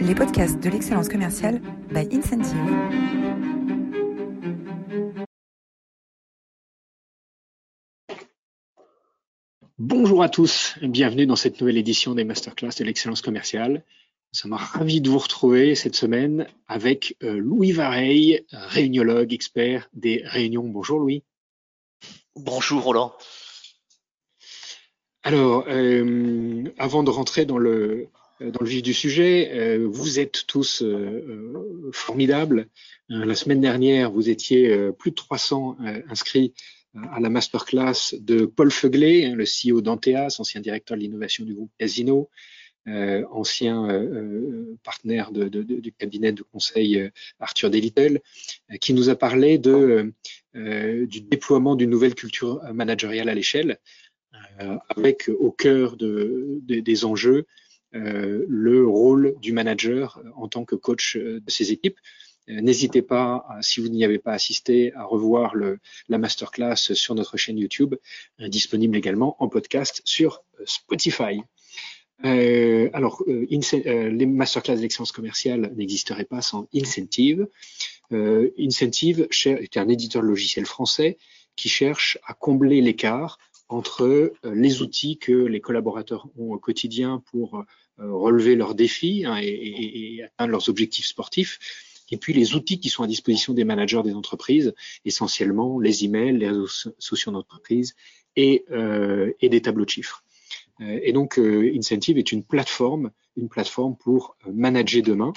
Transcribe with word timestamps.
les 0.00 0.14
podcasts 0.14 0.58
de 0.60 0.70
l'excellence 0.70 1.08
commerciale 1.08 1.60
by 1.90 2.08
Incentive. 2.10 2.56
Bonjour 9.78 10.22
à 10.22 10.28
tous, 10.28 10.76
bienvenue 10.82 11.26
dans 11.26 11.36
cette 11.36 11.60
nouvelle 11.60 11.76
édition 11.76 12.14
des 12.14 12.24
masterclass 12.24 12.70
de 12.78 12.84
l'excellence 12.84 13.20
commerciale. 13.20 13.84
Nous 14.32 14.38
sommes 14.38 14.54
ravis 14.54 15.00
de 15.02 15.10
vous 15.10 15.18
retrouver 15.18 15.74
cette 15.74 15.96
semaine 15.96 16.46
avec 16.66 17.16
euh, 17.22 17.38
Louis 17.38 17.72
Vareille, 17.72 18.46
réuniologue, 18.52 19.34
expert 19.34 19.90
des 19.92 20.22
réunions. 20.24 20.64
Bonjour 20.64 20.98
Louis. 20.98 21.24
Bonjour 22.36 22.82
Roland. 22.82 23.12
Alors, 25.22 25.64
euh, 25.68 26.64
avant 26.78 27.02
de 27.02 27.10
rentrer 27.10 27.44
dans 27.44 27.58
le, 27.58 28.08
dans 28.40 28.60
le 28.60 28.66
vif 28.66 28.82
du 28.82 28.94
sujet, 28.94 29.50
euh, 29.52 29.86
vous 29.86 30.18
êtes 30.18 30.46
tous 30.46 30.82
euh, 30.82 31.90
formidables. 31.92 32.68
la 33.08 33.34
semaine 33.34 33.60
dernière, 33.60 34.10
vous 34.10 34.30
étiez 34.30 34.90
plus 34.98 35.10
de 35.10 35.16
300 35.16 35.76
inscrits 36.08 36.54
à 36.94 37.18
la 37.20 37.28
masterclass 37.28 38.14
de 38.20 38.46
Paul 38.46 38.70
Feuglé, 38.70 39.26
hein, 39.26 39.34
le 39.34 39.44
CEO 39.44 39.80
d'Anteas, 39.80 40.36
ancien 40.38 40.60
directeur 40.60 40.96
de 40.96 41.02
l'innovation 41.02 41.44
du 41.44 41.54
groupe 41.54 41.72
Casino, 41.76 42.30
ancien 42.86 43.88
partenaire 44.84 45.32
de, 45.32 45.48
de, 45.48 45.62
du 45.62 45.92
cabinet 45.92 46.30
de 46.30 46.42
conseil 46.42 47.10
Arthur 47.40 47.68
Delitel, 47.68 48.20
qui 48.80 48.94
nous 48.94 49.08
a 49.08 49.16
parlé 49.16 49.58
de, 49.58 50.12
du 50.54 51.20
déploiement 51.20 51.74
d'une 51.74 51.90
nouvelle 51.90 52.14
culture 52.14 52.62
managériale 52.72 53.28
à 53.28 53.34
l'échelle. 53.34 53.80
Euh, 54.60 54.76
avec 54.94 55.28
au 55.28 55.50
cœur 55.50 55.96
de, 55.96 56.60
des 56.62 57.04
enjeux 57.04 57.38
euh, 57.38 57.44
le 57.92 58.86
rôle 58.86 59.34
du 59.40 59.52
manager 59.52 60.22
en 60.36 60.48
tant 60.48 60.64
que 60.64 60.74
coach 60.74 61.16
euh, 61.16 61.40
de 61.40 61.50
ses 61.50 61.72
équipes. 61.72 61.98
N'hésitez 62.48 63.02
pas, 63.02 63.46
si 63.60 63.80
vous 63.80 63.88
n'y 63.88 64.04
avez 64.04 64.18
pas 64.18 64.32
assisté, 64.32 64.92
à 64.94 65.04
revoir 65.04 65.54
la 66.08 66.18
masterclass 66.18 66.74
sur 66.74 67.14
notre 67.14 67.36
chaîne 67.36 67.56
YouTube, 67.56 67.94
disponible 68.40 68.96
également 68.96 69.36
en 69.38 69.48
podcast 69.48 70.02
sur 70.04 70.42
Spotify. 70.64 71.42
Euh, 72.24 72.90
alors, 72.92 73.22
euh, 73.28 73.46
les 74.10 74.26
masterclass 74.26 74.76
d'excellence 74.76 75.12
commerciale 75.12 75.72
n'existeraient 75.76 76.24
pas 76.24 76.42
sans 76.42 76.68
Incentive. 76.74 77.46
Euh, 78.12 78.50
Incentive 78.58 79.28
est 79.44 79.76
un 79.76 79.88
éditeur 79.88 80.22
logiciel 80.22 80.66
français 80.66 81.18
qui 81.56 81.68
cherche 81.68 82.18
à 82.26 82.34
combler 82.34 82.80
l'écart 82.80 83.38
entre 83.70 84.02
euh, 84.02 84.32
les 84.44 84.82
outils 84.82 85.16
que 85.16 85.32
les 85.32 85.60
collaborateurs 85.60 86.28
ont 86.36 86.52
au 86.52 86.58
quotidien 86.58 87.22
pour 87.30 87.54
euh, 87.56 87.64
relever 87.98 88.56
leurs 88.56 88.74
défis 88.74 89.24
hein, 89.24 89.38
et, 89.40 90.22
atteindre 90.24 90.50
leurs 90.50 90.68
objectifs 90.68 91.06
sportifs, 91.06 91.58
et 92.10 92.16
puis 92.16 92.32
les 92.32 92.54
outils 92.54 92.80
qui 92.80 92.88
sont 92.88 93.04
à 93.04 93.06
disposition 93.06 93.54
des 93.54 93.64
managers 93.64 94.02
des 94.02 94.14
entreprises, 94.14 94.74
essentiellement 95.04 95.78
les 95.78 96.04
emails, 96.04 96.36
les 96.36 96.48
réseaux 96.48 96.92
sociaux 96.98 97.30
d'entreprise 97.30 97.94
et, 98.34 98.64
euh, 98.72 99.32
et 99.40 99.48
des 99.48 99.62
tableaux 99.62 99.84
de 99.84 99.90
chiffres. 99.90 100.24
Et 100.82 101.12
donc, 101.12 101.38
Incentive 101.38 102.16
est 102.16 102.32
une 102.32 102.42
plateforme, 102.42 103.10
une 103.36 103.50
plateforme 103.50 103.96
pour 103.96 104.34
manager 104.50 105.02
demain, 105.02 105.34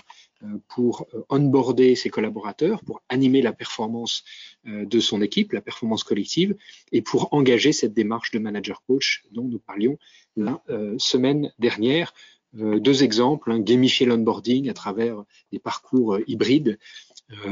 pour 0.67 1.07
euh, 1.13 1.23
onboarder 1.29 1.95
ses 1.95 2.09
collaborateurs, 2.09 2.83
pour 2.83 3.01
animer 3.09 3.41
la 3.41 3.53
performance 3.53 4.23
euh, 4.67 4.85
de 4.85 4.99
son 4.99 5.21
équipe, 5.21 5.51
la 5.53 5.61
performance 5.61 6.03
collective, 6.03 6.55
et 6.91 7.01
pour 7.01 7.33
engager 7.33 7.73
cette 7.73 7.93
démarche 7.93 8.31
de 8.31 8.39
manager 8.39 8.83
coach 8.87 9.23
dont 9.31 9.43
nous 9.45 9.59
parlions 9.59 9.97
la 10.35 10.63
semaine 10.97 11.53
dernière. 11.59 12.11
deux 12.53 13.03
exemples, 13.03 13.51
hein, 13.51 13.59
gamifier 13.59 14.07
l'onboarding 14.07 14.67
à 14.67 14.73
travers 14.73 15.23
des 15.51 15.59
parcours 15.59 16.17
hybrides, 16.25 16.79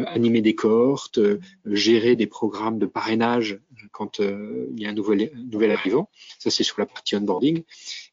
animer 0.08 0.42
des 0.42 0.54
cohortes, 0.54 1.20
gérer 1.66 2.16
des 2.16 2.28
programmes 2.28 2.78
de 2.78 2.86
parrainage 2.86 3.60
quand 3.92 4.20
il 4.20 4.80
y 4.80 4.86
a 4.86 4.90
un 4.90 4.94
nouvel, 4.94 5.32
nouvel 5.52 5.72
arrivant. 5.72 6.10
Ça, 6.40 6.52
c'est 6.52 6.64
sur 6.64 6.80
la 6.80 6.86
partie 6.86 7.16
onboarding. 7.16 7.64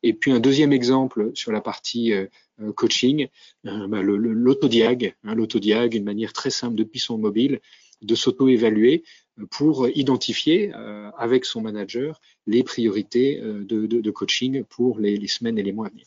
Et 0.03 0.15
puis 0.15 0.33
un 0.33 0.41
deuxième 0.41 0.73
exemple 0.73 1.31
sur 1.35 1.53
la 1.53 1.61
partie 1.61 2.15
euh, 2.61 2.73
coaching, 2.73 3.29
euh, 3.67 3.87
bah, 3.87 4.03
l'autodiag, 4.03 5.15
hein, 5.23 5.35
l'autodiag, 5.35 5.95
une 5.95 6.05
manière 6.05 6.33
très 6.33 6.51
simple 6.51 6.75
depuis 6.75 6.99
son 6.99 7.17
mobile 7.17 7.61
de 8.03 8.15
s'auto-évaluer 8.15 9.05
euh, 9.39 9.47
pour 9.47 9.89
identifier 9.89 10.73
avec 11.17 11.45
son 11.45 11.61
manager 11.61 12.21
les 12.47 12.63
priorités 12.63 13.41
de, 13.41 14.11
coaching 14.11 14.65
pour 14.65 14.99
les, 14.99 15.27
semaines 15.29 15.59
et 15.59 15.63
les 15.63 15.73
mois 15.73 15.87
à 15.87 15.91
venir. 15.91 16.07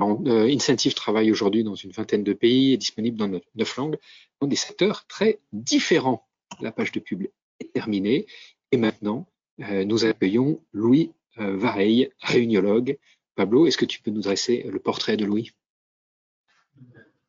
Incentive 0.00 0.94
travaille 0.94 1.30
aujourd'hui 1.30 1.64
dans 1.64 1.74
une 1.74 1.90
vingtaine 1.90 2.24
de 2.24 2.32
pays 2.32 2.72
et 2.72 2.76
disponible 2.76 3.16
dans 3.16 3.28
neuf 3.28 3.76
langues, 3.76 3.98
dans 4.40 4.46
des 4.46 4.56
secteurs 4.56 5.06
très 5.06 5.40
différents. 5.52 6.26
La 6.60 6.72
page 6.72 6.92
de 6.92 7.00
pub 7.00 7.24
est 7.60 7.72
terminée 7.72 8.26
et 8.72 8.76
maintenant 8.76 9.26
nous 9.58 10.04
accueillons 10.04 10.60
Louis 10.72 11.12
Vareille, 11.36 12.10
réuniologue, 12.20 12.98
Pablo, 13.34 13.66
est-ce 13.66 13.78
que 13.78 13.84
tu 13.84 14.02
peux 14.02 14.10
nous 14.10 14.22
dresser 14.22 14.66
le 14.68 14.80
portrait 14.80 15.16
de 15.16 15.24
Louis? 15.24 15.52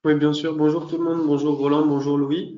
Oui, 0.03 0.15
bien 0.15 0.33
sûr. 0.33 0.55
Bonjour 0.55 0.87
tout 0.89 0.97
le 0.97 1.03
monde. 1.03 1.27
Bonjour 1.27 1.55
Roland. 1.57 1.85
Bonjour 1.85 2.17
Louis. 2.17 2.57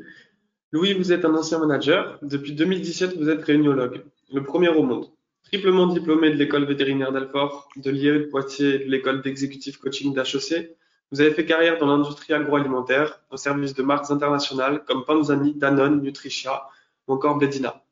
Louis, 0.72 0.94
vous 0.94 1.12
êtes 1.12 1.26
un 1.26 1.36
ancien 1.36 1.60
manager. 1.60 2.18
Depuis 2.22 2.54
2017, 2.54 3.18
vous 3.18 3.28
êtes 3.28 3.44
réuniologue, 3.44 4.06
le 4.32 4.44
premier 4.44 4.70
au 4.70 4.84
monde. 4.84 5.12
Triplement 5.44 5.88
diplômé 5.88 6.30
de 6.30 6.36
l'école 6.36 6.66
vétérinaire 6.66 7.12
d'Alfort, 7.12 7.70
de 7.76 7.92
l'IE 7.92 8.06
de 8.06 8.20
Poitiers, 8.26 8.80
de 8.80 8.90
l'école 8.90 9.22
d'exécutif 9.22 9.78
coaching 9.78 10.14
d'HEC, 10.14 10.76
vous 11.12 11.20
avez 11.20 11.32
fait 11.32 11.46
carrière 11.46 11.78
dans 11.78 11.88
l'industrie 11.88 12.34
agroalimentaire 12.34 13.20
au 13.32 13.38
service 13.38 13.74
de 13.74 13.84
marques 13.84 14.10
internationales 14.10 14.86
comme 14.86 15.04
Panzani, 15.04 15.54
Danone, 15.56 16.02
Nutricia 16.02 16.64
ou 17.08 17.14
encore 17.14 17.38
Bedina. 17.38 17.84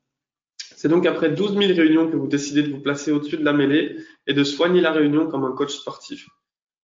C'est 0.58 0.88
donc 0.88 1.06
après 1.06 1.30
12 1.30 1.58
000 1.58 1.74
réunions 1.74 2.10
que 2.10 2.16
vous 2.16 2.28
décidez 2.28 2.64
de 2.64 2.72
vous 2.72 2.80
placer 2.80 3.12
au-dessus 3.12 3.36
de 3.36 3.44
la 3.44 3.52
mêlée 3.52 3.98
et 4.26 4.34
de 4.34 4.44
soigner 4.46 4.80
la 4.80 4.94
réunion 4.94 5.28
comme 5.28 5.44
un 5.44 5.52
coach 5.52 5.74
sportif. 5.74 6.30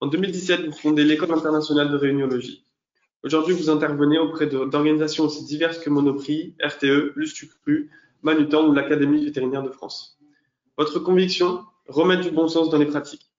En 0.01 0.07
2017, 0.07 0.65
vous 0.65 0.73
fondez 0.73 1.05
l'École 1.05 1.31
internationale 1.31 1.89
de 1.89 1.95
réuniologie. 1.95 2.65
Aujourd'hui, 3.23 3.55
vous 3.55 3.69
intervenez 3.69 4.19
auprès 4.19 4.47
d'organisations 4.47 5.23
aussi 5.23 5.45
diverses 5.45 5.79
que 5.79 5.89
Monoprix, 5.89 6.53
RTE, 6.61 7.13
Lustucru, 7.15 7.89
Manutan 8.21 8.67
ou 8.67 8.73
l'Académie 8.73 9.23
vétérinaire 9.23 9.63
de 9.63 9.69
France. 9.69 10.14
Votre 10.77 10.99
conviction 10.99 11.63
Remettre 11.87 12.23
du 12.23 12.31
bon 12.31 12.47
sens 12.47 12.69
dans 12.69 12.79
les 12.79 12.87
pratiques. 12.87 13.29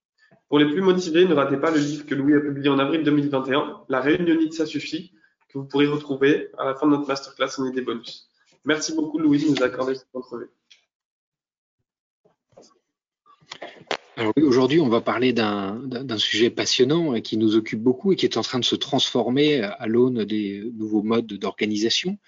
Pour 0.49 0.61
les 0.61 0.67
plus 0.67 0.81
motivés, 0.81 1.25
ne 1.25 1.35
ratez 1.35 1.57
pas 1.57 1.73
le 1.73 1.79
livre 1.79 2.07
que 2.07 2.15
Louis 2.15 2.35
a 2.35 2.41
publié 2.41 2.69
en 2.69 2.79
avril 2.79 3.03
2021, 3.03 3.83
La 3.89 4.01
réunionite, 4.01 4.55
ça 4.55 4.67
suffit, 4.67 5.13
que 5.49 5.59
vous 5.59 5.65
pourrez 5.65 5.87
retrouver 5.87 6.51
à 6.59 6.65
la 6.65 6.77
fin 6.77 6.87
de 6.87 6.93
notre 6.93 7.09
masterclass 7.09 7.59
en 7.59 7.69
des 7.71 7.83
bonus. 7.83 8.31
Merci 8.65 8.95
beaucoup, 8.95 9.19
Louis, 9.19 9.43
de 9.43 9.51
nous 9.51 9.63
accorder 9.63 9.97
cette 9.97 10.07
entrevue. 10.15 10.51
aujourd'hui, 14.37 14.81
on 14.81 14.89
va 14.89 15.01
parler 15.01 15.33
d'un 15.33 16.19
sujet 16.19 16.51
passionnant 16.51 17.15
et 17.15 17.23
qui 17.23 17.37
nous 17.37 17.57
occupe 17.57 17.83
beaucoup 17.83 18.13
et 18.13 18.17
qui 18.17 18.27
est 18.27 18.37
en 18.37 18.43
train 18.43 18.61
de 18.61 18.65
se 18.65 18.77
transformer 18.77 19.63
à 19.63 19.87
l'aune 19.89 20.25
des 20.25 20.71
nouveaux 20.75 21.03
modes 21.03 21.27
d'organisation. 21.27 22.19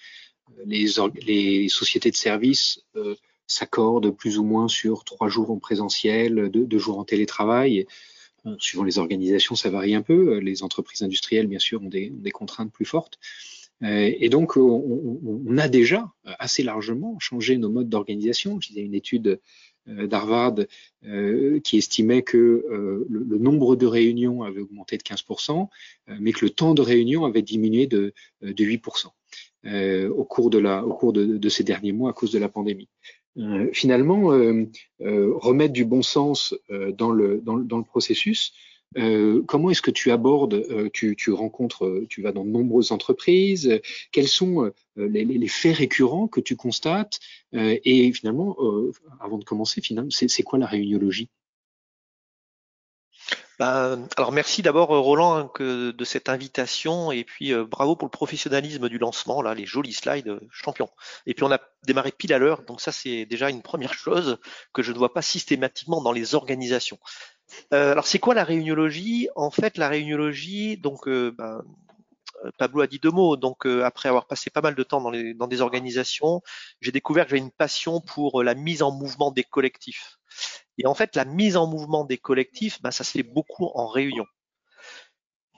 Les, 0.67 0.87
les, 1.25 1.69
sociétés 1.69 2.11
de 2.11 2.17
services 2.17 2.83
euh, 2.97 3.15
s'accordent 3.49 4.11
plus 4.11 4.39
ou 4.39 4.45
moins 4.45 4.69
sur 4.69 5.05
trois 5.05 5.29
jours 5.29 5.51
en 5.51 5.59
présentiel, 5.59 6.49
deux, 6.51 6.79
jours 6.79 6.99
en 6.99 7.05
télétravail. 7.05 7.87
suivant 8.59 8.85
les 8.85 8.99
organisations, 8.99 9.57
ça 9.57 9.71
varie 9.71 9.95
un 9.95 10.03
peu. 10.03 10.39
Les 10.39 10.63
entreprises 10.63 11.03
industrielles, 11.03 11.49
bien 11.49 11.59
sûr, 11.59 11.83
ont 11.83 11.89
des, 11.89 12.13
ont 12.15 12.23
des 12.23 12.31
contraintes 12.31 12.73
plus 12.73 12.85
fortes. 12.85 13.19
Euh, 13.83 14.13
et 14.19 14.29
donc, 14.29 14.57
on, 14.57 15.59
a 15.59 15.69
déjà 15.69 16.13
assez 16.25 16.63
largement 16.63 17.19
changé 17.19 17.57
nos 17.59 17.71
modes 17.71 17.89
d'organisation. 17.89 18.61
Je 18.61 18.69
disais 18.69 18.83
une 18.83 18.95
étude 18.95 19.41
euh, 19.89 20.07
d'Harvard 20.07 20.57
euh, 21.07 21.61
qui 21.61 21.79
estimait 21.79 22.23
que 22.23 22.65
le, 23.09 23.39
nombre 23.39 23.77
de 23.77 23.87
réunions 23.87 24.43
avait 24.43 24.61
augmenté 24.61 24.97
de 24.97 25.03
15%, 25.03 25.69
mais 26.21 26.33
que 26.33 26.45
le 26.45 26.51
temps 26.51 26.75
de 26.75 26.83
réunion 26.83 27.25
avait 27.25 27.43
diminué 27.43 27.87
de, 27.87 28.13
de 28.43 28.65
8% 28.65 29.09
au 30.11 30.25
cours, 30.25 30.51
de, 30.51 31.49
ces 31.49 31.65
derniers 31.65 31.93
mois 31.93 32.11
à 32.11 32.13
cause 32.13 32.33
de 32.33 32.39
la 32.39 32.49
pandémie. 32.49 32.89
Finalement, 33.73 34.29
remettre 35.01 35.73
du 35.73 35.85
bon 35.85 36.03
sens 36.03 36.55
dans 36.97 37.11
le, 37.11 37.41
dans, 37.41 37.57
dans 37.57 37.79
le 37.79 37.85
processus, 37.85 38.53
euh, 38.97 39.43
comment 39.47 39.71
est-ce 39.71 39.83
que 39.83 39.91
tu 39.91 40.11
abordes, 40.11 40.55
euh, 40.55 40.89
tu, 40.93 41.15
rencontres, 41.31 41.85
euh, 41.85 42.07
tu 42.09 42.23
vas 42.23 42.33
dans 42.33 42.45
de 42.45 42.51
nombreuses 42.51 42.91
entreprises, 42.91 43.81
quels 44.13 44.29
sont 44.29 44.73
les, 44.97 45.49
faits 45.49 45.77
récurrents 45.77 46.27
que 46.29 46.41
tu 46.41 46.57
constates 46.57 47.21
Et 47.53 48.13
finalement, 48.13 48.57
avant 49.21 49.39
de 49.39 49.45
commencer, 49.45 49.81
finalement, 49.81 50.11
c'est 50.11 50.43
quoi 50.43 50.59
la 50.59 50.67
réuniologie 50.67 51.29
ben, 53.59 54.07
alors 54.17 54.33
merci 54.33 54.63
d'abord 54.63 54.89
Roland 54.89 55.35
hein, 55.35 55.51
que 55.53 55.91
de 55.91 56.05
cette 56.05 56.29
invitation 56.29 57.11
et 57.11 57.25
puis 57.25 57.53
bravo 57.65 57.97
pour 57.97 58.07
le 58.07 58.11
professionnalisme 58.11 58.89
du 58.89 58.99
lancement, 58.99 59.43
là 59.43 59.55
les 59.55 59.67
jolis 59.67 59.95
slides 59.95 60.39
champion. 60.51 60.89
Et 61.27 61.35
puis 61.35 61.45
on 61.45 61.51
a 61.51 61.59
démarré 61.85 62.13
pile 62.13 62.33
à 62.33 62.39
l'heure, 62.39 62.63
donc 62.63 62.81
ça 62.81 62.93
c'est 62.93 63.27
déjà 63.27 63.51
une 63.51 63.63
première 63.63 63.95
chose 63.95 64.39
que 64.73 64.83
je 64.83 64.93
ne 64.93 64.99
vois 64.99 65.13
pas 65.13 65.23
systématiquement 65.23 66.01
dans 66.01 66.13
les 66.13 66.35
organisations. 66.35 66.99
Euh, 67.73 67.93
alors 67.93 68.07
c'est 68.07 68.19
quoi 68.19 68.35
la 68.35 68.45
réuniologie? 68.45 69.29
En 69.37 69.51
fait, 69.51 69.79
la 69.79 69.89
réuniologie, 69.89 70.77
donc 70.77 71.09
euh, 71.09 71.33
ben, 71.37 71.63
Pablo 72.59 72.83
a 72.83 72.87
dit 72.87 72.99
deux 72.99 73.11
mots. 73.11 73.37
Donc 73.37 73.67
après 73.67 74.09
avoir 74.09 74.27
passé 74.27 74.51
pas 74.51 74.61
mal 74.61 74.75
de 74.75 74.83
temps 74.83 75.01
dans, 75.01 75.11
les, 75.11 75.35
dans 75.35 75.49
des 75.49 75.61
organisations, 75.61 76.43
j'ai 76.81 76.93
découvert 76.93 77.25
que 77.25 77.31
j'avais 77.31 77.43
une 77.43 77.51
passion 77.51 78.01
pour 78.01 78.43
la 78.43 78.55
mise 78.55 78.83
en 78.83 78.93
mouvement 78.93 79.31
des 79.31 79.45
collectifs. 79.45 80.18
Et 80.79 80.87
en 80.87 80.95
fait, 80.95 81.17
la 81.17 81.25
mise 81.25 81.57
en 81.57 81.67
mouvement 81.67 82.05
des 82.05 82.19
collectifs, 82.19 82.81
ben, 82.81 82.91
ça 82.91 83.05
se 83.05 83.11
fait 83.13 83.23
beaucoup 83.23 83.71
en 83.75 83.87
réunion. 83.89 84.27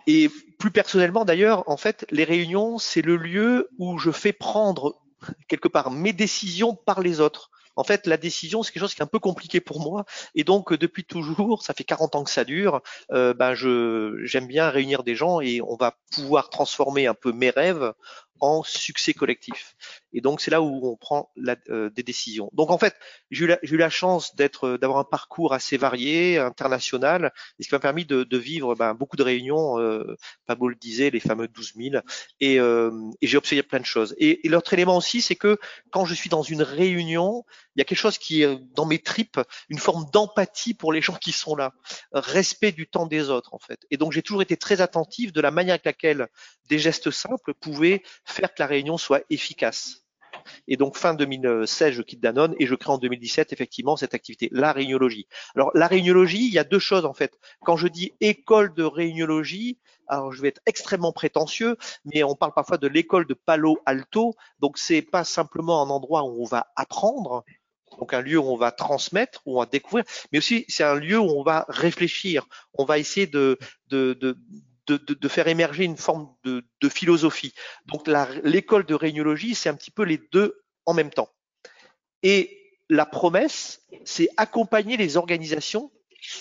Et 0.07 0.31
plus 0.59 0.71
personnellement 0.71 1.25
d'ailleurs, 1.25 1.69
en 1.69 1.77
fait, 1.77 2.07
les 2.11 2.25
réunions, 2.25 2.79
c'est 2.79 3.03
le 3.03 3.17
lieu 3.17 3.69
où 3.79 3.99
je 3.99 4.11
fais 4.11 4.33
prendre 4.33 4.99
quelque 5.47 5.69
part 5.69 5.91
mes 5.91 6.15
décisions 6.15 6.75
par 6.75 7.01
les 7.01 7.21
autres. 7.21 7.51
En 7.77 7.85
fait, 7.85 8.07
la 8.07 8.17
décision, 8.17 8.63
c'est 8.63 8.73
quelque 8.73 8.83
chose 8.83 8.95
qui 8.95 9.01
est 9.01 9.05
un 9.05 9.07
peu 9.07 9.21
compliqué 9.21 9.61
pour 9.61 9.81
moi. 9.81 10.05
Et 10.35 10.43
donc, 10.43 10.73
depuis 10.75 11.05
toujours, 11.05 11.63
ça 11.63 11.73
fait 11.73 11.85
40 11.85 12.15
ans 12.17 12.25
que 12.25 12.31
ça 12.31 12.45
dure, 12.45 12.81
ben 13.11 13.55
j'aime 13.55 14.47
bien 14.49 14.71
réunir 14.71 15.03
des 15.03 15.15
gens 15.15 15.41
et 15.41 15.61
on 15.63 15.77
va 15.77 15.97
pouvoir 16.13 16.51
transformer 16.51 17.07
un 17.07 17.15
peu 17.15 17.33
mes 17.33 17.51
rêves 17.51 17.93
en 18.41 18.63
succès 18.63 19.15
collectif. 19.15 19.77
Et 20.13 20.21
donc 20.21 20.41
c'est 20.41 20.51
là 20.51 20.63
où 20.63 20.81
on 20.91 20.97
prend 20.97 21.31
la, 21.37 21.57
euh, 21.69 21.91
des 21.91 22.03
décisions. 22.03 22.51
Donc 22.53 22.71
en 22.71 22.79
fait, 22.79 22.95
j'ai 23.31 23.45
eu 23.45 23.49
la, 23.49 23.59
eu 23.63 23.77
la 23.77 23.91
chance 23.91 24.35
d'être, 24.35 24.65
euh, 24.65 24.79
d'avoir 24.79 24.99
un 24.99 25.05
parcours 25.05 25.53
assez 25.53 25.77
varié, 25.77 26.39
international, 26.39 27.33
et 27.59 27.63
ce 27.63 27.69
qui 27.69 27.75
m'a 27.75 27.81
permis 27.81 28.05
de, 28.05 28.25
de 28.25 28.39
vivre 28.39 28.75
ben, 28.75 28.95
beaucoup 28.95 29.17
de 29.17 29.23
réunions. 29.23 29.79
Euh, 29.79 30.17
Pablo 30.47 30.69
le 30.69 30.75
disait, 30.75 31.11
les 31.11 31.21
fameux 31.21 31.49
12 31.49 31.75
000, 31.77 32.03
et, 32.41 32.59
euh, 32.59 32.91
et 33.21 33.27
j'ai 33.27 33.37
observé 33.37 33.63
plein 33.63 33.81
de 33.81 33.85
choses. 33.85 34.15
Et, 34.19 34.47
et 34.47 34.49
l'autre 34.49 34.73
élément 34.73 34.97
aussi, 34.97 35.21
c'est 35.21 35.37
que 35.37 35.59
quand 35.91 36.05
je 36.05 36.15
suis 36.15 36.31
dans 36.31 36.43
une 36.43 36.63
réunion, 36.63 37.45
il 37.77 37.81
y 37.81 37.83
a 37.83 37.85
quelque 37.85 37.99
chose 37.99 38.19
qui 38.19 38.43
est 38.43 38.59
dans 38.75 38.87
mes 38.87 38.99
tripes, 38.99 39.41
une 39.69 39.79
forme 39.79 40.07
d'empathie 40.13 40.75
pour 40.75 40.93
les 40.93 41.01
gens 41.01 41.15
qui 41.15 41.33
sont 41.33 41.57
là, 41.57 41.73
respect 42.13 42.73
du 42.73 42.89
temps 42.89 43.07
des 43.07 43.31
autres 43.31 43.55
en 43.55 43.59
fait. 43.59 43.87
Et 43.91 43.97
donc 43.97 44.13
j'ai 44.13 44.23
toujours 44.23 44.43
été 44.43 44.57
très 44.57 44.81
attentif 44.81 45.33
de 45.33 45.41
la 45.41 45.51
manière 45.51 45.75
avec 45.75 45.85
laquelle 45.85 46.29
des 46.69 46.79
gestes 46.79 47.11
simples 47.11 47.55
pouvaient 47.55 48.03
faire 48.25 48.53
que 48.55 48.63
la 48.63 48.67
réunion 48.67 48.99
soit 48.99 49.23
efficace. 49.31 50.05
Et 50.69 50.77
donc 50.77 50.97
fin 50.97 51.15
2016, 51.15 51.95
je 51.95 52.03
quitte 52.03 52.21
Danone 52.21 52.55
et 52.59 52.67
je 52.67 52.75
crée 52.75 52.93
en 52.93 52.99
2017 52.99 53.53
effectivement 53.53 53.97
cette 53.97 54.15
activité, 54.15 54.49
la 54.53 54.73
réuniologie. 54.73 55.27
Alors 55.55 55.71
la 55.75 55.87
réuniologie, 55.87 56.47
il 56.47 56.53
y 56.53 56.59
a 56.59 56.65
deux 56.65 56.79
choses 56.79 57.05
en 57.05 57.15
fait. 57.15 57.39
Quand 57.65 57.77
je 57.77 57.89
dis 57.89 58.13
école 58.21 58.73
de 58.75 58.85
réuniologie, 58.85 59.79
alors 60.07 60.33
je 60.33 60.43
vais 60.43 60.49
être 60.49 60.61
extrêmement 60.67 61.13
prétentieux, 61.13 61.77
mais 62.05 62.23
on 62.23 62.35
parle 62.35 62.53
parfois 62.55 62.79
de 62.79 62.89
l'école 62.89 63.27
de 63.27 63.35
Palo 63.35 63.79
Alto. 63.87 64.35
Donc 64.59 64.79
c'est 64.79 65.03
pas 65.03 65.25
simplement 65.25 65.83
un 65.83 65.91
endroit 65.91 66.25
où 66.25 66.43
on 66.43 66.47
va 66.47 66.73
apprendre, 66.77 67.45
donc 68.01 68.15
un 68.15 68.23
lieu 68.23 68.39
où 68.39 68.51
on 68.51 68.57
va 68.57 68.73
transmettre, 68.73 69.43
où 69.45 69.57
on 69.57 69.61
va 69.61 69.67
découvrir, 69.67 70.05
mais 70.33 70.39
aussi 70.39 70.65
c'est 70.69 70.83
un 70.83 70.95
lieu 70.95 71.19
où 71.19 71.29
on 71.29 71.43
va 71.43 71.67
réfléchir, 71.69 72.47
on 72.75 72.85
va 72.85 72.99
essayer 72.99 73.27
de, 73.27 73.59
de, 73.89 74.15
de, 74.15 74.37
de, 74.89 75.29
faire 75.29 75.47
émerger 75.47 75.85
une 75.85 75.99
forme 75.99 76.35
de, 76.43 76.65
philosophie. 76.89 77.55
Donc 77.87 78.09
l'école 78.43 78.87
de 78.87 78.95
réuniologie, 78.95 79.55
c'est 79.55 79.69
un 79.69 79.75
petit 79.75 79.91
peu 79.91 80.03
les 80.03 80.19
deux 80.33 80.63
en 80.87 80.95
même 80.95 81.11
temps. 81.11 81.29
Et 82.23 82.57
la 82.89 83.07
promesse, 83.07 83.83
c'est 84.05 84.29
accompagner 84.37 84.97
les 84.97 85.17
organisations 85.17 85.93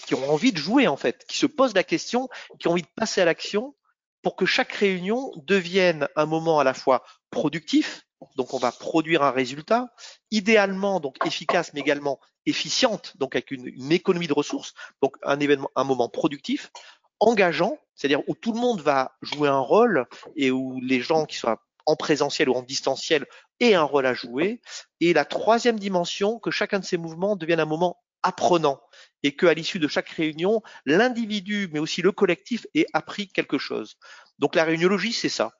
qui 0.07 0.15
ont 0.15 0.31
envie 0.31 0.51
de 0.51 0.57
jouer 0.57 0.87
en 0.87 0.97
fait, 0.97 1.25
qui 1.27 1.37
se 1.37 1.45
posent 1.45 1.75
la 1.75 1.83
question, 1.83 2.29
qui 2.59 2.67
ont 2.67 2.71
envie 2.71 2.81
de 2.81 2.87
passer 2.95 3.21
à 3.21 3.25
l'action 3.25 3.75
pour 4.21 4.35
que 4.35 4.45
chaque 4.45 4.71
réunion 4.71 5.31
devienne 5.45 6.07
un 6.15 6.25
moment 6.25 6.59
à 6.59 6.63
la 6.63 6.73
fois 6.73 7.03
productif, 7.29 8.05
donc 8.35 8.53
on 8.53 8.57
va 8.57 8.71
produire 8.71 9.23
un 9.23 9.31
résultat, 9.31 9.93
idéalement 10.31 10.99
donc 10.99 11.15
efficace 11.25 11.73
mais 11.73 11.81
également 11.81 12.19
efficiente, 12.45 13.13
donc 13.17 13.35
avec 13.35 13.51
une, 13.51 13.67
une 13.67 13.91
économie 13.91 14.27
de 14.27 14.33
ressources, 14.33 14.73
donc 15.01 15.15
un 15.23 15.39
événement, 15.39 15.69
un 15.75 15.83
moment 15.83 16.09
productif, 16.09 16.71
engageant, 17.19 17.77
c'est-à-dire 17.95 18.21
où 18.27 18.35
tout 18.35 18.53
le 18.53 18.59
monde 18.59 18.81
va 18.81 19.13
jouer 19.21 19.49
un 19.49 19.59
rôle 19.59 20.07
et 20.35 20.51
où 20.51 20.79
les 20.81 21.01
gens 21.01 21.25
qui 21.25 21.37
soient 21.37 21.61
en 21.85 21.95
présentiel 21.95 22.49
ou 22.49 22.53
en 22.53 22.61
distanciel 22.61 23.25
aient 23.59 23.73
un 23.73 23.83
rôle 23.83 24.05
à 24.05 24.13
jouer. 24.13 24.61
Et 24.99 25.13
la 25.13 25.25
troisième 25.25 25.79
dimension, 25.79 26.39
que 26.39 26.51
chacun 26.51 26.79
de 26.79 26.85
ces 26.85 26.97
mouvements 26.97 27.35
devienne 27.35 27.59
un 27.59 27.65
moment 27.65 27.97
apprenant 28.21 28.79
et 29.23 29.35
qu'à 29.35 29.53
l'issue 29.53 29.79
de 29.79 29.87
chaque 29.87 30.09
réunion, 30.09 30.61
l'individu, 30.85 31.69
mais 31.71 31.79
aussi 31.79 32.01
le 32.01 32.11
collectif, 32.11 32.67
ait 32.75 32.85
appris 32.93 33.27
quelque 33.27 33.57
chose. 33.57 33.95
Donc 34.37 34.55
la 34.55 34.63
réuniologie, 34.63 35.13
c'est 35.13 35.29
ça. 35.29 35.53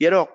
Et 0.00 0.06
alors, 0.06 0.28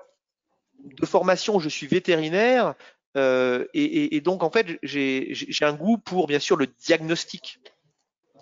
de 0.84 1.06
formation, 1.06 1.60
je 1.60 1.70
suis 1.70 1.88
vétérinaire, 1.88 2.76
euh, 3.18 3.66
et, 3.74 3.84
et, 3.84 4.16
et, 4.16 4.22
donc 4.22 4.44
en 4.44 4.52
fait, 4.52 4.80
j'ai 4.84 5.34
un 5.62 5.74
goût 5.74 5.98
pour 5.98 6.28
bien 6.28 6.40
sûr 6.40 6.56
le 6.56 6.68
diagnostic. 6.68 7.60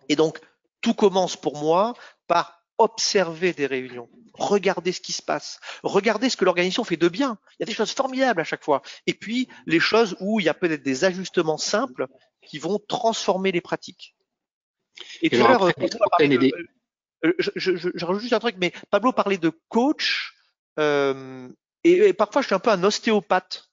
Et 0.10 0.16
donc, 0.16 0.40
tout 0.82 0.94
commence 0.94 1.36
pour 1.36 1.58
moi 1.58 1.94
par 2.28 2.64
observer 2.78 3.54
des 3.54 3.66
réunions, 3.66 4.10
regarder 4.34 4.92
ce 4.92 5.02
qui 5.02 5.14
se 5.14 5.22
passe, 5.22 5.60
regarder 5.84 6.30
ce 6.30 6.38
que 6.38 6.46
l'organisation 6.46 6.84
fait 6.84 6.98
de 6.98 7.08
bien. 7.08 7.40
Il 7.54 7.56
y 7.62 7.64
a 7.64 7.66
des 7.66 7.74
choses 7.74 7.92
formidables 7.92 8.42
à 8.42 8.44
chaque 8.44 8.64
fois. 8.64 8.82
Et 9.08 9.14
puis 9.14 9.48
les 9.66 9.80
choses 9.80 10.16
où 10.20 10.40
il 10.40 10.46
y 10.46 10.50
a 10.50 10.54
peut-être 10.54 10.84
des 10.84 11.06
ajustements 11.06 11.58
simples 11.58 12.08
qui 12.42 12.60
vont 12.60 12.80
transformer 12.88 13.52
les 13.52 13.62
pratiques. 13.62 14.16
Et, 15.22 15.30
puis 15.30 15.42
alors, 15.42 15.72
des... 16.20 16.54
Euh, 17.26 17.34
je, 17.40 17.50
je, 17.56 17.76
je, 17.76 18.06
rajoute 18.06 18.22
juste 18.22 18.34
un 18.34 18.40
truc, 18.40 18.56
mais 18.60 18.72
Pablo 18.92 19.12
parlait 19.12 19.38
de 19.38 19.52
coach, 19.70 20.34
euh, 20.80 21.50
et, 21.90 22.14
parfois 22.14 22.42
je 22.42 22.48
suis 22.48 22.56
un 22.56 22.60
peu 22.60 22.70
un 22.70 22.84
ostéopathe. 22.84 23.64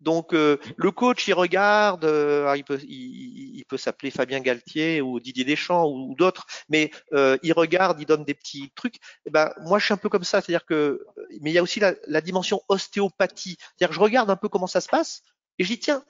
Donc 0.00 0.32
euh, 0.32 0.56
le 0.76 0.90
coach 0.90 1.28
il 1.28 1.34
regarde, 1.34 2.06
euh, 2.06 2.56
il 2.56 3.64
peut, 3.68 3.76
s'appeler 3.76 4.10
Fabien 4.10 4.40
Galtier 4.40 5.02
ou 5.02 5.20
Didier 5.20 5.44
Deschamps 5.44 5.86
ou, 5.86 6.14
d'autres, 6.14 6.46
mais 6.70 6.90
euh, 7.12 7.36
il 7.42 7.52
regarde, 7.52 8.00
il 8.00 8.06
donne 8.06 8.24
des 8.24 8.32
petits 8.32 8.70
trucs. 8.74 8.96
Eh 9.26 9.30
ben 9.30 9.52
moi 9.60 9.78
je 9.78 9.84
suis 9.84 9.94
un 9.94 9.98
peu 9.98 10.08
comme 10.08 10.24
ça, 10.24 10.40
c'est-à-dire 10.40 10.64
que, 10.64 11.04
mais 11.42 11.50
il 11.50 11.54
y 11.54 11.58
a 11.58 11.62
aussi 11.62 11.80
la, 11.80 11.94
la 12.06 12.22
dimension 12.22 12.62
ostéopathie, 12.68 13.58
c'est-à-dire 13.60 13.88
que 13.88 13.94
je 13.94 14.00
regarde 14.00 14.30
un 14.30 14.36
peu 14.36 14.48
comment 14.48 14.66
ça 14.66 14.80
se 14.80 14.88
passe 14.88 15.22
et 15.58 15.64
je 15.64 15.68
dis 15.68 15.78
tiens, 15.78 16.02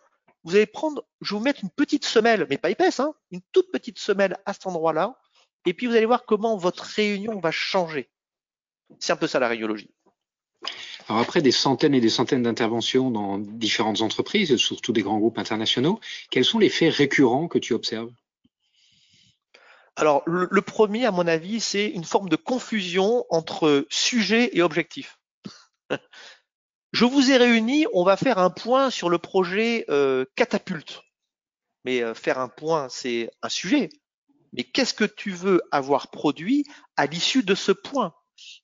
vous 0.44 0.54
allez 0.54 0.66
prendre, 0.66 1.04
je 1.20 1.34
vais 1.34 1.38
vous 1.38 1.44
mettre 1.44 1.64
une 1.64 1.70
petite 1.70 2.04
semelle, 2.04 2.46
mais 2.48 2.58
pas 2.58 2.70
épaisse, 2.70 3.00
hein, 3.00 3.12
une 3.32 3.42
toute 3.52 3.70
petite 3.72 3.98
semelle 3.98 4.38
à 4.46 4.52
cet 4.52 4.66
endroit-là, 4.66 5.18
et 5.66 5.74
puis 5.74 5.86
vous 5.86 5.94
allez 5.94 6.06
voir 6.06 6.24
comment 6.24 6.56
votre 6.56 6.84
réunion 6.84 7.40
va 7.40 7.50
changer. 7.50 8.10
C'est 9.00 9.12
un 9.12 9.16
peu 9.16 9.26
ça 9.26 9.38
la 9.38 9.48
radiologie. 9.48 9.90
Alors 11.10 11.22
après 11.22 11.42
des 11.42 11.50
centaines 11.50 11.92
et 11.96 12.00
des 12.00 12.08
centaines 12.08 12.44
d'interventions 12.44 13.10
dans 13.10 13.36
différentes 13.36 14.00
entreprises, 14.00 14.56
surtout 14.58 14.92
des 14.92 15.02
grands 15.02 15.18
groupes 15.18 15.38
internationaux, 15.38 15.98
quels 16.30 16.44
sont 16.44 16.60
les 16.60 16.68
faits 16.68 16.94
récurrents 16.94 17.48
que 17.48 17.58
tu 17.58 17.72
observes? 17.74 18.12
Alors 19.96 20.22
le, 20.26 20.62
premier, 20.62 21.06
à 21.06 21.10
mon 21.10 21.26
avis, 21.26 21.58
c'est 21.58 21.88
une 21.88 22.04
forme 22.04 22.28
de 22.28 22.36
confusion 22.36 23.24
entre 23.28 23.88
sujet 23.90 24.56
et 24.56 24.62
objectif. 24.62 25.18
Je 26.92 27.04
vous 27.04 27.32
ai 27.32 27.38
réunis, 27.38 27.86
on 27.92 28.04
va 28.04 28.16
faire 28.16 28.38
un 28.38 28.50
point 28.50 28.88
sur 28.88 29.10
le 29.10 29.18
projet 29.18 29.86
euh, 29.88 30.24
catapulte. 30.36 31.02
Mais 31.84 32.04
euh, 32.04 32.14
faire 32.14 32.38
un 32.38 32.48
point, 32.48 32.88
c'est 32.88 33.32
un 33.42 33.48
sujet. 33.48 33.88
Mais 34.52 34.62
qu'est-ce 34.62 34.94
que 34.94 35.04
tu 35.04 35.32
veux 35.32 35.60
avoir 35.72 36.12
produit 36.12 36.64
à 36.96 37.06
l'issue 37.06 37.42
de 37.42 37.56
ce 37.56 37.72
point? 37.72 38.14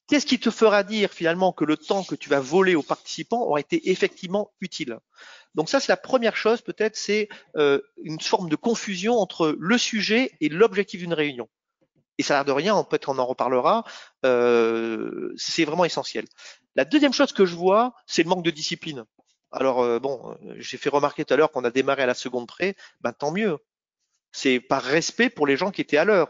Qu'est-ce 0.09 0.27
qui 0.27 0.39
te 0.39 0.51
fera 0.51 0.83
dire 0.85 1.11
finalement 1.11 1.53
que 1.53 1.65
le 1.65 1.77
temps 1.77 2.05
que 2.05 2.15
tu 2.15 2.29
vas 2.29 2.41
voler 2.41 2.75
aux 2.75 2.83
participants 2.83 3.43
aura 3.43 3.61
été 3.61 3.91
effectivement 3.91 4.53
utile? 4.61 4.99
Donc 5.55 5.69
ça, 5.69 5.81
c'est 5.81 5.91
la 5.91 5.97
première 5.97 6.37
chose 6.37 6.61
peut-être, 6.61 6.97
c'est 6.97 7.29
euh, 7.57 7.81
une 8.03 8.21
forme 8.21 8.49
de 8.49 8.57
confusion 8.57 9.19
entre 9.19 9.57
le 9.59 9.79
sujet 9.79 10.33
et 10.41 10.49
l'objectif 10.49 11.01
d'une 11.01 11.15
réunion. 11.15 11.49
Et 12.19 12.23
ça 12.23 12.35
a 12.35 12.37
l'air 12.39 12.45
de 12.45 12.53
rien, 12.53 12.83
peut-être 12.85 13.09
on 13.09 13.19
en 13.19 13.27
reparlera, 13.27 13.85
euh, 14.25 15.33
c'est 15.37 15.65
vraiment 15.65 15.85
essentiel. 15.85 16.27
La 16.75 16.85
deuxième 16.85 17.13
chose 17.13 17.33
que 17.33 17.47
je 17.47 17.55
vois, 17.55 17.95
c'est 18.07 18.23
le 18.23 18.29
manque 18.29 18.45
de 18.45 18.51
discipline. 18.51 19.05
Alors 19.51 19.83
euh, 19.83 19.99
bon, 19.99 20.37
j'ai 20.57 20.77
fait 20.77 20.91
remarquer 20.91 21.25
tout 21.25 21.35
à 21.35 21.37
l'heure 21.37 21.51
qu'on 21.51 21.65
a 21.65 21.71
démarré 21.71 22.03
à 22.03 22.07
la 22.07 22.15
seconde 22.15 22.47
près, 22.47 22.77
ben 23.01 23.13
tant 23.13 23.33
mieux. 23.33 23.59
C'est 24.33 24.61
par 24.61 24.83
respect 24.83 25.31
pour 25.31 25.47
les 25.47 25.57
gens 25.57 25.71
qui 25.71 25.81
étaient 25.81 25.97
à 25.97 26.05
l'heure. 26.05 26.29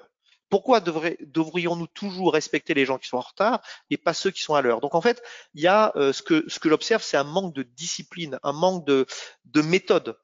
Pourquoi 0.49 0.81
devrions-nous 0.81 1.89
toujours 1.89 2.33
respecter 2.33 2.73
les 2.73 2.85
gens 2.85 2.99
qui 2.99 3.09
sont 3.09 3.17
en 3.17 3.21
retard 3.21 3.61
et 3.91 3.97
pas 3.97 4.15
ceux 4.15 4.31
qui 4.31 4.43
sont 4.43 4.55
à 4.55 4.63
l'heure? 4.63 4.81
Donc 4.81 4.95
en 4.95 5.01
fait, 5.01 5.23
il 5.55 5.63
y 5.63 5.67
a 5.67 5.93
euh, 5.97 6.13
ce 6.13 6.23
que 6.23 6.45
ce 6.49 6.61
que 6.61 6.69
j'observe, 6.69 7.03
c'est 7.03 7.17
un 7.17 7.25
manque 7.25 7.55
de 7.55 7.65
discipline, 7.65 8.39
un 8.43 8.53
manque 8.53 8.87
de, 8.87 9.07
de 9.45 9.61
méthode. 9.61 10.19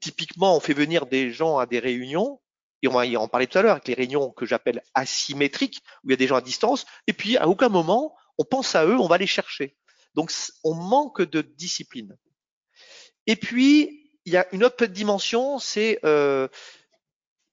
Typiquement, 0.00 0.56
on 0.56 0.60
fait 0.60 0.74
venir 0.74 1.06
des 1.06 1.32
gens 1.32 1.58
à 1.58 1.66
des 1.66 1.80
réunions, 1.80 2.40
et 2.82 2.88
on 2.88 2.92
va 2.92 3.04
y 3.04 3.16
en 3.16 3.26
parler 3.26 3.48
tout 3.48 3.58
à 3.58 3.62
l'heure, 3.62 3.72
avec 3.72 3.88
les 3.88 3.94
réunions 3.94 4.30
que 4.30 4.46
j'appelle 4.46 4.82
asymétriques, 4.94 5.80
où 6.04 6.08
il 6.08 6.10
y 6.10 6.14
a 6.14 6.16
des 6.16 6.28
gens 6.28 6.36
à 6.36 6.40
distance, 6.40 6.86
et 7.08 7.12
puis 7.12 7.36
à 7.36 7.48
aucun 7.48 7.68
moment, 7.68 8.14
on 8.38 8.44
pense 8.44 8.76
à 8.76 8.86
eux, 8.86 8.96
on 8.96 9.08
va 9.08 9.18
les 9.18 9.26
chercher. 9.26 9.76
Donc 10.14 10.32
on 10.62 10.74
manque 10.74 11.22
de 11.22 11.40
discipline. 11.42 12.16
Et 13.26 13.36
puis, 13.36 14.10
il 14.24 14.32
y 14.32 14.36
a 14.36 14.46
une 14.52 14.62
autre 14.62 14.86
dimension, 14.86 15.58
c'est 15.58 15.98
euh, 16.04 16.48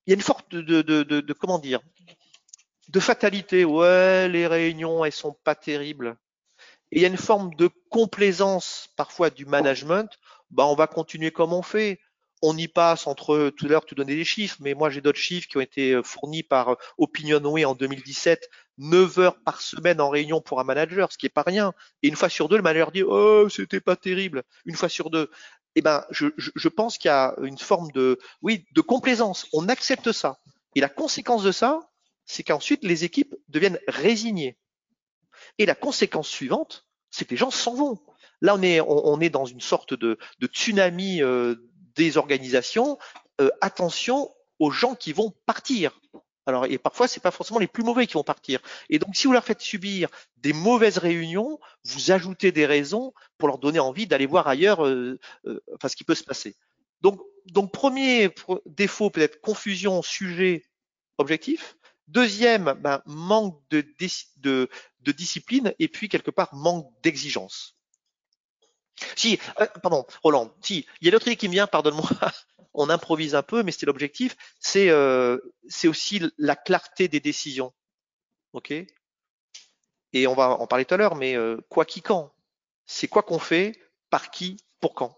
il 0.05 0.11
y 0.11 0.13
a 0.13 0.15
une 0.15 0.21
forte 0.21 0.53
de, 0.53 1.33
comment 1.33 1.59
dire 1.59 1.79
de 2.89 2.99
fatalité. 2.99 3.65
Ouais, 3.65 4.29
les 4.29 4.47
réunions, 4.47 5.03
elles 5.03 5.11
sont 5.11 5.35
pas 5.43 5.55
terribles. 5.55 6.17
Et 6.91 6.99
il 6.99 7.01
y 7.01 7.05
a 7.05 7.07
une 7.07 7.17
forme 7.17 7.53
de 7.55 7.69
complaisance 7.89 8.89
parfois 8.95 9.29
du 9.29 9.45
management. 9.45 10.09
Bah, 10.51 10.65
on 10.67 10.75
va 10.75 10.87
continuer 10.87 11.31
comme 11.31 11.51
on 11.51 11.63
fait. 11.63 11.99
on 12.41 12.55
y 12.57 12.67
passe 12.67 13.07
entre 13.07 13.49
tout 13.49 13.65
à 13.65 13.69
l'heure 13.69 13.85
tu 13.85 13.95
donnais 13.95 14.15
des 14.15 14.23
chiffres, 14.25 14.57
mais 14.59 14.75
moi 14.75 14.89
j'ai 14.89 15.01
d'autres 15.01 15.19
chiffres 15.19 15.47
qui 15.47 15.57
ont 15.57 15.61
été 15.61 15.93
euh, 15.93 16.03
fournis 16.03 16.43
par 16.43 16.69
euh, 16.69 16.75
Opinionway 16.97 17.65
en 17.65 17.73
2017, 17.73 18.49
9 18.77 19.19
heures 19.19 19.39
par 19.43 19.61
semaine 19.61 19.99
en 19.99 20.09
réunion 20.09 20.41
pour 20.41 20.59
un 20.59 20.63
manager, 20.63 21.11
ce 21.11 21.17
qui 21.17 21.25
est 21.25 21.29
pas 21.29 21.43
rien. 21.43 21.73
Et 22.03 22.07
une 22.07 22.15
fois 22.15 22.29
sur 22.29 22.47
deux, 22.49 22.57
le 22.57 22.61
manager 22.61 22.91
dit 22.91 23.03
oh 23.03 23.49
c'était 23.49 23.79
pas 23.81 23.95
terrible. 23.95 24.43
Une 24.65 24.75
fois 24.75 24.89
sur 24.89 25.09
deux, 25.09 25.29
eh 25.75 25.81
ben 25.81 26.05
je, 26.09 26.67
pense 26.69 26.97
qu'il 26.97 27.09
y 27.09 27.11
a 27.11 27.35
une 27.41 27.57
forme 27.57 27.91
de 27.91 28.17
oui 28.41 28.65
de 28.71 28.81
complaisance. 28.81 29.47
On 29.53 29.67
accepte 29.67 30.11
ça. 30.11 30.39
Et 30.75 30.81
la 30.81 30.89
conséquence 30.89 31.43
de 31.43 31.51
ça, 31.51 31.79
c'est 32.25 32.43
qu'ensuite 32.43 32.83
les 32.83 33.03
équipes 33.03 33.35
deviennent 33.49 33.79
résignées. 33.87 34.57
Et 35.57 35.65
la 35.65 35.75
conséquence 35.75 36.27
suivante, 36.27 36.85
c'est 37.11 37.25
que 37.25 37.31
les 37.31 37.37
gens 37.37 37.51
s'en 37.51 37.73
vont. 37.73 37.99
Là, 38.41 38.55
on 38.55 38.61
est, 38.61 38.81
on, 38.81 39.19
est 39.21 39.29
dans 39.29 39.45
une 39.45 39.61
sorte 39.61 39.93
de, 39.93 40.17
de 40.39 40.47
tsunami 40.47 41.21
euh, 41.21 41.55
des 41.95 42.17
organisations. 42.17 42.97
Euh, 43.41 43.49
attention 43.61 44.29
aux 44.59 44.71
gens 44.71 44.95
qui 44.95 45.13
vont 45.13 45.33
partir. 45.45 45.99
Alors, 46.45 46.65
et 46.65 46.77
parfois, 46.77 47.07
c'est 47.07 47.21
pas 47.21 47.31
forcément 47.31 47.59
les 47.59 47.67
plus 47.67 47.83
mauvais 47.83 48.05
qui 48.05 48.13
vont 48.13 48.23
partir. 48.23 48.59
Et 48.89 48.99
donc, 48.99 49.15
si 49.15 49.27
vous 49.27 49.33
leur 49.33 49.43
faites 49.43 49.61
subir 49.61 50.09
des 50.37 50.53
mauvaises 50.53 50.99
réunions, 50.99 51.59
vous 51.85 52.11
ajoutez 52.11 52.51
des 52.51 52.65
raisons 52.65 53.13
pour 53.37 53.47
leur 53.47 53.57
donner 53.57 53.79
envie 53.79 54.05
d'aller 54.05 54.27
voir 54.27 54.47
ailleurs, 54.47 54.85
euh, 54.85 55.19
enfin, 55.73 55.87
ce 55.87 55.95
qui 55.95 56.03
peut 56.03 56.15
se 56.15 56.23
passer. 56.23 56.55
Donc, 57.01 57.19
donc 57.47 57.71
premier 57.71 58.29
défaut 58.65 59.09
peut-être 59.09 59.41
confusion 59.41 60.01
sujet 60.01 60.63
objectif. 61.17 61.77
Deuxième, 62.07 62.75
ben, 62.79 63.01
manque 63.05 63.59
de, 63.71 63.85
discipline 65.11 65.73
et 65.79 65.87
puis 65.87 66.09
quelque 66.09 66.31
part 66.31 66.53
manque 66.53 66.91
d'exigence. 67.01 67.74
Si, 69.15 69.39
euh, 69.59 69.65
pardon, 69.81 70.05
Roland, 70.23 70.53
si, 70.61 70.85
il 71.01 71.05
y 71.05 71.09
a 71.09 71.11
l'autre 71.11 71.27
idée 71.27 71.35
qui 71.35 71.47
me 71.47 71.53
vient, 71.53 71.67
pardonne-moi, 71.67 72.09
on 72.73 72.89
improvise 72.89 73.35
un 73.35 73.43
peu, 73.43 73.63
mais 73.63 73.71
c'était 73.71 73.85
l'objectif, 73.85 74.35
c'est 74.59 74.89
euh, 74.89 75.37
aussi 75.85 76.21
la 76.37 76.55
clarté 76.55 77.07
des 77.07 77.19
décisions. 77.19 77.73
OK? 78.53 78.73
Et 80.13 80.27
on 80.27 80.33
va 80.33 80.49
en 80.51 80.67
parler 80.67 80.85
tout 80.85 80.93
à 80.93 80.97
l'heure, 80.97 81.15
mais 81.15 81.35
euh, 81.35 81.57
quoi 81.69 81.85
qui 81.85 82.01
quand? 82.01 82.33
C'est 82.85 83.07
quoi 83.07 83.23
qu'on 83.23 83.39
fait, 83.39 83.73
par 84.09 84.31
qui, 84.31 84.57
pour 84.79 84.93
quand? 84.93 85.17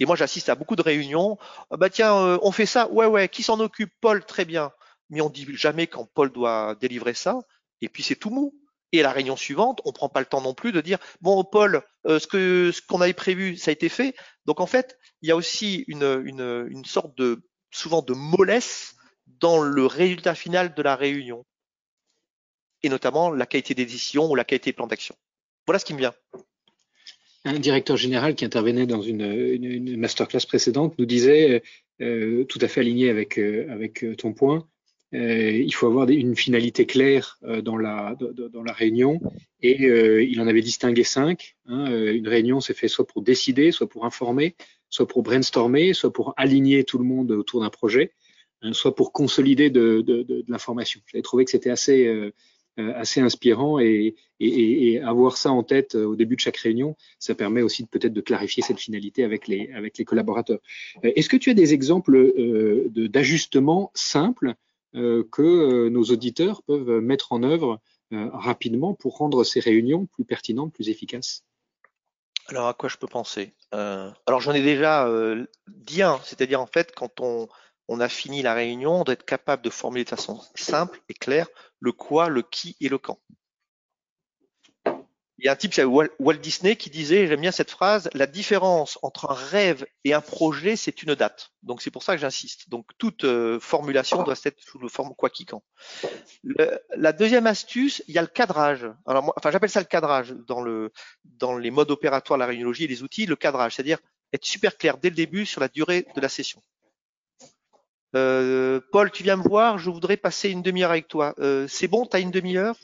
Et 0.00 0.06
moi, 0.06 0.16
j'assiste 0.16 0.48
à 0.48 0.54
beaucoup 0.54 0.76
de 0.76 0.82
réunions. 0.82 1.38
Ah 1.70 1.76
bah 1.76 1.90
tiens, 1.90 2.14
euh, 2.16 2.38
on 2.42 2.52
fait 2.52 2.66
ça, 2.66 2.88
ouais, 2.90 3.06
ouais, 3.06 3.28
qui 3.28 3.42
s'en 3.42 3.60
occupe? 3.60 3.92
Paul, 4.00 4.24
très 4.24 4.44
bien. 4.44 4.72
Mais 5.10 5.20
on 5.20 5.30
dit 5.30 5.46
jamais 5.56 5.86
quand 5.86 6.06
Paul 6.06 6.30
doit 6.32 6.76
délivrer 6.80 7.14
ça, 7.14 7.38
et 7.80 7.88
puis 7.88 8.02
c'est 8.02 8.16
tout 8.16 8.30
mou. 8.30 8.54
Et 8.92 9.00
à 9.00 9.02
la 9.02 9.12
réunion 9.12 9.36
suivante, 9.36 9.80
on 9.84 9.92
prend 9.92 10.08
pas 10.08 10.20
le 10.20 10.26
temps 10.26 10.40
non 10.40 10.54
plus 10.54 10.72
de 10.72 10.80
dire 10.80 10.98
bon 11.20 11.44
Paul, 11.44 11.82
euh, 12.06 12.18
ce 12.18 12.86
qu'on 12.86 13.00
avait 13.00 13.12
prévu, 13.12 13.56
ça 13.56 13.70
a 13.70 13.72
été 13.72 13.88
fait. 13.88 14.14
Donc 14.46 14.60
en 14.60 14.66
fait, 14.66 14.98
il 15.22 15.28
y 15.28 15.32
a 15.32 15.36
aussi 15.36 15.84
une, 15.88 16.84
sorte 16.84 17.16
de 17.18 17.42
souvent 17.70 18.02
de 18.02 18.14
mollesse 18.14 18.94
dans 19.26 19.60
le 19.60 19.84
résultat 19.84 20.34
final 20.34 20.74
de 20.74 20.82
la 20.82 20.96
réunion, 20.96 21.44
et 22.82 22.88
notamment 22.88 23.30
la 23.30 23.44
qualité 23.44 23.74
des 23.74 23.84
décisions 23.84 24.30
ou 24.30 24.34
la 24.34 24.44
qualité 24.44 24.70
des 24.70 24.74
plans 24.74 24.86
d'action. 24.86 25.14
Voilà 25.66 25.78
ce 25.78 25.84
qui 25.84 25.92
me 25.92 25.98
vient. 25.98 26.14
Un 27.44 27.58
directeur 27.58 27.96
général 27.96 28.34
qui 28.34 28.44
intervenait 28.44 28.86
dans 28.86 29.02
une, 29.02 29.96
masterclass 29.96 30.46
précédente 30.46 30.98
nous 30.98 31.06
disait, 31.06 31.62
euh, 32.00 32.44
tout 32.44 32.58
à 32.60 32.68
fait 32.68 32.80
aligné 32.80 33.10
avec, 33.10 33.38
euh, 33.38 34.14
ton 34.16 34.32
point, 34.32 34.58
euh, 34.58 34.77
il 35.12 35.72
faut 35.74 35.86
avoir 35.86 36.08
une 36.08 36.36
finalité 36.36 36.86
claire 36.86 37.38
euh, 37.44 37.62
dans, 37.62 37.76
la, 37.76 38.16
dans 38.52 38.62
la 38.62 38.72
réunion 38.72 39.20
et 39.62 39.86
euh, 39.86 40.22
il 40.22 40.40
en 40.40 40.46
avait 40.46 40.60
distingué 40.60 41.04
cinq. 41.04 41.56
Hein, 41.66 41.86
une 41.90 42.28
réunion 42.28 42.60
s'est 42.60 42.74
fait 42.74 42.88
soit 42.88 43.06
pour 43.06 43.22
décider, 43.22 43.72
soit 43.72 43.88
pour 43.88 44.04
informer, 44.04 44.54
soit 44.90 45.08
pour 45.08 45.22
brainstormer, 45.22 45.94
soit 45.94 46.12
pour 46.12 46.34
aligner 46.36 46.84
tout 46.84 46.98
le 46.98 47.04
monde 47.04 47.30
autour 47.30 47.62
d'un 47.62 47.70
projet, 47.70 48.12
hein, 48.62 48.72
soit 48.72 48.94
pour 48.94 49.12
consolider 49.12 49.70
de, 49.70 50.02
de, 50.02 50.22
de, 50.22 50.44
l'information. 50.48 51.00
J'avais 51.06 51.22
trouvé 51.22 51.44
que 51.44 51.50
c'était 51.50 51.70
assez, 51.70 52.32
assez 52.76 53.20
inspirant 53.20 53.80
et, 53.80 54.14
et, 54.40 54.92
et, 54.92 55.00
avoir 55.00 55.36
ça 55.36 55.50
en 55.50 55.62
tête 55.62 55.94
au 55.94 56.16
début 56.16 56.36
de 56.36 56.40
chaque 56.40 56.58
réunion, 56.58 56.96
ça 57.18 57.34
permet 57.34 57.62
aussi 57.62 57.86
peut-être 57.86 58.12
de 58.12 58.20
clarifier 58.20 58.62
cette 58.62 58.78
finalité 58.78 59.24
avec 59.24 59.48
les, 59.48 59.70
avec 59.72 59.98
les 59.98 60.04
collaborateurs. 60.04 60.60
Est-ce 61.02 61.28
que 61.28 61.36
tu 61.36 61.50
as 61.50 61.54
des 61.54 61.74
exemples 61.74 62.32
d'ajustements 62.88 63.90
simples 63.94 64.50
euh, 64.50 64.67
que 64.94 65.42
euh, 65.42 65.90
nos 65.90 66.04
auditeurs 66.04 66.62
peuvent 66.62 67.00
mettre 67.00 67.32
en 67.32 67.42
œuvre 67.42 67.80
euh, 68.12 68.30
rapidement 68.32 68.94
pour 68.94 69.18
rendre 69.18 69.44
ces 69.44 69.60
réunions 69.60 70.06
plus 70.06 70.24
pertinentes, 70.24 70.72
plus 70.72 70.88
efficaces 70.88 71.44
Alors 72.48 72.68
à 72.68 72.74
quoi 72.74 72.88
je 72.88 72.96
peux 72.96 73.06
penser 73.06 73.54
Alors 73.72 74.40
j'en 74.40 74.52
ai 74.52 74.62
déjà 74.62 75.08
dit 75.68 76.02
un, 76.02 76.18
c'est-à-dire 76.24 76.60
en 76.60 76.66
fait 76.66 76.92
quand 76.94 77.20
on 77.20 78.00
a 78.00 78.08
fini 78.08 78.42
la 78.42 78.54
réunion, 78.54 79.04
d'être 79.04 79.24
capable 79.24 79.62
de 79.62 79.70
formuler 79.70 80.04
de 80.04 80.10
façon 80.10 80.40
simple 80.54 81.00
et 81.08 81.14
claire 81.14 81.48
le 81.80 81.92
quoi, 81.92 82.28
le 82.28 82.42
qui 82.42 82.76
et 82.80 82.88
le 82.88 82.98
quand. 82.98 83.20
Il 85.38 85.44
y 85.44 85.48
a 85.48 85.52
un 85.52 85.56
type, 85.56 85.72
c'est 85.72 85.84
Walt 85.84 86.08
Disney, 86.42 86.74
qui 86.74 86.90
disait, 86.90 87.28
j'aime 87.28 87.40
bien 87.40 87.52
cette 87.52 87.70
phrase, 87.70 88.10
la 88.12 88.26
différence 88.26 88.98
entre 89.02 89.30
un 89.30 89.34
rêve 89.34 89.86
et 90.02 90.12
un 90.12 90.20
projet, 90.20 90.74
c'est 90.74 91.04
une 91.04 91.14
date. 91.14 91.52
Donc 91.62 91.80
c'est 91.80 91.92
pour 91.92 92.02
ça 92.02 92.16
que 92.16 92.20
j'insiste. 92.20 92.68
Donc 92.68 92.86
toute 92.98 93.22
euh, 93.22 93.60
formulation 93.60 94.24
doit 94.24 94.34
être 94.44 94.60
sous 94.60 94.88
forme 94.88 95.14
quoi 95.16 95.30
qui 95.30 95.46
quand. 95.46 95.62
la 96.96 97.12
deuxième 97.12 97.46
astuce, 97.46 98.02
il 98.08 98.14
y 98.14 98.18
a 98.18 98.22
le 98.22 98.26
cadrage. 98.26 98.90
Alors 99.06 99.22
moi, 99.22 99.34
enfin 99.36 99.52
j'appelle 99.52 99.70
ça 99.70 99.80
le 99.80 99.86
cadrage 99.86 100.34
dans 100.46 100.60
le 100.60 100.90
dans 101.24 101.56
les 101.56 101.70
modes 101.70 101.92
opératoires, 101.92 102.38
la 102.38 102.46
réuniologie 102.46 102.84
et 102.84 102.88
les 102.88 103.04
outils, 103.04 103.26
le 103.26 103.36
cadrage, 103.36 103.76
c'est-à-dire 103.76 103.98
être 104.32 104.44
super 104.44 104.76
clair 104.76 104.98
dès 104.98 105.10
le 105.10 105.14
début 105.14 105.46
sur 105.46 105.60
la 105.60 105.68
durée 105.68 106.06
de 106.16 106.20
la 106.20 106.28
session. 106.28 106.60
Euh, 108.16 108.80
Paul, 108.90 109.10
tu 109.10 109.22
viens 109.22 109.36
me 109.36 109.42
voir, 109.42 109.78
je 109.78 109.90
voudrais 109.90 110.16
passer 110.16 110.50
une 110.50 110.62
demi-heure 110.62 110.90
avec 110.90 111.08
toi. 111.08 111.34
Euh, 111.38 111.66
c'est 111.68 111.88
bon, 111.88 112.06
tu 112.06 112.16
as 112.16 112.20
une 112.20 112.30
demi-heure? 112.30 112.76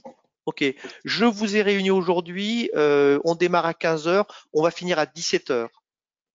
Ok, 0.47 0.63
je 1.05 1.25
vous 1.25 1.57
ai 1.57 1.63
réunis 1.63 1.91
aujourd'hui, 1.91 2.71
euh, 2.75 3.19
on 3.25 3.35
démarre 3.35 3.65
à 3.65 3.75
15 3.75 4.09
heures, 4.09 4.47
on 4.53 4.63
va 4.63 4.71
finir 4.71 4.99
à 4.99 5.07
17 5.07 5.51
heures. 5.51 5.83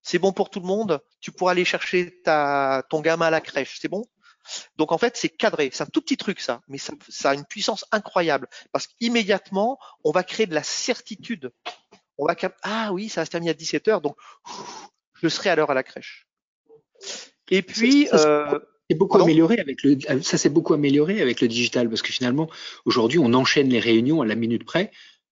C'est 0.02 0.18
bon 0.18 0.32
pour 0.32 0.50
tout 0.50 0.60
le 0.60 0.66
monde? 0.66 1.00
Tu 1.20 1.30
pourras 1.30 1.52
aller 1.52 1.64
chercher 1.64 2.20
ta, 2.22 2.82
ton 2.90 3.00
gamin 3.00 3.26
à 3.26 3.30
la 3.30 3.40
crèche, 3.40 3.78
c'est 3.80 3.88
bon? 3.88 4.04
Donc 4.76 4.90
en 4.90 4.98
fait, 4.98 5.16
c'est 5.16 5.28
cadré, 5.28 5.70
c'est 5.72 5.84
un 5.84 5.86
tout 5.86 6.00
petit 6.00 6.16
truc 6.16 6.40
ça, 6.40 6.60
mais 6.66 6.78
ça, 6.78 6.92
ça 7.08 7.30
a 7.30 7.34
une 7.34 7.44
puissance 7.44 7.84
incroyable 7.92 8.48
parce 8.72 8.86
qu'immédiatement, 8.86 9.78
on 10.02 10.10
va 10.10 10.24
créer 10.24 10.46
de 10.46 10.54
la 10.54 10.62
certitude. 10.62 11.52
On 12.18 12.26
va 12.26 12.34
ah 12.62 12.92
oui, 12.92 13.08
ça 13.08 13.20
va 13.20 13.24
se 13.26 13.30
terminer 13.30 13.50
à 13.52 13.54
17 13.54 13.88
heures, 13.88 14.00
donc 14.00 14.16
je 15.14 15.28
serai 15.28 15.50
à 15.50 15.56
l'heure 15.56 15.70
à 15.70 15.74
la 15.74 15.82
crèche. 15.82 16.26
Et 17.50 17.62
puis, 17.62 18.08
euh, 18.12 18.58
beaucoup 18.94 19.20
amélioré 19.20 19.58
avec 19.58 19.82
le, 19.82 19.98
ça 20.22 20.38
s'est 20.38 20.48
beaucoup 20.48 20.74
amélioré 20.74 21.20
avec 21.20 21.40
le 21.40 21.48
digital 21.48 21.88
parce 21.88 22.02
que 22.02 22.12
finalement 22.12 22.48
aujourd'hui 22.84 23.18
on 23.18 23.32
enchaîne 23.34 23.68
les 23.68 23.80
réunions 23.80 24.22
à 24.22 24.26
la 24.26 24.34
minute 24.34 24.64
près 24.64 24.90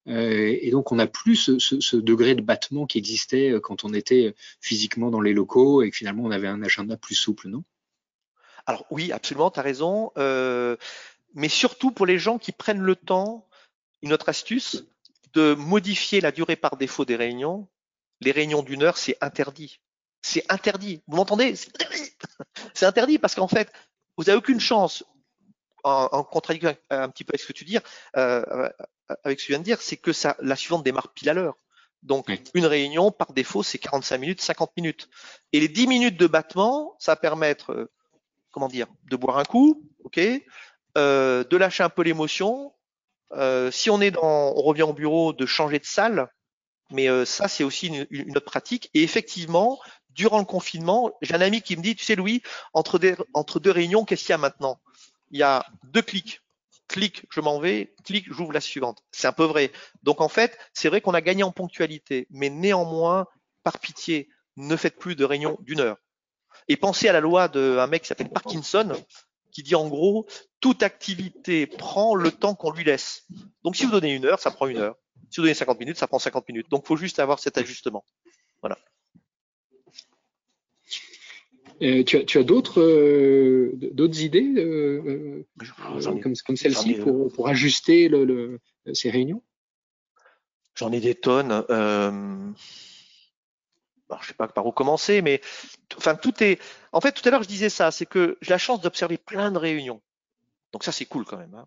euh, 0.09 0.57
et 0.61 0.71
donc 0.71 0.91
on 0.91 0.97
n'a 0.97 1.07
plus 1.07 1.37
ce, 1.37 1.59
ce, 1.59 1.81
ce, 1.81 1.97
degré 1.97 2.35
de 2.35 2.41
battement 2.41 2.87
qui 2.87 2.99
existait 2.99 3.51
euh, 3.51 3.61
quand 3.61 3.85
on 3.85 3.93
était 3.93 4.35
physiquement 4.61 5.11
dans 5.11 5.21
les 5.21 5.35
locaux 5.35 5.83
et 5.83 5.91
que 5.91 5.97
finalement 5.97 6.25
on 6.25 6.31
avait 6.31 6.49
un 6.49 6.63
agenda 6.63 6.97
plus 6.97 7.15
souple, 7.15 7.49
non? 7.49 7.63
Alors 8.67 8.87
oui, 8.91 9.13
absolument, 9.13 9.51
tu 9.51 9.61
as 9.61 9.63
raison. 9.63 10.13
Euh, 10.17 10.77
mais 11.35 11.49
surtout 11.49 11.91
pour 11.91 12.07
les 12.07 12.19
gens 12.19 12.39
qui 12.39 12.53
prennent 12.53 12.81
le 12.81 12.97
temps, 12.97 13.47
une 14.03 14.13
autre 14.13 14.29
astuce, 14.29 14.85
de 15.35 15.55
modifier 15.55 16.21
la 16.21 16.33
durée 16.33 16.57
par 16.57 16.77
défaut 16.77 17.05
des 17.05 17.17
réunions. 17.17 17.69
Les 18.21 18.31
réunions 18.31 18.63
d'une 18.63 18.83
heure, 18.83 18.97
c'est 18.97 19.17
interdit. 19.21 19.81
C'est 20.23 20.45
interdit. 20.49 21.03
Vous 21.07 21.17
m'entendez? 21.17 21.55
C'est 22.75 22.87
interdit 22.87 23.19
parce 23.19 23.35
qu'en 23.35 23.49
fait, 23.49 23.73
vous 24.17 24.25
n'avez 24.25 24.39
aucune 24.39 24.61
chance, 24.61 25.05
en, 25.85 26.23
contradiction 26.25 26.77
un 26.91 27.09
petit 27.09 27.25
peu 27.25 27.33
avec 27.33 27.41
ce 27.41 27.47
que 27.47 27.53
tu 27.53 27.65
dis, 27.65 27.79
euh, 28.17 28.69
avec 29.25 29.41
ce 29.41 29.45
que 29.45 29.47
tu 29.47 29.53
viens 29.53 29.59
de 29.59 29.65
dire, 29.65 29.81
c'est 29.81 29.97
que 29.97 30.13
ça, 30.13 30.37
la 30.41 30.57
suivante 30.57 30.85
démarre 30.85 31.13
pile 31.13 31.31
à 31.31 31.35
l'heure. 31.35 31.57
Donc, 32.03 32.31
une 32.55 32.67
réunion, 32.67 33.11
par 33.11 33.33
défaut, 33.33 33.63
c'est 33.63 33.79
45 33.79 34.19
minutes, 34.19 34.41
50 34.41 34.73
minutes. 34.77 35.09
Et 35.53 35.61
les 35.61 35.69
10 35.69 35.87
minutes 35.89 36.17
de 36.17 36.27
battement, 36.27 36.95
ça 36.99 37.13
va 37.13 37.17
permettre, 37.17 37.73
euh, 37.73 37.91
comment 38.53 38.69
dire, 38.69 38.87
de 39.11 39.17
boire 39.17 39.39
un 39.39 39.45
coup, 39.45 39.83
ok, 40.05 40.21
euh, 40.97 41.45
de 41.45 41.57
lâcher 41.57 41.83
un 41.83 41.89
peu 41.89 42.03
l'émotion. 42.03 42.73
Euh, 43.33 43.71
si 43.71 43.91
on 43.91 44.01
est 44.01 44.13
dans, 44.13 44.53
on 44.57 44.63
revient 44.63 44.83
au 44.83 44.93
bureau, 44.93 45.33
de 45.33 45.45
changer 45.45 45.79
de 45.79 45.85
salle. 45.85 46.29
Mais 46.91 47.09
euh, 47.09 47.25
ça, 47.25 47.49
c'est 47.49 47.65
aussi 47.65 47.89
une, 47.89 48.07
une, 48.11 48.37
autre 48.37 48.47
pratique. 48.47 48.91
Et 48.95 49.03
effectivement, 49.03 49.79
durant 50.19 50.41
le 50.41 50.45
confinement, 50.45 51.13
j'ai 51.23 51.35
un 51.35 51.41
ami 51.41 51.63
qui 51.63 51.77
me 51.77 51.83
dit, 51.83 51.95
tu 51.95 52.05
sais 52.05 52.17
Louis, 52.17 52.43
entre, 52.75 52.99
deux 52.99 53.71
réunions, 53.71 54.05
qu'est-ce 54.05 54.23
qu'il 54.23 54.33
y 54.33 54.35
a 54.35 54.39
maintenant? 54.39 54.81
Il 55.31 55.39
y 55.39 55.45
a 55.45 55.65
deux 55.85 56.03
clics. 56.03 56.43
Clic, 56.89 57.25
je 57.31 57.41
m'en 57.41 57.61
vais, 57.61 57.95
clic, 58.05 58.27
j'ouvre 58.29 58.53
la 58.53 58.61
suivante. 58.61 59.05
C'est 59.13 59.29
un 59.29 59.33
peu 59.33 59.45
vrai. 59.45 59.71
Donc 60.03 60.21
en 60.21 60.29
fait, 60.29 60.59
c'est 60.73 60.89
vrai 60.89 61.01
qu'on 61.01 61.15
a 61.15 61.21
gagné 61.21 61.45
en 61.45 61.53
ponctualité, 61.53 62.27
mais 62.31 62.51
néanmoins, 62.51 63.27
par 63.63 63.79
pitié, 63.79 64.29
ne 64.57 64.75
faites 64.75 64.99
plus 64.99 65.15
de 65.15 65.25
réunions 65.25 65.57
d'une 65.61 65.81
heure. 65.81 65.99
Et 66.67 66.77
pensez 66.77 67.09
à 67.09 67.13
la 67.13 67.21
loi 67.21 67.47
d'un 67.47 67.87
mec 67.87 68.03
qui 68.03 68.09
s'appelle 68.09 68.31
Parkinson, 68.31 68.93
qui 69.53 69.63
dit 69.63 69.77
en 69.77 69.87
gros, 69.87 70.27
toute 70.61 70.83
activité 70.83 71.69
prend 71.69 72.17
le 72.17 72.33
temps 72.33 72.57
qu'on 72.57 72.73
lui 72.73 72.83
laisse. 72.83 73.27
Donc 73.63 73.77
si 73.77 73.85
vous 73.85 73.93
donnez 73.93 74.15
une 74.15 74.25
heure, 74.25 74.41
ça 74.41 74.51
prend 74.51 74.67
une 74.67 74.79
heure. 74.79 74.97
Si 75.31 75.37
vous 75.37 75.43
donnez 75.43 75.55
50 75.55 75.79
minutes, 75.79 75.99
ça 75.99 76.09
prend 76.09 76.19
50 76.19 76.49
minutes. 76.49 76.69
Donc 76.71 76.83
il 76.85 76.89
faut 76.89 76.97
juste 76.97 77.21
avoir 77.21 77.39
cet 77.39 77.57
ajustement. 77.57 78.05
Voilà. 78.63 78.79
Euh, 81.81 82.03
tu 82.03 82.17
as, 82.17 82.25
tu 82.25 82.39
as 82.39 82.43
d'autres 82.43 82.81
euh, 82.81 83.73
d'autres 83.93 84.21
idées 84.21 84.53
euh, 84.57 85.45
comme, 86.23 86.35
comme 86.35 86.57
celle-ci 86.57 86.95
pour, 86.95 87.33
pour 87.33 87.49
ajuster 87.49 88.09
le, 88.09 88.25
le, 88.25 88.61
ces 88.95 89.11
réunions? 89.11 89.43
J'en 90.75 90.91
ai 90.91 91.01
des 91.01 91.15
tonnes. 91.15 91.65
Euh... 91.71 92.51
Alors, 94.11 94.23
je 94.23 94.29
sais 94.29 94.35
pas 94.35 94.49
par 94.49 94.67
où 94.67 94.73
commencer, 94.73 95.23
mais 95.23 95.41
enfin 95.97 96.17
tout 96.17 96.43
est. 96.43 96.61
En 96.93 97.01
fait, 97.01 97.13
tout 97.13 97.23
à 97.29 97.31
l'heure 97.31 97.43
je 97.43 97.49
disais 97.49 97.69
ça, 97.69 97.91
c'est 97.91 98.07
que 98.07 98.39
j'ai 98.41 98.51
la 98.51 98.59
chance 98.59 98.81
d'observer 98.81 99.19
plein 99.19 99.53
de 99.53 99.59
réunions. 99.59 100.01
Donc 100.73 100.83
ça 100.83 100.93
c'est 100.93 101.05
cool 101.05 101.25
quand 101.25 101.37
même. 101.37 101.55
Hein. 101.55 101.67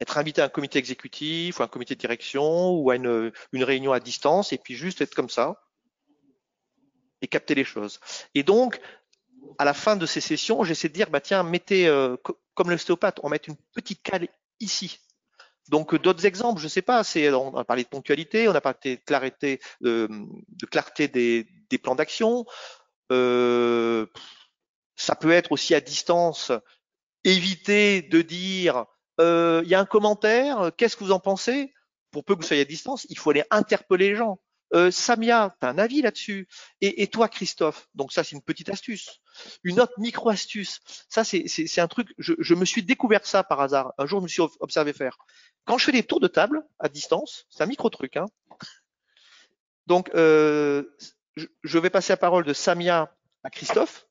Être 0.00 0.18
invité 0.18 0.42
à 0.42 0.46
un 0.46 0.48
comité 0.48 0.78
exécutif 0.78 1.60
ou 1.60 1.62
un 1.62 1.68
comité 1.68 1.94
de 1.94 2.00
direction 2.00 2.72
ou 2.72 2.90
à 2.90 2.96
une, 2.96 3.32
une 3.52 3.64
réunion 3.64 3.92
à 3.92 4.00
distance 4.00 4.52
et 4.52 4.58
puis 4.58 4.74
juste 4.74 5.00
être 5.00 5.14
comme 5.14 5.30
ça 5.30 5.62
et 7.22 7.28
capter 7.28 7.54
les 7.54 7.64
choses. 7.64 8.00
Et 8.34 8.42
donc 8.42 8.80
à 9.58 9.64
la 9.64 9.74
fin 9.74 9.96
de 9.96 10.06
ces 10.06 10.20
sessions, 10.20 10.64
j'essaie 10.64 10.88
de 10.88 10.94
dire 10.94 11.10
bah 11.10 11.20
tiens 11.20 11.42
mettez 11.42 11.86
euh, 11.86 12.16
comme 12.54 12.70
l'ostéopathe, 12.70 13.20
on 13.22 13.28
mettre 13.28 13.48
une 13.48 13.56
petite 13.74 14.02
cale 14.02 14.28
ici 14.60 15.00
donc 15.70 15.94
d'autres 15.94 16.26
exemples, 16.26 16.60
je 16.60 16.66
sais 16.66 16.82
pas, 16.82 17.04
c'est 17.04 17.32
on 17.32 17.56
a 17.56 17.64
parlé 17.64 17.84
de 17.84 17.88
ponctualité, 17.88 18.48
on 18.48 18.54
a 18.54 18.60
parlé 18.60 18.96
de 18.96 19.00
clarté, 19.06 19.60
de, 19.80 20.08
de 20.48 20.66
clarté 20.66 21.06
des, 21.06 21.46
des 21.70 21.78
plans 21.78 21.94
d'action. 21.94 22.44
Euh, 23.12 24.06
ça 24.96 25.14
peut 25.14 25.30
être 25.30 25.52
aussi 25.52 25.74
à 25.74 25.80
distance, 25.80 26.50
éviter 27.22 28.02
de 28.02 28.20
dire 28.20 28.86
euh, 29.20 29.62
il 29.64 29.70
y 29.70 29.76
a 29.76 29.80
un 29.80 29.86
commentaire, 29.86 30.72
qu'est-ce 30.76 30.96
que 30.96 31.04
vous 31.04 31.12
en 31.12 31.20
pensez? 31.20 31.72
Pour 32.10 32.24
peu 32.24 32.34
que 32.34 32.40
vous 32.40 32.46
soyez 32.46 32.62
à 32.62 32.66
distance, 32.66 33.06
il 33.08 33.16
faut 33.16 33.30
aller 33.30 33.44
interpeller 33.50 34.10
les 34.10 34.16
gens. 34.16 34.40
Euh, 34.72 34.90
Samia, 34.90 35.54
tu 35.60 35.66
as 35.66 35.70
un 35.70 35.78
avis 35.78 36.02
là-dessus? 36.02 36.48
Et, 36.80 37.06
toi, 37.08 37.28
Christophe? 37.28 37.88
Donc 37.94 38.12
ça, 38.12 38.24
c'est 38.24 38.36
une 38.36 38.42
petite 38.42 38.68
astuce. 38.68 39.20
Une 39.64 39.80
autre 39.80 39.94
micro-astuce. 39.98 40.80
Ça, 41.08 41.24
c'est 41.24 41.80
un 41.80 41.88
truc, 41.88 42.08
je, 42.18 42.54
me 42.54 42.64
suis 42.64 42.82
découvert 42.82 43.26
ça 43.26 43.42
par 43.42 43.60
hasard. 43.60 43.92
Un 43.98 44.06
jour, 44.06 44.20
je 44.20 44.24
me 44.24 44.28
suis 44.28 44.42
observé 44.60 44.92
faire. 44.92 45.18
Quand 45.64 45.78
je 45.78 45.86
fais 45.86 45.92
des 45.92 46.02
tours 46.02 46.20
de 46.20 46.28
table 46.28 46.62
à 46.78 46.88
distance, 46.88 47.46
c'est 47.50 47.62
un 47.62 47.66
micro-truc. 47.66 48.16
Hein. 48.16 48.26
Donc, 49.86 50.10
euh, 50.14 50.84
je, 51.36 51.46
je, 51.64 51.78
vais 51.78 51.90
passer 51.90 52.12
la 52.12 52.16
parole 52.16 52.44
de 52.44 52.52
Samia 52.52 53.14
à 53.42 53.50
Christophe. 53.50 54.06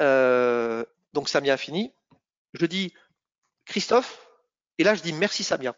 Euh, 0.00 0.84
donc, 1.12 1.28
Samia 1.28 1.54
a 1.54 1.56
fini. 1.56 1.92
Je 2.54 2.66
dis 2.66 2.94
Christophe, 3.66 4.26
et 4.78 4.84
là, 4.84 4.94
je 4.94 5.02
dis 5.02 5.12
merci 5.12 5.44
Samia. 5.44 5.76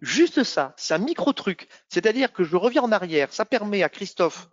Juste 0.00 0.44
ça, 0.44 0.74
c'est 0.76 0.94
un 0.94 0.98
micro-truc. 0.98 1.68
C'est-à-dire 1.88 2.32
que 2.32 2.44
je 2.44 2.56
reviens 2.56 2.82
en 2.82 2.92
arrière. 2.92 3.32
Ça 3.32 3.44
permet 3.44 3.82
à 3.82 3.88
Christophe 3.88 4.48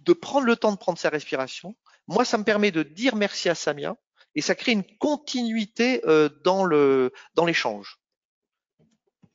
de 0.00 0.12
prendre 0.12 0.46
le 0.46 0.56
temps 0.56 0.72
de 0.72 0.78
prendre 0.78 0.98
sa 0.98 1.08
respiration. 1.08 1.76
Moi, 2.06 2.24
ça 2.24 2.38
me 2.38 2.44
permet 2.44 2.70
de 2.70 2.82
dire 2.82 3.14
merci 3.14 3.48
à 3.48 3.54
Samia 3.54 3.96
et 4.34 4.40
ça 4.40 4.54
crée 4.54 4.72
une 4.72 4.84
continuité 4.98 6.02
euh, 6.06 6.28
dans 6.44 6.64
le 6.64 7.12
dans 7.34 7.44
l'échange. 7.44 7.98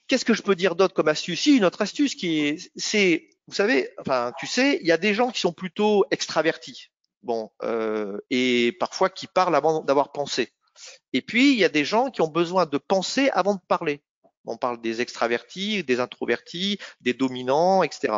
Qu'est-ce 0.08 0.26
que 0.26 0.34
je 0.34 0.42
peux 0.42 0.56
dire 0.56 0.76
d'autre 0.76 0.94
comme 0.94 1.08
astuce? 1.08 1.42
Si, 1.42 1.56
une 1.56 1.66
autre 1.66 1.82
astuce 1.82 2.16
qui 2.16 2.40
est, 2.40 2.72
c'est, 2.76 3.30
vous 3.48 3.54
savez, 3.54 3.90
enfin, 4.00 4.34
tu 4.38 4.48
sais, 4.48 4.80
il 4.82 4.88
y 4.88 4.92
a 4.92 4.98
des 4.98 5.14
gens 5.14 5.32
qui 5.32 5.40
sont 5.40 5.54
plutôt 5.54 6.06
extravertis, 6.12 6.90
bon, 7.22 7.52
euh, 7.64 8.20
et 8.30 8.74
parfois 8.80 9.10
qui 9.10 9.28
parlent 9.28 9.56
avant 9.56 9.82
d'avoir 9.82 10.12
pensé. 10.12 10.52
Et 11.14 11.22
puis, 11.22 11.54
il 11.54 11.60
y 11.60 11.64
a 11.64 11.70
des 11.70 11.86
gens 11.86 12.12
qui 12.12 12.22
ont 12.22 12.28
besoin 12.28 12.66
de 12.66 12.78
penser 12.78 13.30
avant 13.30 13.56
de 13.56 13.62
parler. 13.68 14.04
On 14.46 14.58
parle 14.58 14.82
des 14.82 15.02
extravertis, 15.02 15.84
des 15.84 16.00
introvertis, 16.00 16.80
des 17.02 17.14
dominants, 17.14 17.84
etc. 17.84 18.14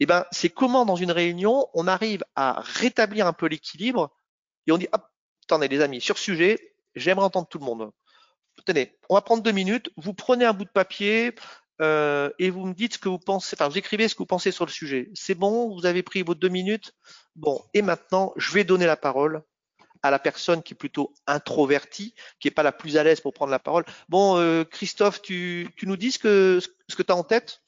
Eh 0.00 0.06
ben, 0.06 0.24
c'est 0.32 0.50
comment 0.50 0.84
dans 0.84 0.96
une 0.96 1.12
réunion 1.12 1.68
on 1.74 1.86
arrive 1.86 2.24
à 2.34 2.60
rétablir 2.60 3.26
un 3.26 3.32
peu 3.32 3.46
l'équilibre 3.46 4.10
et 4.66 4.72
on 4.72 4.78
dit, 4.78 4.88
hop, 4.92 5.02
attendez 5.44 5.68
les 5.68 5.80
amis, 5.80 6.00
sur 6.00 6.18
sujet, 6.18 6.74
j'aimerais 6.94 7.26
entendre 7.26 7.48
tout 7.48 7.58
le 7.58 7.64
monde. 7.64 7.90
Tenez, 8.66 8.96
on 9.08 9.14
va 9.14 9.22
prendre 9.22 9.42
deux 9.42 9.52
minutes. 9.52 9.90
Vous 9.96 10.14
prenez 10.14 10.44
un 10.44 10.52
bout 10.52 10.64
de 10.64 10.70
papier 10.70 11.34
euh, 11.80 12.30
et 12.38 12.50
vous 12.50 12.66
me 12.66 12.74
dites 12.74 12.94
ce 12.94 12.98
que 12.98 13.08
vous 13.08 13.18
pensez. 13.18 13.56
Enfin, 13.56 13.68
vous 13.68 13.78
écrivez 13.78 14.08
ce 14.08 14.14
que 14.14 14.18
vous 14.18 14.26
pensez 14.26 14.52
sur 14.52 14.66
le 14.66 14.70
sujet. 14.70 15.10
C'est 15.14 15.34
bon, 15.34 15.74
vous 15.74 15.86
avez 15.86 16.02
pris 16.02 16.22
vos 16.22 16.34
deux 16.34 16.48
minutes? 16.48 16.94
Bon, 17.34 17.62
et 17.74 17.82
maintenant, 17.82 18.32
je 18.36 18.52
vais 18.52 18.64
donner 18.64 18.86
la 18.86 18.96
parole 18.96 19.42
à 20.02 20.10
la 20.10 20.18
personne 20.18 20.62
qui 20.62 20.74
est 20.74 20.76
plutôt 20.76 21.12
introvertie, 21.26 22.14
qui 22.40 22.48
n'est 22.48 22.52
pas 22.52 22.62
la 22.62 22.72
plus 22.72 22.96
à 22.96 23.04
l'aise 23.04 23.20
pour 23.20 23.32
prendre 23.32 23.50
la 23.50 23.58
parole. 23.58 23.84
Bon, 24.08 24.36
euh, 24.38 24.64
Christophe, 24.64 25.22
tu, 25.22 25.68
tu, 25.76 25.86
nous 25.86 25.96
dis 25.96 26.12
ce 26.12 26.18
que, 26.18 26.60
ce 26.88 26.96
que 26.96 27.02
tu 27.02 27.12
as 27.12 27.16
en 27.16 27.24
tête? 27.24 27.62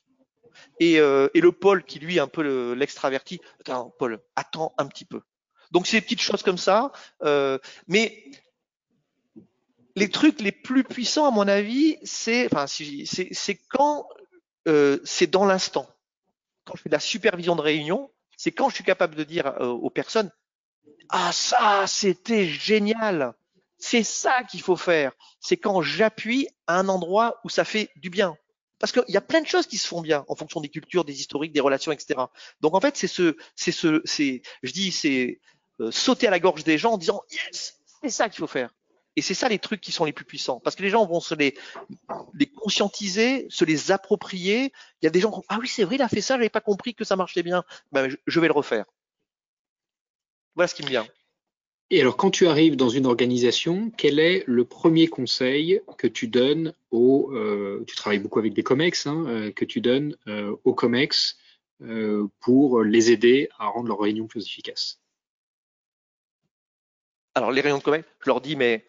Et, 0.81 1.01
euh, 1.01 1.29
et, 1.35 1.41
le 1.41 1.53
Paul, 1.53 1.85
qui 1.85 1.99
lui 1.99 2.17
est 2.17 2.21
un 2.21 2.29
peu 2.29 2.73
l'extraverti, 2.75 3.41
attends, 3.61 3.95
Paul, 3.99 4.21
attends 4.37 4.75
un 4.79 4.87
petit 4.87 5.05
peu. 5.05 5.21
Donc, 5.71 5.87
c'est 5.87 5.99
des 5.99 6.03
petites 6.03 6.21
choses 6.21 6.43
comme 6.43 6.59
ça. 6.59 6.93
Euh, 7.23 7.59
mais 7.89 8.25
les 9.97 10.11
trucs 10.11 10.41
les 10.41 10.53
plus 10.53 10.85
puissants, 10.85 11.27
à 11.27 11.31
mon 11.31 11.49
avis, 11.49 11.97
c'est 12.03 12.47
enfin, 12.47 12.67
c'est 12.67 13.61
quand 13.69 14.09
euh, 14.69 14.99
c'est 15.05 15.29
dans 15.29 15.45
l'instant. 15.45 15.87
Quand 16.65 16.77
je 16.77 16.83
fais 16.83 16.89
de 16.89 16.95
la 16.95 17.01
supervision 17.01 17.57
de 17.57 17.61
réunion, 17.61 18.11
c'est 18.37 18.53
quand 18.53 18.69
je 18.69 18.77
suis 18.77 18.85
capable 18.85 19.15
de 19.15 19.25
dire 19.25 19.47
euh, 19.61 19.69
aux 19.69 19.91
personnes 19.91 20.31
ah 21.09 21.33
ça, 21.33 21.87
c'était 21.87 22.47
génial. 22.47 23.35
C'est 23.79 24.03
ça 24.03 24.43
qu'il 24.45 24.63
faut 24.63 24.77
faire. 24.77 25.13
C'est 25.41 25.57
quand 25.57 25.83
j'appuie 25.83 26.49
à 26.67 26.79
un 26.79 26.89
endroit 26.89 27.41
où 27.45 27.49
ça 27.49 27.65
fait 27.65 27.91
du 27.97 28.11
bien. 28.11 28.37
Parce 28.79 28.93
qu'il 28.93 29.05
y 29.09 29.17
a 29.17 29.21
plein 29.21 29.41
de 29.41 29.47
choses 29.47 29.67
qui 29.67 29.79
se 29.79 29.87
font 29.87 30.01
bien 30.01 30.25
en 30.29 30.35
fonction 30.35 30.61
des 30.61 30.69
cultures, 30.69 31.05
des 31.05 31.21
historiques, 31.21 31.53
des 31.53 31.61
relations, 31.61 31.93
etc. 31.93 32.21
Donc 32.61 32.75
en 32.75 32.81
fait, 32.81 32.97
c'est 32.97 33.07
ce, 33.07 33.37
c'est 33.57 33.73
ce, 33.73 34.03
c'est, 34.05 34.43
je 34.63 34.73
dis, 34.73 34.91
c'est 34.91 35.41
euh, 35.81 35.91
sauter 35.91 36.27
à 36.27 36.31
la 36.31 36.41
gorge 36.41 36.65
des 36.65 36.79
gens 36.79 36.93
en 36.93 36.99
disant 36.99 37.23
yes, 37.31 37.79
c'est 38.03 38.11
ça 38.11 38.29
qu'il 38.29 38.39
faut 38.39 38.47
faire. 38.47 38.71
Et 39.17 39.23
c'est 39.23 39.35
ça 39.35 39.49
les 39.49 39.59
trucs 39.59 39.81
qui 39.81 39.93
sont 39.93 40.05
les 40.05 40.13
plus 40.13 40.25
puissants. 40.25 40.61
Parce 40.61 40.75
que 40.77 40.83
les 40.83 40.91
gens 40.91 41.07
vont 41.07 41.21
se 41.21 41.35
les, 41.35 41.57
les 42.35 42.47
conscientiser, 42.47 43.47
se 43.49 43.65
les 43.65 43.93
approprier. 43.93 44.73
Il 45.01 45.05
y 45.05 45.07
a 45.07 45.11
des 45.11 45.21
gens 45.21 45.31
qui 45.31 45.41
ah 45.49 45.59
oui, 45.61 45.69
c'est 45.69 45.85
vrai, 45.85 45.97
il 45.97 46.03
a 46.03 46.09
fait 46.09 46.21
ça, 46.21 46.35
j'avais 46.35 46.49
pas 46.49 46.61
compris 46.61 46.95
que 46.95 47.05
ça 47.05 47.17
marchait 47.17 47.43
bien. 47.43 47.65
Ben, 47.93 48.15
je 48.27 48.41
vais 48.41 48.49
le 48.49 48.53
refaire. 48.53 48.87
Voilà 50.55 50.69
ce 50.69 50.75
qui 50.75 50.83
me 50.83 50.89
vient. 50.89 51.07
Et 51.91 52.01
alors, 52.01 52.17
quand 52.17 52.31
tu 52.31 52.47
arrives 52.47 52.77
dans 52.77 52.89
une 52.89 53.07
organisation, 53.07 53.91
quel 53.97 54.19
est 54.19 54.43
le 54.47 54.65
premier 54.65 55.07
conseil 55.07 55.81
que 55.99 56.07
tu 56.07 56.29
donnes 56.29 56.75
aux, 56.91 57.31
euh, 57.33 57.85
tu 57.87 57.95
travailles 57.95 58.21
beaucoup 58.21 58.39
avec 58.39 58.55
des 58.55 58.63
COMEX, 58.63 59.07
hein, 59.07 59.25
euh, 59.29 59.53
que 59.53 59.65
tu 59.65 59.81
donnes 59.81 60.17
euh, 60.27 60.57
aux 60.65 60.75
COMEX 60.75 61.39
pour 62.41 62.83
les 62.83 63.11
aider 63.11 63.51
à 63.59 63.67
rendre 63.67 63.89
leurs 63.89 63.99
réunions 63.99 64.27
plus 64.27 64.47
efficaces 64.47 65.03
Alors, 67.35 67.51
les 67.53 67.61
réunions 67.61 67.79
de 67.79 67.83
COMEX, 67.83 68.09
je 68.21 68.31
leur 68.31 68.41
dis, 68.41 68.57
mais 68.57 68.87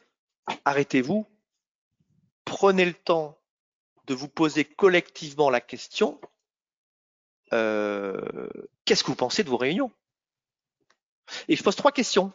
arrêtez-vous, 0.64 1.28
prenez 2.46 2.86
le 2.86 2.94
temps 2.94 3.38
de 4.06 4.14
vous 4.14 4.30
poser 4.30 4.64
collectivement 4.64 5.50
la 5.50 5.60
question, 5.60 6.22
qu'est-ce 7.52 9.04
que 9.04 9.08
vous 9.08 9.16
pensez 9.16 9.44
de 9.44 9.50
vos 9.50 9.58
réunions? 9.58 9.92
Et 11.48 11.56
je 11.56 11.64
pose 11.64 11.76
trois 11.76 11.92
questions. 11.92 12.32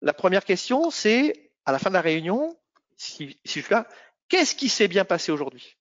La 0.00 0.12
première 0.12 0.44
question, 0.44 0.90
c'est 0.90 1.50
à 1.64 1.72
la 1.72 1.78
fin 1.78 1.90
de 1.90 1.94
la 1.94 2.00
réunion, 2.00 2.56
si, 2.96 3.38
je 3.44 3.50
suis 3.50 3.64
là, 3.70 3.86
qu'est-ce 4.28 4.54
qui 4.54 4.68
s'est 4.68 4.88
bien 4.88 5.04
passé 5.04 5.32
aujourd'hui? 5.32 5.76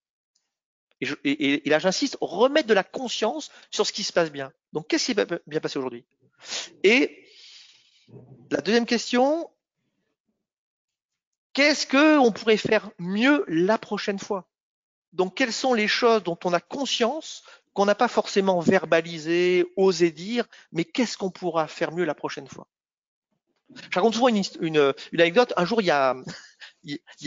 Et, 1.02 1.66
et, 1.66 1.70
là, 1.70 1.80
j'insiste, 1.80 2.18
remettre 2.22 2.68
de 2.68 2.76
la 2.76 2.84
conscience 2.84 3.52
sur 3.72 3.88
ce 3.88 3.92
qui 3.92 4.04
se 4.04 4.14
passe 4.14 4.32
bien. 4.32 4.54
Donc, 4.72 4.88
qu'est-ce 4.88 5.06
qui 5.08 5.16
s'est 5.16 5.42
bien 5.48 5.60
passé 5.60 5.80
aujourd'hui? 5.80 6.06
Et 6.84 7.26
la 8.52 8.62
deuxième 8.62 8.86
question, 8.86 9.50
qu'est-ce 11.54 11.88
que 11.88 12.20
on 12.20 12.32
pourrait 12.32 12.58
faire 12.58 12.92
mieux 13.00 13.44
la 13.48 13.80
prochaine 13.80 14.20
fois? 14.20 14.48
Donc, 15.14 15.36
quelles 15.36 15.54
sont 15.54 15.74
les 15.74 15.88
choses 15.88 16.24
dont 16.24 16.38
on 16.44 16.54
a 16.54 16.60
conscience 16.60 17.44
qu'on 17.74 17.86
n'a 17.86 17.96
pas 17.96 18.08
forcément 18.08 18.60
verbalisé, 18.60 19.66
osé 19.78 20.12
dire, 20.12 20.46
mais 20.72 20.86
qu'est-ce 20.86 21.18
qu'on 21.18 21.32
pourra 21.32 21.68
faire 21.68 21.92
mieux 21.92 22.06
la 22.06 22.16
prochaine 22.16 22.48
fois? 22.48 22.68
Je 23.90 23.96
raconte 23.96 24.16
souvent 24.16 24.28
une, 24.28 24.44
une, 24.60 24.94
anecdote. 25.14 25.54
Un 25.56 25.66
jour, 25.66 25.82
il 25.82 25.86
y 25.86 25.92
a, 25.92 26.16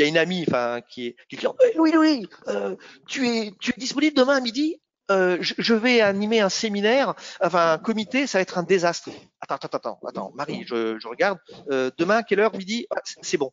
une 0.06 0.18
amie, 0.18 0.44
enfin, 0.46 0.80
qui 0.88 1.06
est, 1.06 1.16
qui 1.28 1.36
est 1.36 1.74
Louis, 1.76 1.92
Louis, 1.92 2.26
euh, 2.48 2.76
tu 3.08 3.28
es, 3.28 3.54
disponible 3.76 4.16
demain 4.16 4.36
à 4.36 4.40
midi? 4.40 4.80
Euh, 5.10 5.36
je, 5.40 5.74
vais 5.74 6.00
animer 6.00 6.40
un 6.40 6.48
séminaire, 6.48 7.14
enfin 7.42 7.72
un 7.72 7.78
comité, 7.78 8.26
ça 8.26 8.38
va 8.38 8.42
être 8.42 8.56
un 8.56 8.62
désastre. 8.62 9.10
Attends, 9.40 9.56
attends, 9.56 9.76
attends, 9.76 10.00
attends, 10.06 10.32
Marie, 10.34 10.64
je, 10.66 11.06
regarde. 11.06 11.38
Euh, 11.70 11.90
demain, 11.98 12.22
quelle 12.22 12.40
heure? 12.40 12.56
Midi? 12.56 12.86
Ah, 12.90 13.00
C'est 13.04 13.36
bon. 13.36 13.52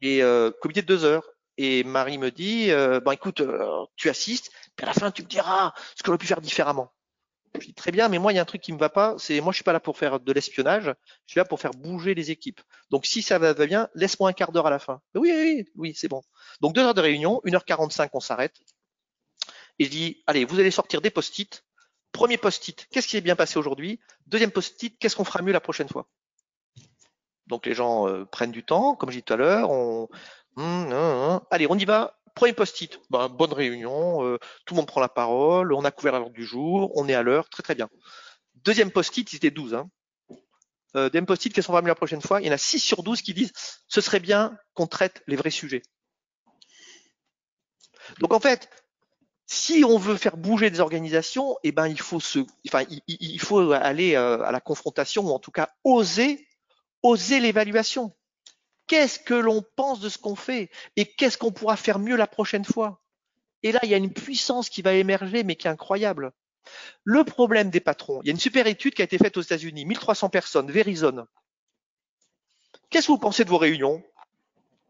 Et 0.00 0.22
euh, 0.22 0.50
comité 0.62 0.80
de 0.80 0.86
deux 0.86 1.04
heures. 1.04 1.24
Et 1.58 1.84
Marie 1.84 2.18
me 2.18 2.30
dit, 2.30 2.70
euh, 2.70 3.00
bon 3.00 3.12
écoute, 3.12 3.40
euh, 3.40 3.84
tu 3.96 4.10
assistes, 4.10 4.50
puis 4.76 4.84
à 4.84 4.86
la 4.86 4.94
fin 4.94 5.10
tu 5.10 5.22
me 5.22 5.28
diras 5.28 5.74
ce 5.94 6.02
que 6.02 6.06
j'aurais 6.06 6.18
pu 6.18 6.26
faire 6.26 6.40
différemment. 6.40 6.92
Je 7.54 7.66
dis 7.66 7.74
très 7.74 7.90
bien, 7.90 8.08
mais 8.08 8.18
moi 8.18 8.32
il 8.32 8.36
y 8.36 8.38
a 8.38 8.42
un 8.42 8.46
truc 8.46 8.60
qui 8.60 8.72
me 8.72 8.78
va 8.78 8.90
pas, 8.90 9.14
c'est 9.18 9.40
moi 9.40 9.52
je 9.52 9.56
suis 9.56 9.64
pas 9.64 9.72
là 9.72 9.80
pour 9.80 9.96
faire 9.96 10.20
de 10.20 10.32
l'espionnage, 10.32 10.94
je 11.26 11.32
suis 11.32 11.38
là 11.38 11.44
pour 11.44 11.60
faire 11.60 11.70
bouger 11.70 12.14
les 12.14 12.30
équipes. 12.30 12.60
Donc 12.90 13.06
si 13.06 13.22
ça 13.22 13.38
va 13.38 13.54
bien, 13.54 13.88
laisse-moi 13.94 14.28
un 14.28 14.32
quart 14.32 14.52
d'heure 14.52 14.66
à 14.66 14.70
la 14.70 14.78
fin. 14.78 15.00
Oui, 15.14 15.32
oui, 15.32 15.64
oui, 15.76 15.94
c'est 15.96 16.08
bon. 16.08 16.22
Donc 16.60 16.74
deux 16.74 16.82
heures 16.82 16.94
de 16.94 17.00
réunion, 17.00 17.40
1h45 17.44 18.10
on 18.12 18.20
s'arrête. 18.20 18.56
Et 19.78 19.84
je 19.84 19.90
dis, 19.90 20.22
allez, 20.26 20.44
vous 20.44 20.58
allez 20.58 20.70
sortir 20.70 21.00
des 21.00 21.10
post-it. 21.10 21.64
Premier 22.12 22.38
post-it, 22.38 22.86
qu'est-ce 22.90 23.08
qui 23.08 23.16
est 23.16 23.20
bien 23.20 23.36
passé 23.36 23.58
aujourd'hui? 23.58 24.00
Deuxième 24.26 24.50
post-it, 24.50 24.98
qu'est-ce 24.98 25.16
qu'on 25.16 25.24
fera 25.24 25.42
mieux 25.42 25.52
la 25.52 25.60
prochaine 25.60 25.88
fois? 25.88 26.08
Donc 27.46 27.66
les 27.66 27.74
gens 27.74 28.08
euh, 28.08 28.24
prennent 28.24 28.52
du 28.52 28.64
temps, 28.64 28.96
comme 28.96 29.10
j'ai 29.10 29.18
dit 29.18 29.22
tout 29.22 29.34
à 29.34 29.36
l'heure. 29.36 29.70
Hum, 29.70 30.08
hum, 30.56 30.92
hum. 30.92 31.40
Allez, 31.50 31.66
on 31.68 31.78
y 31.78 31.84
va. 31.84 32.18
Premier 32.36 32.52
post-it. 32.52 33.00
Ben, 33.08 33.28
bonne 33.28 33.54
réunion, 33.54 34.22
euh, 34.22 34.38
tout 34.66 34.74
le 34.74 34.76
monde 34.76 34.86
prend 34.86 35.00
la 35.00 35.08
parole, 35.08 35.72
on 35.72 35.84
a 35.84 35.90
couvert 35.90 36.12
l'heure 36.12 36.30
du 36.30 36.44
jour, 36.44 36.92
on 36.94 37.08
est 37.08 37.14
à 37.14 37.22
l'heure, 37.22 37.48
très 37.48 37.62
très 37.62 37.74
bien. 37.74 37.88
Deuxième 38.56 38.90
post-it, 38.90 39.32
ils 39.32 39.36
étaient 39.36 39.50
12. 39.50 39.74
Hein. 39.74 39.90
Euh, 40.96 41.08
deuxième 41.08 41.24
post-it, 41.24 41.52
quels 41.52 41.64
sont 41.64 41.72
vraiment 41.72 41.88
la 41.88 41.94
prochaine 41.94 42.20
fois? 42.20 42.42
Il 42.42 42.46
y 42.46 42.50
en 42.50 42.52
a 42.52 42.58
6 42.58 42.78
sur 42.78 43.02
12 43.02 43.22
qui 43.22 43.32
disent 43.32 43.52
ce 43.88 44.02
serait 44.02 44.20
bien 44.20 44.56
qu'on 44.74 44.86
traite 44.86 45.22
les 45.26 45.34
vrais 45.34 45.50
sujets. 45.50 45.80
Donc 48.20 48.34
en 48.34 48.40
fait, 48.40 48.68
si 49.46 49.82
on 49.82 49.96
veut 49.96 50.18
faire 50.18 50.36
bouger 50.36 50.68
des 50.68 50.80
organisations, 50.80 51.56
eh 51.62 51.72
ben 51.72 51.88
il 51.88 52.00
faut 52.00 52.20
se, 52.20 52.40
enfin 52.68 52.84
il, 53.08 53.40
faut 53.40 53.72
aller 53.72 54.14
euh, 54.14 54.42
à 54.42 54.52
la 54.52 54.60
confrontation 54.60 55.24
ou 55.24 55.30
en 55.30 55.38
tout 55.38 55.50
cas 55.50 55.70
oser, 55.84 56.46
oser 57.02 57.40
l'évaluation. 57.40 58.14
Qu'est-ce 58.86 59.18
que 59.18 59.34
l'on 59.34 59.64
pense 59.74 60.00
de 60.00 60.08
ce 60.08 60.18
qu'on 60.18 60.36
fait 60.36 60.70
et 60.96 61.06
qu'est-ce 61.06 61.38
qu'on 61.38 61.52
pourra 61.52 61.76
faire 61.76 61.98
mieux 61.98 62.16
la 62.16 62.26
prochaine 62.26 62.64
fois? 62.64 63.02
Et 63.62 63.72
là, 63.72 63.80
il 63.82 63.88
y 63.88 63.94
a 63.94 63.98
une 63.98 64.12
puissance 64.12 64.68
qui 64.68 64.82
va 64.82 64.92
émerger, 64.94 65.42
mais 65.42 65.56
qui 65.56 65.66
est 65.66 65.70
incroyable. 65.70 66.32
Le 67.04 67.24
problème 67.24 67.70
des 67.70 67.80
patrons, 67.80 68.20
il 68.22 68.26
y 68.26 68.30
a 68.30 68.32
une 68.32 68.40
super 68.40 68.66
étude 68.66 68.94
qui 68.94 69.02
a 69.02 69.04
été 69.04 69.18
faite 69.18 69.36
aux 69.36 69.42
États-Unis, 69.42 69.84
1300 69.84 70.28
personnes, 70.30 70.70
Verizon. 70.70 71.26
Qu'est-ce 72.90 73.08
que 73.08 73.12
vous 73.12 73.18
pensez 73.18 73.44
de 73.44 73.50
vos 73.50 73.58
réunions? 73.58 74.02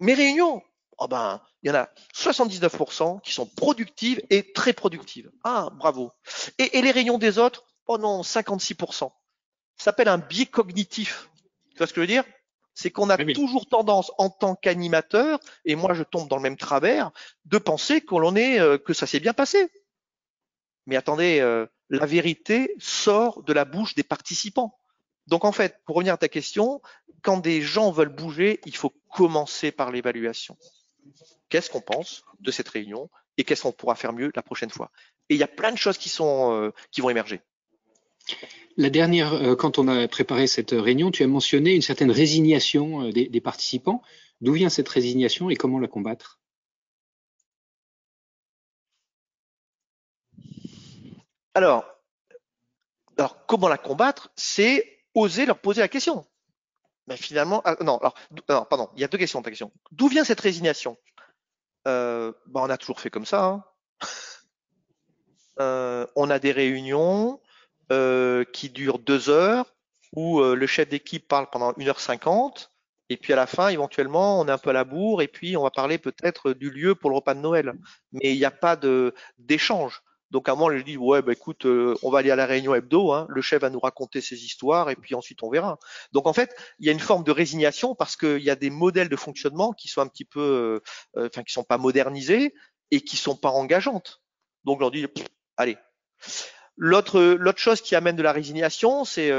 Mes 0.00 0.14
réunions, 0.14 0.62
oh 0.98 1.08
ben, 1.08 1.40
il 1.62 1.68
y 1.68 1.70
en 1.70 1.74
a 1.74 1.88
79% 2.14 3.20
qui 3.22 3.32
sont 3.32 3.46
productives 3.46 4.20
et 4.30 4.52
très 4.52 4.72
productives. 4.72 5.30
Ah, 5.44 5.70
bravo. 5.72 6.12
Et, 6.58 6.80
les 6.80 6.90
réunions 6.90 7.18
des 7.18 7.38
autres, 7.38 7.64
oh 7.86 7.98
non, 7.98 8.22
56%. 8.22 8.98
Ça 8.98 9.10
s'appelle 9.78 10.08
un 10.08 10.18
biais 10.18 10.46
cognitif. 10.46 11.30
Tu 11.70 11.78
vois 11.78 11.86
ce 11.86 11.92
que 11.92 11.96
je 11.96 12.02
veux 12.02 12.06
dire? 12.06 12.24
C'est 12.76 12.92
qu'on 12.92 13.10
a 13.10 13.16
toujours 13.32 13.66
tendance 13.66 14.12
en 14.18 14.30
tant 14.30 14.54
qu'animateur, 14.54 15.40
et 15.64 15.74
moi 15.74 15.94
je 15.94 16.04
tombe 16.04 16.28
dans 16.28 16.36
le 16.36 16.42
même 16.42 16.56
travers, 16.56 17.10
de 17.44 17.58
penser 17.58 18.00
qu'on 18.00 18.36
est, 18.36 18.60
euh, 18.60 18.78
que 18.78 18.92
ça 18.92 19.08
s'est 19.08 19.18
bien 19.18 19.32
passé. 19.32 19.68
Mais 20.86 20.94
attendez, 20.94 21.40
euh, 21.40 21.66
la 21.90 22.06
vérité 22.06 22.72
sort 22.78 23.42
de 23.42 23.52
la 23.52 23.64
bouche 23.64 23.96
des 23.96 24.04
participants. 24.04 24.78
Donc 25.26 25.44
en 25.44 25.50
fait, 25.50 25.80
pour 25.84 25.96
revenir 25.96 26.14
à 26.14 26.18
ta 26.18 26.28
question, 26.28 26.80
quand 27.22 27.38
des 27.38 27.60
gens 27.60 27.90
veulent 27.90 28.14
bouger, 28.14 28.60
il 28.64 28.76
faut 28.76 28.94
commencer 29.10 29.72
par 29.72 29.90
l'évaluation 29.90 30.56
qu'est-ce 31.48 31.70
qu'on 31.70 31.80
pense 31.80 32.24
de 32.40 32.50
cette 32.50 32.68
réunion 32.68 33.10
et 33.36 33.44
qu'est-ce 33.44 33.62
qu'on 33.62 33.72
pourra 33.72 33.94
faire 33.94 34.12
mieux 34.12 34.32
la 34.34 34.42
prochaine 34.42 34.70
fois? 34.70 34.90
Et 35.28 35.34
il 35.34 35.38
y 35.38 35.44
a 35.44 35.48
plein 35.48 35.72
de 35.72 35.78
choses 35.78 35.98
qui 35.98 36.08
sont 36.08 36.52
euh, 36.52 36.72
qui 36.90 37.00
vont 37.00 37.10
émerger. 37.10 37.40
La 38.76 38.90
dernière, 38.90 39.32
euh, 39.32 39.56
quand 39.56 39.78
on 39.78 39.88
a 39.88 40.06
préparé 40.08 40.46
cette 40.46 40.72
réunion, 40.72 41.10
tu 41.10 41.22
as 41.22 41.26
mentionné 41.26 41.74
une 41.74 41.82
certaine 41.82 42.10
résignation 42.10 43.06
euh, 43.06 43.12
des, 43.12 43.40
participants. 43.40 44.02
D'où 44.40 44.52
vient 44.52 44.68
cette 44.68 44.88
résignation 44.88 45.48
et 45.48 45.56
comment 45.56 45.78
la 45.78 45.88
combattre? 45.88 46.38
Alors, 51.54 51.86
comment 53.46 53.68
la 53.68 53.78
combattre? 53.78 54.30
C'est 54.36 55.00
oser 55.14 55.46
leur 55.46 55.58
poser 55.58 55.80
la 55.80 55.88
question. 55.88 56.26
Mais 57.06 57.16
finalement, 57.16 57.62
ah, 57.64 57.76
non, 57.82 57.98
alors, 57.98 58.68
pardon, 58.68 58.90
il 58.94 59.00
y 59.00 59.04
a 59.04 59.08
deux 59.08 59.16
questions 59.16 59.40
ta 59.40 59.50
question. 59.50 59.72
D'où 59.92 60.08
vient 60.08 60.24
cette 60.24 60.40
résignation? 60.40 60.98
Euh, 61.86 62.32
bah, 62.46 62.60
On 62.62 62.68
a 62.68 62.76
toujours 62.76 63.00
fait 63.00 63.10
comme 63.10 63.24
ça. 63.24 63.44
Hein. 63.44 63.64
Euh, 65.60 66.06
on 66.16 66.28
a 66.28 66.38
des 66.38 66.52
réunions 66.52 67.40
euh, 67.92 68.44
qui 68.44 68.70
durent 68.70 68.98
deux 68.98 69.28
heures, 69.30 69.74
où 70.14 70.40
le 70.40 70.66
chef 70.66 70.88
d'équipe 70.88 71.28
parle 71.28 71.48
pendant 71.50 71.72
1h50, 71.72 72.68
et 73.08 73.16
puis 73.16 73.32
à 73.32 73.36
la 73.36 73.46
fin, 73.46 73.68
éventuellement, 73.68 74.40
on 74.40 74.48
est 74.48 74.52
un 74.52 74.58
peu 74.58 74.70
à 74.70 74.72
la 74.72 74.84
bourre, 74.84 75.22
et 75.22 75.28
puis 75.28 75.56
on 75.56 75.62
va 75.62 75.70
parler 75.70 75.98
peut-être 75.98 76.52
du 76.52 76.70
lieu 76.70 76.94
pour 76.94 77.10
le 77.10 77.16
repas 77.16 77.34
de 77.34 77.40
Noël. 77.40 77.74
Mais 78.12 78.32
il 78.32 78.38
n'y 78.38 78.44
a 78.44 78.50
pas 78.50 78.78
d'échange. 79.38 80.02
Donc 80.30 80.48
à 80.48 80.52
un 80.52 80.54
moment, 80.56 80.76
je 80.76 80.82
dis 80.82 80.96
ouais, 80.96 81.22
bah, 81.22 81.32
écoute, 81.32 81.66
euh, 81.66 81.94
on 82.02 82.10
va 82.10 82.18
aller 82.18 82.30
à 82.30 82.36
la 82.36 82.46
réunion 82.46 82.74
hebdo. 82.74 83.12
Hein, 83.12 83.26
le 83.28 83.40
chef 83.42 83.62
va 83.62 83.70
nous 83.70 83.78
raconter 83.78 84.20
ses 84.20 84.44
histoires 84.44 84.90
et 84.90 84.96
puis 84.96 85.14
ensuite 85.14 85.42
on 85.42 85.50
verra. 85.50 85.78
Donc 86.12 86.26
en 86.26 86.32
fait, 86.32 86.54
il 86.78 86.86
y 86.86 86.88
a 86.88 86.92
une 86.92 87.00
forme 87.00 87.22
de 87.22 87.30
résignation 87.30 87.94
parce 87.94 88.16
qu'il 88.16 88.42
y 88.42 88.50
a 88.50 88.56
des 88.56 88.70
modèles 88.70 89.08
de 89.08 89.16
fonctionnement 89.16 89.72
qui 89.72 89.88
sont 89.88 90.00
un 90.00 90.08
petit 90.08 90.24
peu, 90.24 90.40
euh, 90.40 90.80
euh, 91.20 91.28
enfin 91.28 91.44
qui 91.44 91.52
sont 91.52 91.64
pas 91.64 91.78
modernisés 91.78 92.54
et 92.90 93.00
qui 93.02 93.16
sont 93.16 93.36
pas 93.36 93.50
engageantes. 93.50 94.20
Donc 94.64 94.82
on 94.82 94.90
dit 94.90 95.06
allez. 95.56 95.76
L'autre 96.78 97.56
chose 97.56 97.80
qui 97.80 97.94
amène 97.94 98.16
de 98.16 98.22
la 98.22 98.32
résignation, 98.32 99.04
c'est 99.04 99.32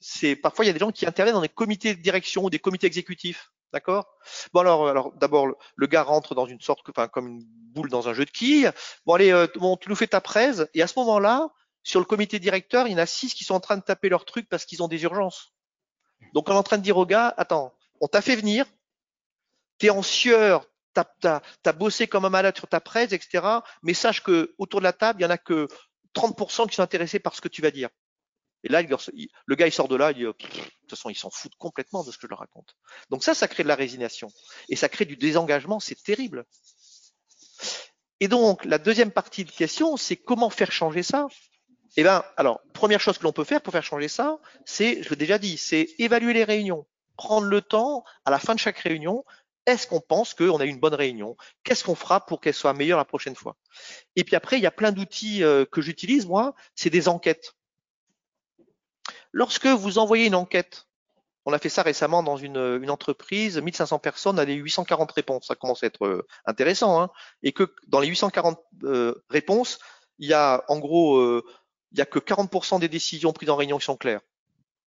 c'est 0.00 0.36
parfois 0.36 0.64
il 0.64 0.68
y 0.68 0.70
a 0.70 0.72
des 0.72 0.80
gens 0.80 0.90
qui 0.90 1.06
interviennent 1.06 1.36
dans 1.36 1.42
des 1.42 1.48
comités 1.48 1.94
de 1.94 2.02
direction 2.02 2.44
ou 2.44 2.50
des 2.50 2.58
comités 2.58 2.86
exécutifs. 2.86 3.52
D'accord? 3.72 4.06
Bon 4.52 4.60
alors, 4.60 5.12
d'abord 5.16 5.48
le 5.74 5.86
gars 5.86 6.02
rentre 6.02 6.34
dans 6.34 6.46
une 6.46 6.60
sorte, 6.60 6.88
enfin 6.88 7.08
comme 7.08 7.28
une 7.28 7.44
boule 7.44 7.90
dans 7.90 8.08
un 8.08 8.14
jeu 8.14 8.24
de 8.24 8.30
quilles. 8.30 8.70
Bon 9.04 9.14
allez, 9.14 9.32
euh, 9.32 9.46
bon, 9.56 9.76
tu 9.76 9.88
nous 9.88 9.96
fais 9.96 10.06
ta 10.06 10.20
presse. 10.20 10.66
Et 10.74 10.82
à 10.82 10.86
ce 10.86 10.98
moment-là, 10.98 11.50
sur 11.82 12.00
le 12.00 12.06
comité 12.06 12.38
directeur, 12.38 12.86
il 12.86 12.92
y 12.92 12.94
en 12.94 12.98
a 12.98 13.06
six 13.06 13.34
qui 13.34 13.44
sont 13.44 13.54
en 13.54 13.60
train 13.60 13.76
de 13.76 13.82
taper 13.82 14.08
leur 14.08 14.24
truc 14.24 14.48
parce 14.48 14.64
qu'ils 14.64 14.82
ont 14.82 14.88
des 14.88 15.02
urgences. 15.02 15.52
Donc 16.32 16.48
on 16.48 16.52
est 16.52 16.56
en 16.56 16.62
train 16.62 16.78
de 16.78 16.82
dire 16.82 16.96
au 16.96 17.06
gars, 17.06 17.32
attends, 17.36 17.72
on 18.00 18.08
t'a 18.08 18.22
fait 18.22 18.36
venir, 18.36 18.66
t'es 19.78 19.90
en 19.90 20.02
sueur, 20.02 20.66
t'as 20.94 21.40
as, 21.64 21.72
bossé 21.72 22.06
comme 22.06 22.24
un 22.24 22.30
malade 22.30 22.56
sur 22.56 22.68
ta 22.68 22.80
presse, 22.80 23.12
etc. 23.12 23.44
Mais 23.82 23.94
sache 23.94 24.22
que 24.22 24.54
autour 24.58 24.80
de 24.80 24.84
la 24.84 24.92
table, 24.92 25.20
il 25.20 25.24
y 25.24 25.26
en 25.26 25.30
a 25.30 25.38
que 25.38 25.68
30% 26.16 26.68
qui 26.68 26.76
sont 26.76 26.82
intéressés 26.82 27.18
par 27.20 27.34
ce 27.34 27.40
que 27.40 27.48
tu 27.48 27.62
vas 27.62 27.70
dire. 27.70 27.90
Et 28.64 28.68
là, 28.68 28.82
le 28.82 29.54
gars, 29.54 29.66
il 29.66 29.72
sort 29.72 29.86
de 29.86 29.94
là, 29.94 30.10
il 30.10 30.16
dit, 30.16 30.22
de 30.24 30.32
toute 30.32 30.90
façon, 30.90 31.10
ils 31.10 31.16
s'en 31.16 31.30
foutent 31.30 31.54
complètement 31.56 32.02
de 32.02 32.10
ce 32.10 32.16
que 32.18 32.26
je 32.26 32.30
leur 32.30 32.40
raconte. 32.40 32.74
Donc 33.10 33.22
ça, 33.22 33.34
ça 33.34 33.46
crée 33.46 33.62
de 33.62 33.68
la 33.68 33.76
résignation. 33.76 34.28
Et 34.68 34.76
ça 34.76 34.88
crée 34.88 35.04
du 35.04 35.16
désengagement, 35.16 35.78
c'est 35.78 36.02
terrible. 36.02 36.44
Et 38.18 38.28
donc, 38.28 38.64
la 38.64 38.78
deuxième 38.78 39.12
partie 39.12 39.44
de 39.44 39.52
question, 39.52 39.96
c'est 39.96 40.16
comment 40.16 40.50
faire 40.50 40.72
changer 40.72 41.02
ça? 41.02 41.28
Eh 41.96 42.02
bien, 42.02 42.24
alors, 42.36 42.60
première 42.72 43.00
chose 43.00 43.18
que 43.18 43.24
l'on 43.24 43.32
peut 43.32 43.44
faire 43.44 43.60
pour 43.60 43.72
faire 43.72 43.84
changer 43.84 44.08
ça, 44.08 44.38
c'est, 44.64 45.02
je 45.02 45.10
l'ai 45.10 45.16
déjà 45.16 45.38
dit, 45.38 45.58
c'est 45.58 45.94
évaluer 45.98 46.32
les 46.32 46.44
réunions. 46.44 46.86
Prendre 47.16 47.46
le 47.46 47.62
temps, 47.62 48.04
à 48.24 48.30
la 48.30 48.38
fin 48.38 48.54
de 48.54 48.58
chaque 48.58 48.78
réunion, 48.78 49.24
est-ce 49.66 49.86
qu'on 49.86 50.00
pense 50.00 50.32
qu'on 50.32 50.60
a 50.60 50.64
eu 50.64 50.68
une 50.68 50.80
bonne 50.80 50.94
réunion? 50.94 51.36
Qu'est-ce 51.64 51.84
qu'on 51.84 51.94
fera 51.96 52.24
pour 52.24 52.40
qu'elle 52.40 52.54
soit 52.54 52.72
meilleure 52.72 52.98
la 52.98 53.04
prochaine 53.04 53.34
fois? 53.34 53.56
Et 54.14 54.24
puis 54.24 54.36
après, 54.36 54.56
il 54.56 54.62
y 54.62 54.66
a 54.66 54.70
plein 54.70 54.92
d'outils 54.92 55.42
euh, 55.42 55.64
que 55.64 55.82
j'utilise, 55.82 56.26
moi, 56.26 56.54
c'est 56.74 56.90
des 56.90 57.08
enquêtes. 57.08 57.54
Lorsque 59.32 59.66
vous 59.66 59.98
envoyez 59.98 60.26
une 60.26 60.36
enquête, 60.36 60.86
on 61.44 61.52
a 61.52 61.58
fait 61.58 61.68
ça 61.68 61.82
récemment 61.82 62.22
dans 62.22 62.36
une, 62.36 62.90
entreprise, 62.90 63.58
1500 63.58 63.98
personnes 63.98 64.38
avaient 64.38 64.54
840 64.54 65.12
réponses. 65.12 65.46
Ça 65.48 65.54
commence 65.56 65.82
à 65.82 65.86
être 65.86 66.06
euh, 66.06 66.26
intéressant. 66.44 67.00
Hein 67.00 67.10
et 67.42 67.52
que 67.52 67.74
dans 67.88 68.00
les 68.00 68.08
840 68.08 68.58
euh, 68.84 69.14
réponses, 69.28 69.78
il 70.18 70.28
y 70.28 70.32
a 70.32 70.64
en 70.68 70.78
gros, 70.78 71.42
il 71.92 71.98
y 71.98 72.00
a 72.00 72.06
que 72.06 72.18
40% 72.18 72.80
des 72.80 72.88
décisions 72.88 73.32
prises 73.32 73.50
en 73.50 73.56
réunion 73.56 73.78
qui 73.78 73.84
sont 73.84 73.96
claires. 73.96 74.22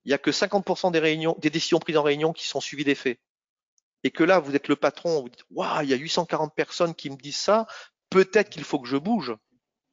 Il 0.05 0.11
y 0.11 0.13
a 0.13 0.17
que 0.17 0.31
50% 0.31 0.91
des 0.91 0.99
réunions, 0.99 1.35
des 1.39 1.49
décisions 1.49 1.79
prises 1.79 1.97
en 1.97 2.03
réunion 2.03 2.33
qui 2.33 2.47
sont 2.47 2.61
suivies 2.61 2.83
des 2.83 2.95
faits. 2.95 3.19
Et 4.03 4.11
que 4.11 4.23
là, 4.23 4.39
vous 4.39 4.55
êtes 4.55 4.67
le 4.67 4.75
patron, 4.75 5.21
vous 5.21 5.29
dites, 5.29 5.43
waouh, 5.51 5.81
il 5.83 5.89
y 5.89 5.93
a 5.93 5.97
840 5.97 6.53
personnes 6.55 6.95
qui 6.95 7.09
me 7.09 7.17
disent 7.17 7.37
ça, 7.37 7.67
peut-être 8.09 8.49
qu'il 8.49 8.63
faut 8.63 8.79
que 8.79 8.87
je 8.87 8.97
bouge. 8.97 9.33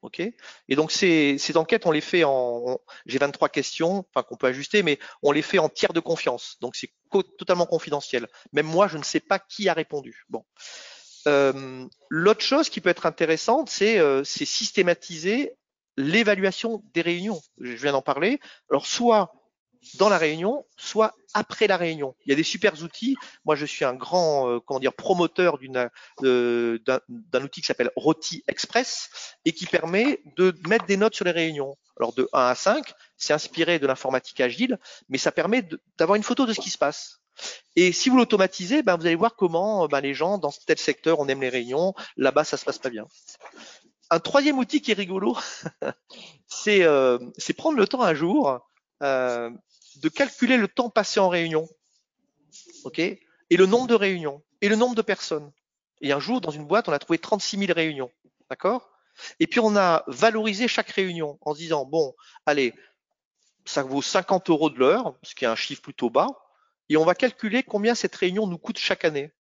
Ok? 0.03 0.21
Et 0.21 0.77
donc 0.77 0.93
ces, 0.93 1.39
enquêtes, 1.57 1.87
on 1.87 1.91
les 1.91 2.01
fait 2.01 2.23
en, 2.23 2.79
j'ai 3.07 3.19
23 3.19 3.49
questions, 3.49 4.07
enfin 4.15 4.23
qu'on 4.23 4.37
peut 4.37 4.47
ajuster, 4.47 4.83
mais 4.85 4.99
on 5.23 5.33
les 5.33 5.43
fait 5.43 5.59
en 5.59 5.69
tiers 5.69 5.93
de 5.93 6.01
confiance. 6.01 6.57
Donc 6.61 6.77
c'est 6.77 6.93
totalement 7.39 7.67
confidentiel. 7.67 8.29
Même 8.53 8.67
moi, 8.67 8.87
je 8.87 8.99
ne 8.99 9.03
sais 9.03 9.21
pas 9.21 9.39
qui 9.39 9.69
a 9.69 9.73
répondu. 9.73 10.25
Bon. 10.29 10.45
Euh, 11.27 11.87
l'autre 12.09 12.43
chose 12.43 12.69
qui 12.69 12.81
peut 12.81 12.91
être 12.91 13.07
intéressante, 13.07 13.69
c'est 13.69 13.99
euh, 13.99 14.23
systématiser 14.23 15.55
l'évaluation 15.97 16.85
des 16.95 17.01
réunions. 17.01 17.41
Je 17.61 17.73
viens 17.73 17.93
d'en 17.93 18.03
parler. 18.03 18.39
Alors 18.71 18.87
soit 18.87 19.33
dans 19.95 20.09
la 20.09 20.19
réunion, 20.19 20.65
soit 20.77 21.15
après 21.35 21.67
la 21.67 21.77
réunion. 21.77 22.15
Il 22.25 22.31
y 22.31 22.33
a 22.33 22.37
des 22.37 22.43
super 22.43 22.83
outils. 22.83 23.17
Moi, 23.45 23.57
je 23.57 23.67
suis 23.67 23.85
un 23.85 23.95
grand 23.95 24.49
euh, 24.49 24.61
comment 24.61 24.81
dire 24.81 24.93
promoteur 24.93 25.59
euh, 26.23 26.79
d'un 27.09 27.43
outil 27.43 27.61
qui 27.61 27.67
s'appelle 27.67 27.91
Roti 27.97 28.43
Express 28.49 29.11
et 29.45 29.53
qui 29.53 29.67
permet 29.67 30.21
de 30.37 30.55
mettre 30.69 30.87
des 30.87 30.97
notes 30.97 31.15
sur 31.15 31.25
les 31.25 31.31
réunions. 31.31 31.77
Alors 31.99 32.13
de 32.13 32.29
1 32.33 32.49
à 32.49 32.55
5, 32.55 32.93
c'est 33.17 33.33
inspiré 33.33 33.79
de 33.79 33.87
l'informatique 33.87 34.41
agile, 34.41 34.79
mais 35.09 35.19
ça 35.19 35.33
permet 35.33 35.67
d'avoir 35.99 36.17
une 36.17 36.23
photo 36.23 36.47
de 36.47 36.53
ce 36.53 36.61
qui 36.61 36.71
se 36.71 36.79
passe. 36.79 37.21
Et 37.75 37.93
si 37.93 38.09
vous 38.09 38.17
l'automatisez, 38.17 38.83
ben, 38.83 38.97
vous 38.97 39.07
allez 39.07 39.15
voir 39.15 39.37
comment 39.37 39.87
ben, 39.89 40.01
les 40.01 40.15
gens 40.15 40.39
dans 40.39 40.53
tel 40.67 40.79
secteur, 40.79 41.21
on 41.21 41.29
aime 41.29 41.41
les 41.41 41.49
réunions, 41.49 41.95
là-bas 42.17 42.45
ça 42.45 42.57
se 42.57 42.65
passe 42.65 42.79
pas 42.79 42.91
bien. 42.91 43.07
Un 44.11 44.21
troisième 44.21 44.59
outil 44.59 44.81
qui 44.81 44.93
est 44.93 44.95
rigolo, 44.95 45.37
c'est 46.47 46.85
euh, 46.85 47.19
prendre 47.57 47.77
le 47.77 47.87
temps 47.87 48.03
un 48.03 48.15
jour 48.15 48.61
euh, 49.03 49.51
de 50.01 50.09
calculer 50.09 50.57
le 50.57 50.69
temps 50.69 50.91
passé 50.91 51.21
en 51.21 51.29
réunion, 51.29 51.69
ok, 52.85 52.99
et 52.99 53.21
le 53.51 53.67
nombre 53.67 53.87
de 53.87 53.95
réunions 53.95 54.43
et 54.61 54.69
le 54.69 54.77
nombre 54.77 54.95
de 54.95 55.03
personnes. 55.03 55.53
Et 56.01 56.13
un 56.13 56.21
jour, 56.21 56.41
dans 56.41 56.51
une 56.51 56.67
boîte, 56.67 56.89
on 56.89 56.93
a 56.93 56.99
trouvé 56.99 57.19
36 57.19 57.59
000 57.59 57.73
réunions, 57.73 58.11
d'accord? 58.51 58.91
Et 59.41 59.47
puis 59.47 59.61
on 59.61 59.77
a 59.77 60.05
valorisé 60.07 60.69
chaque 60.69 60.91
réunion 60.91 61.39
en 61.41 61.55
se 61.55 61.59
disant 61.59 61.85
bon, 61.87 62.15
allez, 62.45 62.75
ça 63.65 63.83
vaut 63.83 64.03
50 64.03 64.51
euros 64.51 64.71
de 64.71 64.79
l'heure, 64.79 65.19
ce 65.23 65.35
qui 65.35 65.45
est 65.45 65.49
un 65.49 65.57
chiffre 65.57 65.83
plutôt 65.83 66.11
bas. 66.11 66.29
et 66.89 66.97
on 66.97 67.05
va 67.05 67.15
calculer 67.15 67.63
combien 67.63 67.95
cette 67.95 68.15
réunion 68.15 68.47
nous 68.47 68.59
coûte 68.59 68.79
chaque 68.79 69.05
année. 69.05 69.33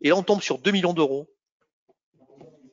Et 0.00 0.10
là, 0.10 0.16
on 0.16 0.22
tombe 0.22 0.42
sur 0.42 0.58
2 0.58 0.70
millions 0.70 0.92
d'euros. 0.92 1.28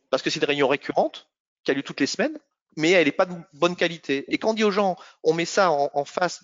Parce 0.10 0.22
que 0.22 0.30
c'est 0.30 0.39
une 0.39 0.46
réunion 0.46 0.67
récurrente, 0.67 1.30
qui 1.63 1.72
a 1.72 1.74
lieu 1.74 1.84
toutes 1.84 2.02
les 2.02 2.08
semaines, 2.08 2.38
mais 2.78 2.92
elle 2.92 3.06
n'est 3.06 3.12
pas 3.12 3.26
de 3.26 3.36
bonne 3.54 3.76
qualité. 3.76 4.26
Et 4.30 4.38
quand 4.38 4.52
on 4.52 4.54
dit 4.54 4.64
aux 4.64 4.72
gens, 4.72 4.96
on 5.24 5.34
met 5.34 5.46
ça 5.46 5.72
en, 5.72 6.06
face 6.06 6.44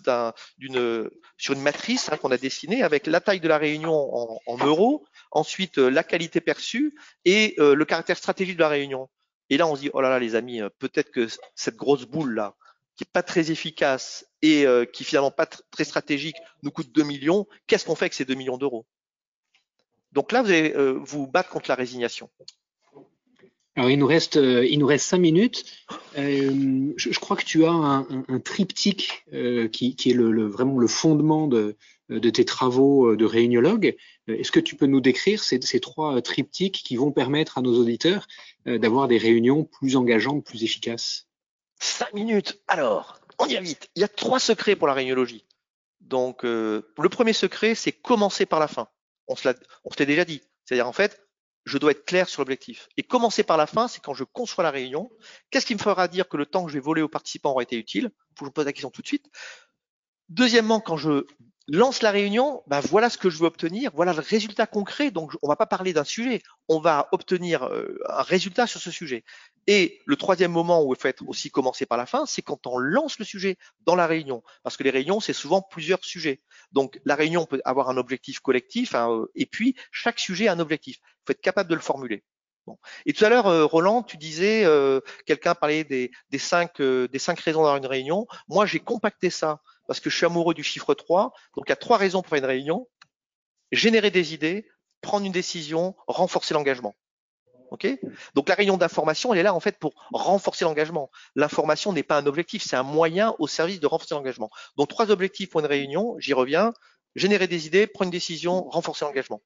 d'une 0.58 1.10
sur 1.38 1.54
une 1.54 1.62
matrice 1.62 2.10
hein, 2.12 2.18
qu'on 2.18 2.32
a 2.32 2.38
dessinée 2.38 2.84
avec 2.84 3.08
la 3.08 3.22
taille 3.22 3.40
de 3.40 3.48
la 3.48 3.58
réunion 3.58 4.40
en, 4.46 4.58
euros, 4.66 5.06
ensuite 5.32 5.78
euh, 5.78 5.90
la 5.90 6.04
qualité 6.04 6.42
perçue 6.42 6.96
et 7.26 7.56
euh, 7.60 7.76
le 7.76 7.86
caractère 7.86 8.18
stratégique 8.18 8.58
de 8.58 8.62
la 8.62 8.70
réunion. 8.70 9.10
Et 9.50 9.58
là, 9.58 9.68
on 9.68 9.76
se 9.76 9.82
dit, 9.82 9.90
oh 9.94 10.02
là 10.02 10.10
là, 10.10 10.20
les 10.20 10.36
amis, 10.36 10.62
euh, 10.62 10.70
peut-être 10.80 11.12
que 11.12 11.28
cette 11.56 11.76
grosse 11.76 12.06
boule 12.06 12.34
là, 12.34 12.56
qui 12.96 13.04
est 13.04 13.12
pas 13.12 13.24
très 13.24 13.52
efficace 13.52 14.26
et 14.42 14.66
qui 14.92 15.04
finalement 15.04 15.30
pas 15.30 15.46
très 15.46 15.84
stratégique, 15.84 16.36
nous 16.64 16.72
coûte 16.72 16.92
2 16.92 17.04
millions. 17.04 17.46
Qu'est-ce 17.68 17.86
qu'on 17.86 17.96
fait 17.96 18.06
avec 18.06 18.16
ces 18.16 18.26
2 18.26 18.34
millions 18.34 18.58
d'euros? 18.58 18.88
Donc 20.14 20.32
là, 20.32 20.42
vous 20.42 20.50
allez 20.50 20.74
vous 20.76 21.28
battre 21.28 21.50
contre 21.50 21.70
la 21.70 21.76
résignation. 21.76 22.28
Alors 23.78 23.92
il 23.92 24.00
nous 24.00 24.08
reste, 24.08 24.38
euh, 24.38 24.66
il 24.66 24.80
nous 24.80 24.88
reste 24.88 25.06
cinq 25.06 25.20
minutes. 25.20 25.64
Euh, 26.18 26.94
je, 26.98 27.12
je, 27.12 27.20
crois 27.20 27.38
que 27.38 27.44
tu 27.44 27.64
as 27.64 27.70
un, 27.70 28.00
un, 28.00 28.26
un 28.28 28.40
triptyque 28.40 29.24
euh, 29.34 29.68
qui, 29.68 29.96
qui, 29.96 30.10
est 30.10 30.14
le, 30.16 30.32
le, 30.32 30.48
vraiment 30.48 30.80
le 30.80 30.88
fondement 30.88 31.48
de, 31.48 31.76
de, 32.10 32.30
tes 32.32 32.44
travaux 32.44 33.16
de 33.16 33.24
réuniologue. 33.24 33.96
Est-ce 34.28 34.52
que 34.52 34.60
tu 34.60 34.76
peux 34.76 34.88
nous 34.88 35.00
décrire 35.00 35.44
ces, 35.44 35.62
ces, 35.62 35.80
trois 35.80 36.20
triptyques 36.24 36.82
qui 36.84 36.96
vont 36.96 37.12
permettre 37.12 37.60
à 37.60 37.62
nos 37.62 37.80
auditeurs 37.80 38.28
d'avoir 38.66 39.08
des 39.08 39.20
réunions 39.20 39.64
plus 39.64 39.96
engageantes, 39.96 40.44
plus 40.44 40.64
efficaces? 40.64 41.28
Cinq 41.80 42.14
minutes. 42.14 42.60
Alors, 42.68 43.20
on 43.38 43.46
y 43.46 43.54
va 43.54 43.62
vite. 43.62 43.90
Il 43.96 44.02
y 44.02 44.04
a 44.04 44.08
trois 44.08 44.40
secrets 44.40 44.76
pour 44.76 44.88
la 44.88 44.96
réuniologie. 44.96 45.46
Donc, 46.02 46.44
le 46.44 46.84
premier 47.12 47.34
secret, 47.34 47.76
c'est 47.76 47.92
commencer 47.92 48.48
par 48.48 48.60
la 48.60 48.68
fin. 48.68 48.88
On 49.28 49.36
se 49.36 49.48
l'est 49.48 50.06
déjà 50.06 50.26
dit. 50.26 50.42
C'est-à-dire 50.66 50.88
en 50.88 50.94
fait, 50.94 51.27
je 51.68 51.78
dois 51.78 51.92
être 51.92 52.06
clair 52.06 52.30
sur 52.30 52.42
l'objectif. 52.42 52.88
Et 52.98 53.04
commencer 53.04 53.44
par 53.44 53.58
la 53.58 53.68
fin, 53.68 53.88
c'est 53.88 54.02
quand 54.02 54.14
je 54.14 54.24
conçois 54.24 54.64
la 54.64 54.72
réunion. 54.72 55.12
Qu'est-ce 55.50 55.66
qui 55.66 55.76
me 55.76 55.80
fera 55.80 56.08
dire 56.08 56.30
que 56.30 56.38
le 56.38 56.46
temps 56.46 56.64
que 56.64 56.70
je 56.72 56.76
vais 56.76 56.84
voler 56.84 57.02
aux 57.02 57.10
participants 57.10 57.52
aura 57.52 57.64
été 57.64 57.78
utile? 57.78 58.10
Faut 58.36 58.40
que 58.40 58.46
je 58.46 58.46
me 58.46 58.52
pose 58.52 58.66
la 58.66 58.74
question 58.74 58.90
tout 58.90 59.02
de 59.02 59.08
suite. 59.08 59.30
Deuxièmement, 60.30 60.80
quand 60.80 60.98
je 60.98 61.26
lance 61.68 62.02
la 62.02 62.12
réunion, 62.12 62.64
ben 62.68 62.80
voilà 62.80 63.10
ce 63.10 63.18
que 63.18 63.30
je 63.30 63.38
veux 63.38 63.46
obtenir, 63.46 63.92
voilà 63.94 64.14
le 64.14 64.22
résultat 64.22 64.68
concret. 64.68 65.12
Donc, 65.12 65.34
on 65.42 65.48
va 65.48 65.56
pas 65.56 65.66
parler 65.66 65.94
d'un 65.94 66.04
sujet, 66.04 66.42
on 66.70 66.80
va 66.80 67.10
obtenir 67.12 67.64
euh, 67.64 68.00
un 68.08 68.22
résultat 68.22 68.68
sur 68.68 68.80
ce 68.80 68.92
sujet. 68.92 69.24
Et 69.68 70.00
le 70.06 70.16
troisième 70.16 70.52
moment 70.52 70.84
où 70.84 70.94
il 70.94 71.00
faut 71.00 71.26
aussi 71.28 71.52
commencer 71.52 71.86
par 71.86 71.98
la 71.98 72.06
fin, 72.06 72.26
c'est 72.26 72.42
quand 72.42 72.68
on 72.68 72.78
lance 72.78 73.20
le 73.20 73.26
sujet 73.26 73.58
dans 73.86 73.96
la 73.96 74.08
réunion, 74.08 74.44
parce 74.64 74.78
que 74.78 74.84
les 74.84 74.92
réunions, 74.92 75.20
c'est 75.20 75.34
souvent 75.34 75.62
plusieurs 75.62 76.04
sujets. 76.04 76.42
Donc, 76.72 77.00
la 77.04 77.16
réunion 77.16 77.46
peut 77.46 77.62
avoir 77.66 77.90
un 77.90 77.98
objectif 77.98 78.40
collectif, 78.40 78.96
hein, 78.96 79.12
euh, 79.12 79.32
et 79.36 79.46
puis 79.46 79.76
chaque 79.92 80.20
sujet 80.20 80.48
a 80.48 80.54
un 80.54 80.60
objectif. 80.60 80.98
Il 81.02 81.24
faut 81.28 81.32
être 81.34 81.42
capable 81.42 81.70
de 81.70 81.76
le 81.76 81.82
formuler. 81.82 82.24
Bon. 82.66 82.78
Et 83.06 83.14
tout 83.14 83.24
à 83.26 83.30
l'heure, 83.30 83.48
euh, 83.48 83.66
Roland, 83.66 84.04
tu 84.04 84.18
disais, 84.18 84.66
quelqu'un 85.26 85.56
parlait 85.56 85.84
des, 85.84 86.12
des 86.30 86.38
cinq, 86.38 86.82
des 86.82 87.20
cinq 87.20 87.40
raisons 87.40 87.60
d'avoir 87.60 87.78
une 87.78 87.86
réunion. 87.86 88.26
Moi, 88.48 88.66
j'ai 88.66 88.80
compacté 88.80 89.30
ça 89.30 89.62
parce 89.88 90.00
que 90.00 90.10
je 90.10 90.16
suis 90.16 90.26
amoureux 90.26 90.54
du 90.54 90.64
chiffre 90.64 90.94
3. 90.94 91.34
Donc, 91.56 91.66
il 91.68 91.70
y 91.70 91.74
a 91.74 91.78
trois 91.78 91.98
raisons 91.98 92.22
pour 92.22 92.30
faire 92.30 92.40
une 92.40 92.46
réunion. 92.46 92.88
Générer 93.72 94.12
des 94.12 94.34
idées, 94.34 94.68
prendre 95.02 95.26
une 95.26 95.32
décision, 95.32 95.96
renforcer 96.08 96.54
l'engagement. 96.54 96.96
OK? 97.72 97.88
Donc, 98.34 98.50
la 98.50 98.56
réunion 98.56 98.78
d'information, 98.78 99.34
elle 99.34 99.40
est 99.40 99.44
là, 99.44 99.54
en 99.54 99.60
fait, 99.60 99.78
pour 99.80 99.94
renforcer 100.14 100.66
l'engagement. 100.66 101.10
L'information 101.36 101.92
n'est 101.92 102.04
pas 102.04 102.18
un 102.18 102.26
objectif, 102.26 102.64
c'est 102.64 102.76
un 102.76 102.84
moyen 102.84 103.36
au 103.40 103.48
service 103.48 103.80
de 103.80 103.88
renforcer 103.88 104.16
l'engagement. 104.16 104.50
Donc, 104.78 104.90
trois 104.90 105.12
objectifs 105.12 105.50
pour 105.50 105.60
une 105.62 105.66
réunion, 105.66 106.16
j'y 106.20 106.34
reviens. 106.34 106.74
Générer 107.16 107.48
des 107.48 107.66
idées, 107.66 107.88
prendre 107.88 108.08
une 108.08 108.12
décision, 108.12 108.70
renforcer 108.70 109.04
l'engagement. 109.04 109.42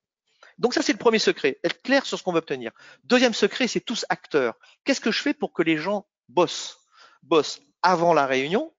Donc 0.58 0.74
ça, 0.74 0.82
c'est 0.82 0.92
le 0.92 0.98
premier 0.98 1.18
secret, 1.18 1.60
être 1.64 1.82
clair 1.82 2.06
sur 2.06 2.20
ce 2.20 2.24
qu'on 2.24 2.34
veut 2.34 2.40
obtenir. 2.40 2.72
Deuxième 3.04 3.34
secret, 3.34 3.68
c'est 3.68 3.80
tous 3.80 4.06
acteurs. 4.10 4.56
Qu'est-ce 4.84 5.02
que 5.02 5.12
je 5.12 5.22
fais 5.22 5.34
pour 5.34 5.54
que 5.54 5.64
les 5.64 5.78
gens 5.78 6.06
bossent? 6.30 6.78
Bossent 7.24 7.62
avant 7.82 8.14
la 8.14 8.28
réunion, 8.28 8.74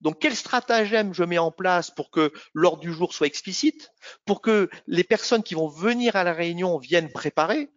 donc, 0.00 0.18
quel 0.20 0.36
stratagème 0.36 1.14
je 1.14 1.24
mets 1.24 1.38
en 1.38 1.50
place 1.50 1.90
pour 1.90 2.10
que 2.10 2.32
l'ordre 2.52 2.80
du 2.80 2.92
jour 2.92 3.14
soit 3.14 3.26
explicite, 3.26 3.92
pour 4.24 4.42
que 4.42 4.68
les 4.86 5.04
personnes 5.04 5.42
qui 5.42 5.54
vont 5.54 5.68
venir 5.68 6.16
à 6.16 6.24
la 6.24 6.34
réunion 6.34 6.78
viennent 6.78 7.10
préparer? 7.10 7.70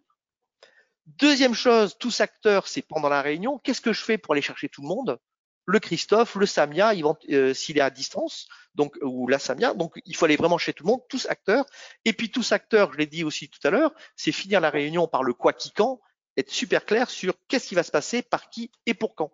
Deuxième 1.05 1.53
chose, 1.53 1.97
tous 1.97 2.21
acteurs, 2.21 2.67
c'est 2.67 2.81
pendant 2.81 3.09
la 3.09 3.21
réunion, 3.21 3.57
qu'est-ce 3.57 3.81
que 3.81 3.93
je 3.93 4.03
fais 4.03 4.17
pour 4.17 4.33
aller 4.33 4.41
chercher 4.41 4.69
tout 4.69 4.81
le 4.81 4.87
monde? 4.87 5.17
Le 5.65 5.79
Christophe, 5.79 6.35
le 6.35 6.45
Samia, 6.45 6.93
euh, 7.29 7.53
s'il 7.53 7.77
est 7.77 7.81
à 7.81 7.89
distance, 7.89 8.47
donc 8.75 8.97
ou 9.01 9.27
la 9.27 9.39
Samia, 9.39 9.73
donc 9.73 9.99
il 10.05 10.15
faut 10.15 10.25
aller 10.25 10.35
vraiment 10.35 10.57
chez 10.57 10.73
tout 10.73 10.83
le 10.83 10.89
monde, 10.89 11.01
tous 11.09 11.27
acteurs. 11.29 11.65
Et 12.05 12.13
puis 12.13 12.31
tous 12.31 12.51
acteurs, 12.51 12.91
je 12.93 12.97
l'ai 12.97 13.07
dit 13.07 13.23
aussi 13.23 13.49
tout 13.49 13.65
à 13.65 13.69
l'heure, 13.69 13.93
c'est 14.15 14.31
finir 14.31 14.61
la 14.61 14.69
réunion 14.69 15.07
par 15.07 15.23
le 15.23 15.33
quoi 15.33 15.53
qui 15.53 15.71
quand, 15.71 16.01
être 16.37 16.51
super 16.51 16.85
clair 16.85 17.09
sur 17.09 17.33
qu'est-ce 17.47 17.67
qui 17.67 17.75
va 17.75 17.83
se 17.83 17.91
passer, 17.91 18.21
par 18.21 18.49
qui 18.49 18.71
et 18.85 18.93
pour 18.93 19.15
quand. 19.15 19.31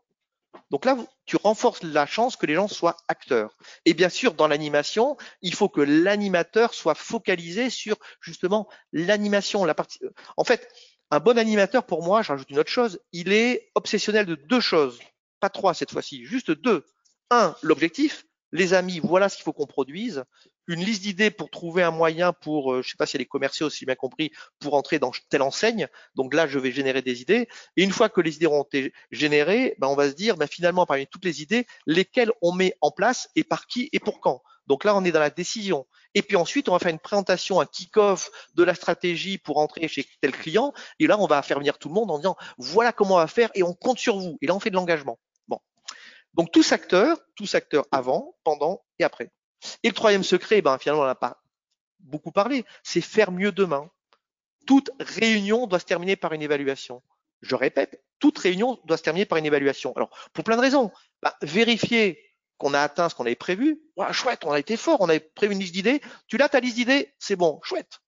Donc 0.71 0.85
là, 0.85 0.97
tu 1.25 1.35
renforces 1.37 1.83
la 1.83 2.05
chance 2.05 2.35
que 2.35 2.45
les 2.45 2.55
gens 2.55 2.67
soient 2.67 2.97
acteurs. 3.07 3.57
Et 3.85 3.93
bien 3.93 4.09
sûr, 4.09 4.33
dans 4.33 4.47
l'animation, 4.47 5.17
il 5.41 5.53
faut 5.53 5.69
que 5.69 5.81
l'animateur 5.81 6.73
soit 6.73 6.95
focalisé 6.95 7.69
sur 7.69 7.97
justement 8.21 8.67
l'animation. 8.91 9.65
La 9.65 9.73
partie. 9.73 9.99
En 10.37 10.43
fait, 10.43 10.67
un 11.11 11.19
bon 11.19 11.37
animateur, 11.37 11.85
pour 11.85 12.03
moi, 12.03 12.21
je 12.21 12.29
rajoute 12.29 12.49
une 12.49 12.59
autre 12.59 12.71
chose, 12.71 12.99
il 13.11 13.31
est 13.31 13.71
obsessionnel 13.75 14.25
de 14.25 14.35
deux 14.35 14.59
choses, 14.59 14.99
pas 15.39 15.49
trois 15.49 15.73
cette 15.73 15.91
fois-ci, 15.91 16.25
juste 16.25 16.51
deux. 16.51 16.85
Un, 17.31 17.55
l'objectif. 17.61 18.25
Les 18.51 18.73
amis, 18.73 18.99
voilà 19.03 19.27
ce 19.27 19.35
qu'il 19.35 19.43
faut 19.43 19.53
qu'on 19.53 19.65
produise 19.65 20.23
une 20.67 20.83
liste 20.83 21.01
d'idées 21.01 21.31
pour 21.31 21.49
trouver 21.49 21.83
un 21.83 21.91
moyen 21.91 22.33
pour, 22.33 22.73
euh, 22.73 22.81
je 22.81 22.89
sais 22.89 22.97
pas 22.97 23.05
si 23.05 23.17
est 23.17 23.25
commerciaux, 23.25 23.69
si 23.69 23.79
j'ai 23.79 23.85
bien 23.85 23.95
compris, 23.95 24.31
pour 24.59 24.73
entrer 24.73 24.99
dans 24.99 25.11
telle 25.29 25.41
enseigne. 25.41 25.87
Donc 26.15 26.33
là, 26.33 26.47
je 26.47 26.59
vais 26.59 26.71
générer 26.71 27.01
des 27.01 27.21
idées. 27.21 27.47
Et 27.77 27.83
une 27.83 27.91
fois 27.91 28.09
que 28.09 28.21
les 28.21 28.35
idées 28.35 28.47
ont 28.47 28.63
été 28.63 28.93
générées, 29.11 29.75
ben 29.79 29.87
on 29.87 29.95
va 29.95 30.09
se 30.09 30.15
dire, 30.15 30.37
ben 30.37 30.47
finalement, 30.47 30.85
parmi 30.85 31.07
toutes 31.07 31.25
les 31.25 31.41
idées, 31.41 31.65
lesquelles 31.85 32.31
on 32.41 32.51
met 32.51 32.75
en 32.81 32.91
place 32.91 33.29
et 33.35 33.43
par 33.43 33.67
qui 33.67 33.89
et 33.93 33.99
pour 33.99 34.19
quand. 34.21 34.41
Donc 34.67 34.83
là, 34.83 34.95
on 34.95 35.03
est 35.03 35.11
dans 35.11 35.19
la 35.19 35.29
décision. 35.29 35.85
Et 36.13 36.21
puis 36.21 36.37
ensuite, 36.37 36.69
on 36.69 36.71
va 36.71 36.79
faire 36.79 36.91
une 36.91 36.99
présentation, 36.99 37.59
un 37.59 37.65
kick-off 37.65 38.31
de 38.55 38.63
la 38.63 38.73
stratégie 38.73 39.37
pour 39.37 39.57
entrer 39.57 39.87
chez 39.87 40.05
tel 40.21 40.31
client. 40.31 40.73
Et 40.99 41.07
là, 41.07 41.19
on 41.19 41.27
va 41.27 41.41
faire 41.41 41.59
venir 41.59 41.77
tout 41.77 41.89
le 41.89 41.93
monde 41.93 42.09
en 42.09 42.17
disant, 42.17 42.35
voilà 42.57 42.91
comment 42.91 43.15
on 43.15 43.17
va 43.17 43.27
faire 43.27 43.49
et 43.53 43.63
on 43.63 43.73
compte 43.73 43.99
sur 43.99 44.17
vous. 44.17 44.37
Et 44.41 44.47
là, 44.47 44.55
on 44.55 44.59
fait 44.59 44.71
de 44.71 44.75
l'engagement. 44.75 45.19
Bon. 45.47 45.59
Donc 46.33 46.51
tous 46.51 46.71
acteurs, 46.71 47.19
tous 47.35 47.53
acteurs 47.53 47.85
avant, 47.91 48.35
pendant 48.43 48.83
et 48.97 49.03
après. 49.03 49.29
Et 49.83 49.89
le 49.89 49.93
troisième 49.93 50.23
secret, 50.23 50.61
ben, 50.61 50.77
finalement, 50.77 51.03
on 51.03 51.07
n'a 51.07 51.15
pas 51.15 51.41
beaucoup 51.99 52.31
parlé, 52.31 52.65
c'est 52.83 53.01
faire 53.01 53.31
mieux 53.31 53.51
demain. 53.51 53.89
Toute 54.65 54.89
réunion 54.99 55.67
doit 55.67 55.79
se 55.79 55.85
terminer 55.85 56.15
par 56.15 56.33
une 56.33 56.41
évaluation. 56.41 57.01
Je 57.41 57.55
répète, 57.55 58.03
toute 58.19 58.37
réunion 58.37 58.79
doit 58.85 58.97
se 58.97 59.03
terminer 59.03 59.25
par 59.25 59.37
une 59.37 59.45
évaluation. 59.45 59.93
Alors, 59.95 60.09
pour 60.33 60.43
plein 60.43 60.55
de 60.55 60.61
raisons. 60.61 60.91
Ben, 61.21 61.31
vérifier 61.41 62.21
qu'on 62.57 62.73
a 62.73 62.79
atteint 62.79 63.09
ce 63.09 63.15
qu'on 63.15 63.25
avait 63.25 63.35
prévu. 63.35 63.81
chouette, 64.11 64.45
on 64.45 64.51
a 64.51 64.59
été 64.59 64.77
fort, 64.77 65.01
on 65.01 65.09
avait 65.09 65.19
prévu 65.19 65.53
une 65.53 65.59
liste 65.59 65.73
d'idées. 65.73 66.01
Tu 66.27 66.37
l'as, 66.37 66.49
ta 66.49 66.59
liste 66.59 66.75
d'idées, 66.75 67.13
c'est 67.19 67.35
bon, 67.35 67.59
chouette. 67.63 67.99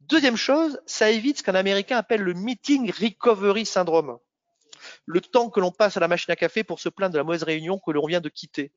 Deuxième 0.00 0.36
chose, 0.36 0.80
ça 0.86 1.10
évite 1.10 1.38
ce 1.38 1.42
qu'un 1.42 1.54
Américain 1.54 1.96
appelle 1.96 2.22
le 2.22 2.34
meeting 2.34 2.90
recovery 2.90 3.66
syndrome. 3.66 4.18
Le 5.06 5.20
temps 5.20 5.48
que 5.48 5.60
l'on 5.60 5.70
passe 5.70 5.96
à 5.96 6.00
la 6.00 6.08
machine 6.08 6.32
à 6.32 6.36
café 6.36 6.64
pour 6.64 6.80
se 6.80 6.88
plaindre 6.88 7.12
de 7.12 7.18
la 7.18 7.24
mauvaise 7.24 7.44
réunion 7.44 7.78
que 7.78 7.92
l'on 7.92 8.06
vient 8.06 8.20
de 8.20 8.28
quitter. 8.28 8.72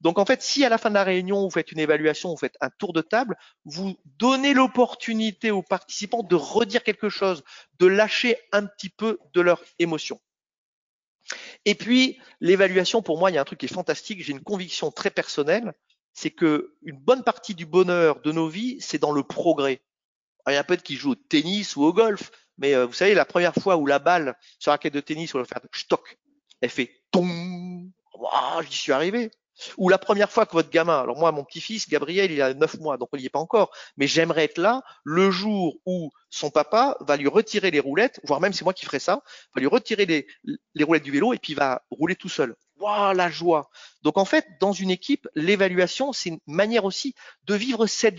Donc 0.00 0.18
en 0.18 0.24
fait, 0.24 0.42
si 0.42 0.64
à 0.64 0.68
la 0.68 0.78
fin 0.78 0.88
de 0.90 0.94
la 0.94 1.04
réunion, 1.04 1.42
vous 1.42 1.50
faites 1.50 1.72
une 1.72 1.78
évaluation, 1.78 2.30
vous 2.30 2.36
faites 2.36 2.56
un 2.60 2.70
tour 2.70 2.92
de 2.92 3.00
table, 3.00 3.36
vous 3.64 3.96
donnez 4.18 4.54
l'opportunité 4.54 5.50
aux 5.50 5.62
participants 5.62 6.22
de 6.22 6.34
redire 6.34 6.82
quelque 6.82 7.08
chose, 7.08 7.44
de 7.78 7.86
lâcher 7.86 8.36
un 8.52 8.66
petit 8.66 8.90
peu 8.90 9.18
de 9.34 9.40
leur 9.40 9.62
émotion. 9.78 10.20
Et 11.64 11.74
puis, 11.74 12.18
l'évaluation, 12.40 13.02
pour 13.02 13.18
moi, 13.18 13.30
il 13.30 13.34
y 13.34 13.38
a 13.38 13.40
un 13.40 13.44
truc 13.44 13.60
qui 13.60 13.66
est 13.66 13.72
fantastique, 13.72 14.22
j'ai 14.22 14.32
une 14.32 14.42
conviction 14.42 14.90
très 14.90 15.10
personnelle, 15.10 15.74
c'est 16.12 16.30
que 16.30 16.74
une 16.82 16.98
bonne 16.98 17.22
partie 17.22 17.54
du 17.54 17.66
bonheur 17.66 18.20
de 18.20 18.32
nos 18.32 18.48
vies, 18.48 18.78
c'est 18.80 18.98
dans 18.98 19.12
le 19.12 19.22
progrès. 19.22 19.82
il 20.46 20.54
y 20.54 20.56
a 20.56 20.60
un 20.60 20.64
peu 20.64 20.76
qui 20.76 20.96
joue 20.96 21.12
au 21.12 21.14
tennis 21.14 21.76
ou 21.76 21.84
au 21.84 21.92
golf, 21.92 22.30
mais 22.56 22.74
euh, 22.74 22.86
vous 22.86 22.92
savez, 22.92 23.14
la 23.14 23.24
première 23.24 23.54
fois 23.54 23.76
où 23.76 23.86
la 23.86 23.98
balle 23.98 24.36
sur 24.58 24.70
la 24.70 24.74
raquette 24.74 24.94
de 24.94 25.00
tennis, 25.00 25.34
on 25.34 25.38
va 25.38 25.44
faire 25.44 25.60
stock, 25.72 26.18
elle 26.60 26.70
fait 26.70 26.90
tom, 27.10 27.92
wow, 28.14 28.62
j'y 28.62 28.76
suis 28.76 28.92
arrivé. 28.92 29.30
Ou 29.76 29.88
la 29.88 29.98
première 29.98 30.30
fois 30.30 30.46
que 30.46 30.52
votre 30.52 30.70
gamin, 30.70 31.00
alors 31.00 31.18
moi, 31.18 31.32
mon 31.32 31.44
petit-fils, 31.44 31.88
Gabriel, 31.88 32.30
il 32.30 32.42
a 32.42 32.54
9 32.54 32.78
mois, 32.80 32.96
donc 32.96 33.08
il 33.14 33.20
n'y 33.20 33.26
est 33.26 33.30
pas 33.30 33.38
encore, 33.38 33.70
mais 33.96 34.06
j'aimerais 34.06 34.44
être 34.44 34.58
là 34.58 34.82
le 35.04 35.30
jour 35.30 35.76
où 35.86 36.10
son 36.30 36.50
papa 36.50 36.96
va 37.00 37.16
lui 37.16 37.28
retirer 37.28 37.70
les 37.70 37.80
roulettes, 37.80 38.20
voire 38.24 38.40
même 38.40 38.52
c'est 38.52 38.64
moi 38.64 38.74
qui 38.74 38.84
ferai 38.84 38.98
ça, 38.98 39.22
va 39.54 39.60
lui 39.60 39.66
retirer 39.66 40.06
les, 40.06 40.26
roulettes 40.84 41.02
du 41.02 41.10
vélo 41.10 41.32
et 41.32 41.38
puis 41.38 41.52
il 41.52 41.56
va 41.56 41.82
rouler 41.90 42.16
tout 42.16 42.28
seul. 42.28 42.54
Waouh, 42.78 43.14
la 43.14 43.30
joie. 43.30 43.70
Donc 44.02 44.18
en 44.18 44.24
fait, 44.24 44.46
dans 44.60 44.72
une 44.72 44.90
équipe, 44.90 45.28
l'évaluation, 45.34 46.12
c'est 46.12 46.30
une 46.30 46.38
manière 46.46 46.84
aussi 46.84 47.14
de 47.44 47.54
vivre 47.54 47.86
cette, 47.86 48.18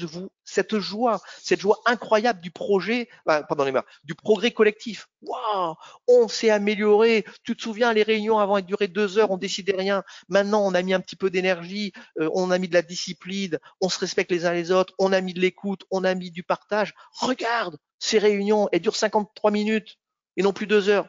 joie, 0.79 1.21
cette 1.41 1.59
joie 1.59 1.79
incroyable 1.85 2.41
du 2.41 2.51
projet, 2.51 3.09
pardon 3.25 3.63
les 3.63 3.71
mains, 3.71 3.83
du 4.03 4.15
progrès 4.15 4.51
collectif. 4.51 5.07
Waouh, 5.21 5.75
on 6.07 6.27
s'est 6.27 6.49
amélioré. 6.49 7.25
Tu 7.43 7.55
te 7.55 7.61
souviens, 7.61 7.93
les 7.93 8.03
réunions 8.03 8.39
avant 8.39 8.57
elles 8.57 8.65
duraient 8.65 8.87
deux 8.87 9.17
heures, 9.17 9.31
on 9.31 9.37
décidait 9.37 9.75
rien. 9.75 10.03
Maintenant, 10.27 10.65
on 10.65 10.73
a 10.73 10.81
mis 10.81 10.93
un 10.93 10.99
petit 10.99 11.15
peu 11.15 11.29
d'énergie, 11.29 11.93
euh, 12.19 12.29
on 12.33 12.51
a 12.51 12.57
mis 12.57 12.67
de 12.67 12.73
la 12.73 12.81
discipline, 12.81 13.57
on 13.81 13.89
se 13.89 13.99
respecte 13.99 14.31
les 14.31 14.45
uns 14.45 14.53
les 14.53 14.71
autres, 14.71 14.93
on 14.99 15.13
a 15.13 15.21
mis 15.21 15.33
de 15.33 15.39
l'écoute, 15.39 15.83
on 15.91 16.03
a 16.03 16.13
mis 16.15 16.31
du 16.31 16.43
partage. 16.43 16.93
Regarde, 17.13 17.77
ces 17.99 18.19
réunions, 18.19 18.69
elles 18.71 18.81
durent 18.81 18.95
53 18.95 19.51
minutes 19.51 19.97
et 20.37 20.43
non 20.43 20.53
plus 20.53 20.67
deux 20.67 20.89
heures. 20.89 21.07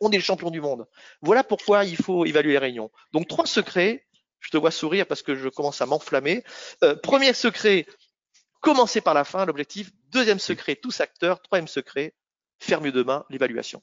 On 0.00 0.10
est 0.10 0.16
le 0.16 0.22
champion 0.22 0.50
du 0.50 0.60
monde. 0.60 0.86
Voilà 1.22 1.44
pourquoi 1.44 1.84
il 1.84 1.96
faut 1.96 2.24
évaluer 2.24 2.52
les 2.52 2.58
réunions. 2.58 2.90
Donc 3.12 3.28
trois 3.28 3.46
secrets. 3.46 4.04
Je 4.40 4.50
te 4.50 4.56
vois 4.56 4.70
sourire 4.70 5.06
parce 5.06 5.22
que 5.22 5.34
je 5.34 5.48
commence 5.48 5.80
à 5.80 5.86
m'enflammer. 5.86 6.44
Euh, 6.84 6.94
premier 6.94 7.32
secret, 7.32 7.86
commencer 8.60 9.00
par 9.00 9.14
la 9.14 9.24
fin, 9.24 9.44
l'objectif. 9.46 9.90
Deuxième 10.10 10.38
secret, 10.38 10.76
tous 10.76 11.00
acteurs. 11.00 11.42
Troisième 11.42 11.68
secret, 11.68 12.14
faire 12.60 12.80
mieux 12.80 12.92
demain, 12.92 13.24
l'évaluation. 13.30 13.82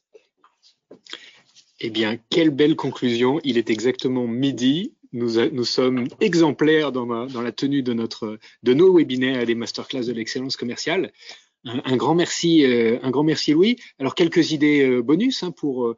Eh 1.82 1.90
bien, 1.90 2.18
quelle 2.30 2.52
belle 2.52 2.76
conclusion. 2.76 3.42
Il 3.44 3.58
est 3.58 3.70
exactement 3.70 4.28
midi. 4.28 4.94
Nous, 5.12 5.64
sommes 5.64 6.08
exemplaires 6.20 6.92
dans, 6.92 7.06
la 7.06 7.52
tenue 7.54 7.84
de 7.84 8.74
nos 8.74 8.98
webinaires 8.98 9.40
et 9.40 9.46
des 9.46 9.56
masterclass 9.56 10.06
de 10.06 10.12
l'excellence 10.12 10.58
commerciale. 10.58 11.14
Un, 11.66 11.98
grand 11.98 12.14
merci, 12.14 12.64
euh, 12.64 13.00
un 13.02 13.10
grand 13.10 13.24
merci 13.24 13.52
Louis. 13.52 13.78
Alors 13.98 14.14
quelques 14.14 14.52
idées 14.52 14.88
euh, 14.88 15.02
bonus 15.02 15.42
hein, 15.42 15.50
pour 15.52 15.88
euh, 15.88 15.98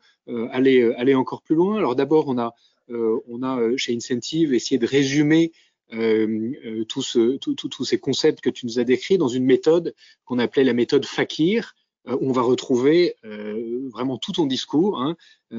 aller 0.52 0.94
aller 0.98 1.14
encore 1.14 1.42
plus 1.42 1.56
loin. 1.56 1.78
Alors 1.78 1.96
d'abord 1.96 2.28
on 2.28 2.38
a 2.38 2.54
on 2.90 3.44
a 3.44 3.76
chez 3.76 3.94
Incentive 3.94 4.54
essayé 4.54 4.80
de 4.80 4.88
résumer 4.88 5.52
tous 6.88 7.18
tous 7.42 7.86
ces 7.86 8.00
concepts 8.00 8.40
que 8.40 8.50
tu 8.50 8.66
nous 8.66 8.80
as 8.80 8.86
décrits 8.86 9.18
dans 9.18 9.28
une 9.28 9.44
méthode 9.44 9.94
qu'on 10.24 10.40
appelait 10.40 10.64
la 10.64 10.74
méthode 10.74 11.06
Fakir. 11.06 11.76
où 12.06 12.30
on 12.30 12.32
va 12.32 12.44
retrouver 12.44 13.16
vraiment 13.92 14.18
tout 14.18 14.32
ton 14.32 14.46
discours. 14.46 15.02
Hein, 15.02 15.18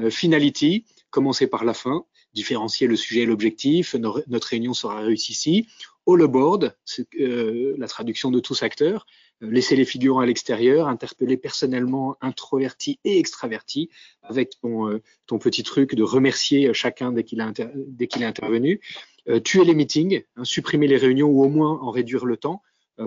finality, 0.09 0.85
commencer 1.11 1.45
par 1.45 1.65
la 1.65 1.75
fin, 1.75 2.03
différencier 2.33 2.87
le 2.87 2.95
sujet 2.95 3.21
et 3.21 3.25
l'objectif. 3.27 3.93
Notre 3.93 4.47
réunion 4.47 4.73
sera 4.73 5.01
réussie 5.01 5.33
ici. 5.33 5.67
All 6.09 6.23
aboard, 6.23 6.73
la 7.17 7.87
traduction 7.87 8.31
de 8.31 8.39
tous 8.39 8.63
acteurs. 8.63 9.05
Euh, 9.43 9.51
laisser 9.51 9.75
les 9.75 9.85
figurants 9.85 10.19
à 10.19 10.25
l'extérieur, 10.25 10.87
interpeller 10.87 11.37
personnellement 11.37 12.17
introverti 12.21 12.99
et 13.03 13.19
extraverti, 13.19 13.89
avec 14.23 14.51
ton, 14.61 14.89
euh, 14.89 15.01
petit 15.39 15.63
truc 15.63 15.95
de 15.95 16.03
remercier 16.03 16.73
chacun 16.73 17.11
dès 17.11 17.23
qu'il 17.23 17.39
est 17.39 18.25
intervenu, 18.25 18.81
euh, 19.29 19.39
tuer 19.39 19.63
les 19.63 19.73
meetings, 19.73 20.23
hein, 20.35 20.43
supprimer 20.43 20.87
les 20.87 20.97
réunions 20.97 21.29
ou 21.29 21.43
au 21.43 21.49
moins 21.49 21.79
en 21.81 21.91
réduire 21.91 22.25
le 22.25 22.37
temps. 22.37 22.61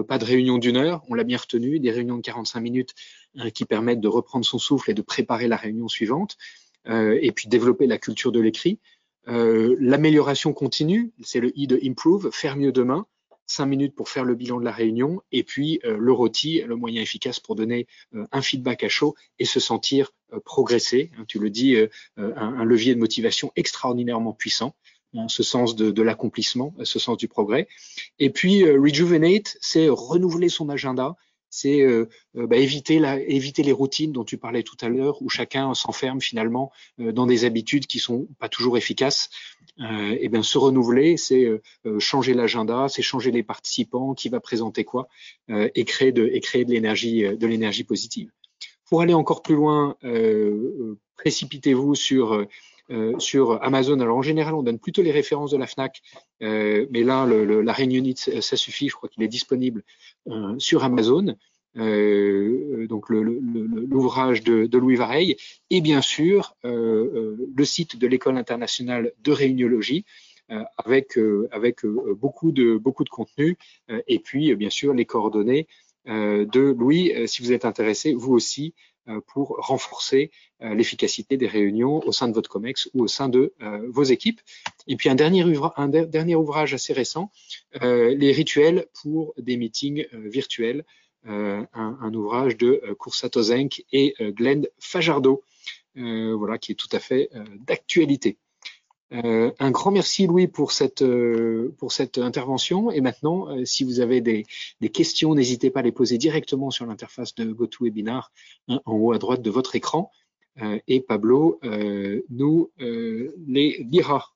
pas 0.08 0.16
de 0.16 0.24
réunion 0.24 0.56
d'une 0.56 0.78
heure, 0.78 1.02
on 1.10 1.14
l'a 1.14 1.22
bien 1.22 1.36
retenu, 1.36 1.78
des 1.78 1.90
réunions 1.90 2.16
de 2.16 2.22
45 2.22 2.60
minutes 2.60 2.94
qui 3.52 3.66
permettent 3.66 4.00
de 4.00 4.08
reprendre 4.08 4.42
son 4.42 4.58
souffle 4.58 4.90
et 4.90 4.94
de 4.94 5.02
préparer 5.02 5.48
la 5.48 5.56
réunion 5.56 5.86
suivante, 5.86 6.38
et 6.88 7.30
puis 7.32 7.46
développer 7.46 7.86
la 7.86 7.98
culture 7.98 8.32
de 8.32 8.40
l'écrit. 8.40 8.78
L'amélioration 9.26 10.52
continue, 10.52 11.12
c'est 11.22 11.40
le 11.40 11.52
I 11.56 11.66
de 11.66 11.78
improve, 11.84 12.30
faire 12.32 12.56
mieux 12.56 12.72
demain 12.72 13.06
cinq 13.52 13.66
minutes 13.66 13.94
pour 13.94 14.08
faire 14.08 14.24
le 14.24 14.34
bilan 14.34 14.58
de 14.58 14.64
la 14.64 14.72
réunion, 14.72 15.22
et 15.30 15.42
puis 15.42 15.80
euh, 15.84 15.96
le 15.98 16.12
rôti, 16.12 16.62
le 16.62 16.76
moyen 16.76 17.02
efficace 17.02 17.40
pour 17.40 17.54
donner 17.54 17.86
euh, 18.14 18.24
un 18.32 18.42
feedback 18.42 18.84
à 18.84 18.88
chaud 18.88 19.14
et 19.38 19.44
se 19.44 19.60
sentir 19.60 20.12
euh, 20.32 20.40
progresser. 20.44 21.10
Hein, 21.18 21.24
tu 21.28 21.38
le 21.38 21.50
dis, 21.50 21.76
un, 22.16 22.64
levier 22.64 22.94
de 22.94 23.00
motivation 23.00 23.52
extraordinairement 23.56 24.32
puissant 24.32 24.74
en 25.14 25.28
ce 25.28 25.42
sens 25.42 25.76
de, 25.76 25.90
de 25.90 26.02
l'accomplissement, 26.02 26.74
ce 26.84 26.98
sens 26.98 27.18
du 27.18 27.28
progrès. 27.28 27.68
Et 28.18 28.30
puis, 28.30 28.64
rejuvenate, 28.64 29.58
c'est 29.60 29.88
renouveler 29.90 30.48
son 30.48 30.70
agenda, 30.70 31.16
c'est 31.52 31.82
euh, 31.82 32.08
euh, 32.36 32.46
bah, 32.46 32.56
éviter, 32.56 33.00
éviter 33.28 33.62
les 33.62 33.72
routines 33.72 34.10
dont 34.10 34.24
tu 34.24 34.38
parlais 34.38 34.62
tout 34.62 34.76
à 34.80 34.88
l'heure, 34.88 35.20
où 35.20 35.28
chacun 35.28 35.74
s'enferme 35.74 36.20
finalement 36.20 36.72
euh, 36.98 37.12
dans 37.12 37.26
des 37.26 37.44
habitudes 37.44 37.86
qui 37.86 37.98
sont 37.98 38.26
pas 38.40 38.48
toujours 38.48 38.78
efficaces. 38.78 39.28
et 39.78 40.28
bien 40.28 40.42
se 40.42 40.58
renouveler, 40.58 41.16
c'est 41.16 41.46
changer 41.98 42.34
l'agenda, 42.34 42.88
c'est 42.88 43.02
changer 43.02 43.30
les 43.30 43.42
participants, 43.42 44.14
qui 44.14 44.28
va 44.28 44.38
présenter 44.38 44.84
quoi, 44.84 45.08
et 45.48 45.84
créer 45.84 46.12
de, 46.12 46.26
et 46.26 46.40
créer 46.40 46.64
de 46.64 46.70
l'énergie, 46.70 47.22
de 47.22 47.46
l'énergie 47.46 47.84
positive. 47.84 48.30
Pour 48.84 49.00
aller 49.00 49.14
encore 49.14 49.42
plus 49.42 49.54
loin, 49.54 49.96
précipitez-vous 51.16 51.94
sur 51.94 52.46
sur 53.18 53.62
Amazon. 53.62 54.00
Alors 54.00 54.16
en 54.18 54.22
général, 54.22 54.54
on 54.54 54.62
donne 54.62 54.78
plutôt 54.78 55.02
les 55.02 55.12
références 55.12 55.52
de 55.52 55.56
la 55.56 55.66
Fnac, 55.66 56.02
mais 56.40 57.02
là, 57.04 57.26
le, 57.26 57.62
la 57.62 57.72
Réunion 57.72 58.02
ça 58.16 58.56
suffit. 58.56 58.88
Je 58.88 58.94
crois 58.94 59.08
qu'il 59.08 59.22
est 59.22 59.28
disponible 59.28 59.82
euh, 60.28 60.58
sur 60.58 60.84
Amazon. 60.84 61.34
Euh, 61.78 62.86
donc 62.86 63.08
l'ouvrage 63.08 64.42
de, 64.42 64.78
Louis 64.78 64.96
Vareille, 64.96 65.36
et 65.70 65.80
bien 65.80 66.02
sûr 66.02 66.54
euh, 66.66 67.36
le 67.54 67.64
site 67.64 67.96
de 67.96 68.06
l'école 68.06 68.36
internationale 68.36 69.12
de 69.22 69.32
réuniologie, 69.32 70.04
avec, 70.76 71.18
avec 71.50 71.86
beaucoup, 71.86 72.52
de, 72.52 72.76
beaucoup 72.76 73.04
de 73.04 73.08
contenu, 73.08 73.56
et 74.06 74.18
puis 74.18 74.54
bien 74.54 74.68
sûr 74.68 74.92
les 74.92 75.06
coordonnées 75.06 75.66
de 76.04 76.74
Louis, 76.78 77.10
si 77.26 77.40
vous 77.40 77.52
êtes 77.52 77.64
intéressé, 77.64 78.12
vous 78.12 78.34
aussi, 78.34 78.74
pour 79.26 79.56
renforcer 79.58 80.30
l'efficacité 80.60 81.36
des 81.36 81.46
réunions 81.46 82.00
au 82.06 82.12
sein 82.12 82.28
de 82.28 82.34
votre 82.34 82.48
COMEX 82.48 82.88
ou 82.94 83.02
au 83.02 83.08
sein 83.08 83.28
de 83.28 83.54
vos 83.88 84.04
équipes. 84.04 84.40
Et 84.86 84.96
puis 84.96 85.08
un 85.08 85.14
dernier, 85.14 86.34
ouvrage 86.34 86.74
assez 86.74 86.92
récent, 86.92 87.30
les 87.80 88.32
rituels 88.32 88.86
pour 89.02 89.34
des 89.38 89.56
meetings 89.56 90.06
virtuels, 90.12 90.84
un, 91.24 92.14
ouvrage 92.14 92.56
de 92.56 92.82
Kursato 92.98 93.42
Zenk 93.42 93.84
et 93.92 94.14
Glenn 94.20 94.66
Fajardo, 94.78 95.42
voilà, 95.96 96.58
qui 96.58 96.72
est 96.72 96.76
tout 96.76 96.88
à 96.92 97.00
fait 97.00 97.30
d'actualité. 97.66 98.38
Euh, 99.12 99.50
un 99.58 99.70
grand 99.70 99.90
merci 99.90 100.26
Louis 100.26 100.48
pour 100.48 100.72
cette 100.72 101.02
euh, 101.02 101.74
pour 101.78 101.92
cette 101.92 102.18
intervention. 102.18 102.90
Et 102.90 103.00
maintenant, 103.00 103.48
euh, 103.48 103.64
si 103.64 103.84
vous 103.84 104.00
avez 104.00 104.20
des, 104.20 104.46
des 104.80 104.88
questions, 104.88 105.34
n'hésitez 105.34 105.70
pas 105.70 105.80
à 105.80 105.82
les 105.82 105.92
poser 105.92 106.18
directement 106.18 106.70
sur 106.70 106.86
l'interface 106.86 107.34
de 107.34 107.52
GoToWebinar 107.52 108.32
hein, 108.68 108.80
en 108.86 108.94
haut 108.94 109.12
à 109.12 109.18
droite 109.18 109.42
de 109.42 109.50
votre 109.50 109.76
écran. 109.76 110.10
et 110.86 111.00
Pablo 111.00 111.60
nous 112.30 112.70
les 112.78 113.86
lira. 113.90 114.32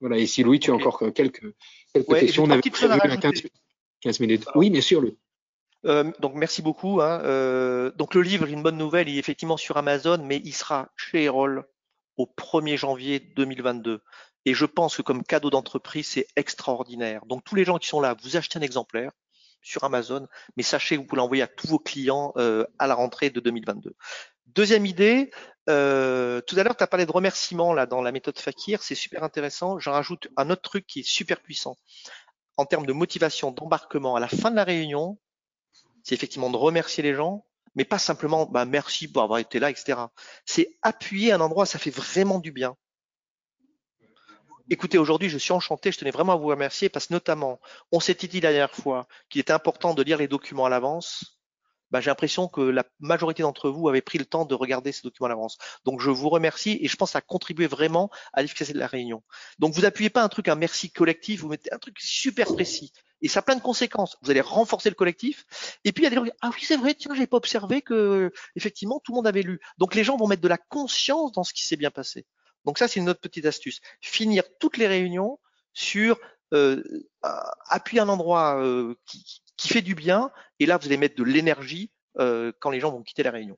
Voilà. 0.00 0.18
Et 0.18 0.26
si 0.26 0.42
Louis, 0.42 0.60
tu 0.60 0.70
as 0.70 0.74
encore 0.74 1.02
quelques 1.14 1.54
quelques 1.92 2.20
questions, 2.20 2.44
on 2.44 2.50
avait 2.50 2.60
prévu 2.60 3.18
15, 3.18 3.32
15, 4.00 4.20
minutes. 4.20 4.46
Oui, 4.54 4.70
bien 4.70 4.80
sûr, 4.80 5.00
Louis. 5.00 5.16
donc 6.20 6.34
merci 6.34 6.62
beaucoup. 6.62 7.00
Hein. 7.00 7.92
donc 7.96 8.14
le 8.14 8.22
livre, 8.22 8.46
une 8.46 8.62
bonne 8.62 8.78
nouvelle, 8.78 9.08
il 9.08 9.16
est 9.16 9.20
effectivement 9.20 9.56
sur 9.56 9.76
Amazon, 9.76 10.22
mais 10.24 10.40
il 10.44 10.54
sera 10.54 10.90
chez 10.96 11.24
Erol 11.24 11.66
au 12.18 12.26
1er 12.26 12.76
janvier 12.76 13.20
2022. 13.20 14.02
Et 14.44 14.54
je 14.54 14.66
pense 14.66 14.96
que 14.96 15.02
comme 15.02 15.22
cadeau 15.22 15.50
d'entreprise, 15.50 16.06
c'est 16.06 16.26
extraordinaire. 16.36 17.24
Donc 17.26 17.44
tous 17.44 17.54
les 17.54 17.64
gens 17.64 17.78
qui 17.78 17.88
sont 17.88 18.00
là, 18.00 18.14
vous 18.22 18.36
achetez 18.36 18.58
un 18.58 18.62
exemplaire 18.62 19.12
sur 19.62 19.84
Amazon, 19.84 20.26
mais 20.56 20.62
sachez 20.62 20.96
que 20.96 21.00
vous 21.00 21.06
pouvez 21.06 21.18
l'envoyer 21.18 21.42
à 21.42 21.46
tous 21.46 21.68
vos 21.68 21.78
clients 21.78 22.32
euh, 22.36 22.64
à 22.78 22.86
la 22.86 22.94
rentrée 22.94 23.30
de 23.30 23.40
2022. 23.40 23.94
Deuxième 24.46 24.86
idée, 24.86 25.30
euh, 25.68 26.40
tout 26.42 26.58
à 26.58 26.62
l'heure, 26.62 26.76
tu 26.76 26.84
as 26.84 26.86
parlé 26.86 27.06
de 27.06 27.12
remerciements 27.12 27.72
là 27.72 27.86
dans 27.86 28.02
la 28.02 28.12
méthode 28.12 28.38
Fakir, 28.38 28.82
c'est 28.82 28.94
super 28.94 29.22
intéressant. 29.22 29.78
J'en 29.78 29.92
rajoute 29.92 30.28
un 30.36 30.50
autre 30.50 30.62
truc 30.62 30.86
qui 30.86 31.00
est 31.00 31.08
super 31.08 31.40
puissant 31.40 31.76
en 32.58 32.66
termes 32.66 32.86
de 32.86 32.92
motivation, 32.92 33.52
d'embarquement 33.52 34.16
à 34.16 34.20
la 34.20 34.28
fin 34.28 34.50
de 34.50 34.56
la 34.56 34.64
réunion, 34.64 35.16
c'est 36.02 36.14
effectivement 36.14 36.50
de 36.50 36.56
remercier 36.56 37.04
les 37.04 37.14
gens, 37.14 37.46
mais 37.78 37.84
pas 37.84 38.00
simplement 38.00 38.44
bah, 38.44 38.64
merci 38.64 39.06
pour 39.06 39.22
avoir 39.22 39.38
été 39.38 39.60
là, 39.60 39.70
etc. 39.70 40.00
C'est 40.44 40.76
appuyer 40.82 41.30
un 41.30 41.40
endroit, 41.40 41.64
ça 41.64 41.78
fait 41.78 41.90
vraiment 41.92 42.40
du 42.40 42.50
bien. 42.50 42.76
Écoutez, 44.68 44.98
aujourd'hui, 44.98 45.30
je 45.30 45.38
suis 45.38 45.52
enchanté, 45.52 45.92
je 45.92 45.98
tenais 45.98 46.10
vraiment 46.10 46.32
à 46.32 46.36
vous 46.36 46.48
remercier 46.48 46.88
parce 46.88 47.06
que 47.06 47.14
notamment, 47.14 47.60
on 47.92 48.00
s'était 48.00 48.26
dit 48.26 48.40
la 48.40 48.50
dernière 48.50 48.74
fois 48.74 49.06
qu'il 49.30 49.40
était 49.40 49.52
important 49.52 49.94
de 49.94 50.02
lire 50.02 50.18
les 50.18 50.26
documents 50.26 50.66
à 50.66 50.68
l'avance. 50.68 51.40
Bah, 51.92 52.00
j'ai 52.00 52.10
l'impression 52.10 52.48
que 52.48 52.60
la 52.60 52.84
majorité 52.98 53.44
d'entre 53.44 53.70
vous 53.70 53.88
avez 53.88 54.02
pris 54.02 54.18
le 54.18 54.26
temps 54.26 54.44
de 54.44 54.56
regarder 54.56 54.90
ces 54.90 55.02
documents 55.02 55.26
à 55.26 55.30
l'avance. 55.30 55.56
Donc, 55.84 56.00
je 56.00 56.10
vous 56.10 56.28
remercie 56.28 56.78
et 56.82 56.88
je 56.88 56.96
pense 56.96 57.14
à 57.14 57.20
contribuer 57.20 57.68
vraiment 57.68 58.10
à 58.32 58.42
l'efficacité 58.42 58.74
de 58.74 58.80
la 58.80 58.88
réunion. 58.88 59.22
Donc, 59.60 59.72
vous 59.72 59.84
appuyez 59.84 60.10
pas 60.10 60.24
un 60.24 60.28
truc, 60.28 60.48
un 60.48 60.56
merci 60.56 60.90
collectif, 60.90 61.42
vous 61.42 61.48
mettez 61.48 61.72
un 61.72 61.78
truc 61.78 61.96
super 62.00 62.48
précis. 62.48 62.92
Et 63.20 63.28
ça 63.28 63.40
a 63.40 63.42
plein 63.42 63.56
de 63.56 63.60
conséquences. 63.60 64.16
Vous 64.22 64.30
allez 64.30 64.40
renforcer 64.40 64.88
le 64.88 64.94
collectif. 64.94 65.44
Et 65.84 65.92
puis 65.92 66.02
il 66.02 66.04
y 66.04 66.06
a 66.06 66.10
des 66.10 66.16
gens 66.16 66.22
qui 66.22 66.30
disent, 66.30 66.38
ah 66.40 66.50
oui, 66.52 66.60
c'est 66.62 66.76
vrai, 66.76 66.94
tiens, 66.94 67.14
j'ai 67.14 67.26
pas 67.26 67.36
observé 67.36 67.82
que 67.82 68.32
effectivement 68.54 69.00
tout 69.02 69.12
le 69.12 69.16
monde 69.16 69.26
avait 69.26 69.42
lu. 69.42 69.60
Donc 69.78 69.94
les 69.94 70.04
gens 70.04 70.16
vont 70.16 70.28
mettre 70.28 70.42
de 70.42 70.48
la 70.48 70.58
conscience 70.58 71.32
dans 71.32 71.44
ce 71.44 71.52
qui 71.52 71.66
s'est 71.66 71.76
bien 71.76 71.90
passé. 71.90 72.26
Donc 72.64 72.78
ça, 72.78 72.88
c'est 72.88 73.00
une 73.00 73.08
autre 73.08 73.20
petite 73.20 73.46
astuce. 73.46 73.80
Finir 74.00 74.44
toutes 74.60 74.76
les 74.76 74.86
réunions 74.86 75.38
sur 75.72 76.18
euh, 76.54 76.82
appuyer 77.68 78.00
un 78.00 78.08
endroit 78.08 78.62
euh, 78.62 78.94
qui, 79.06 79.42
qui, 79.56 79.68
fait 79.68 79.82
du 79.82 79.94
bien. 79.94 80.30
Et 80.60 80.66
là, 80.66 80.78
vous 80.78 80.86
allez 80.86 80.96
mettre 80.96 81.16
de 81.16 81.24
l'énergie 81.24 81.90
euh, 82.18 82.52
quand 82.60 82.70
les 82.70 82.80
gens 82.80 82.90
vont 82.90 83.02
quitter 83.02 83.22
la 83.22 83.30
réunion. 83.30 83.56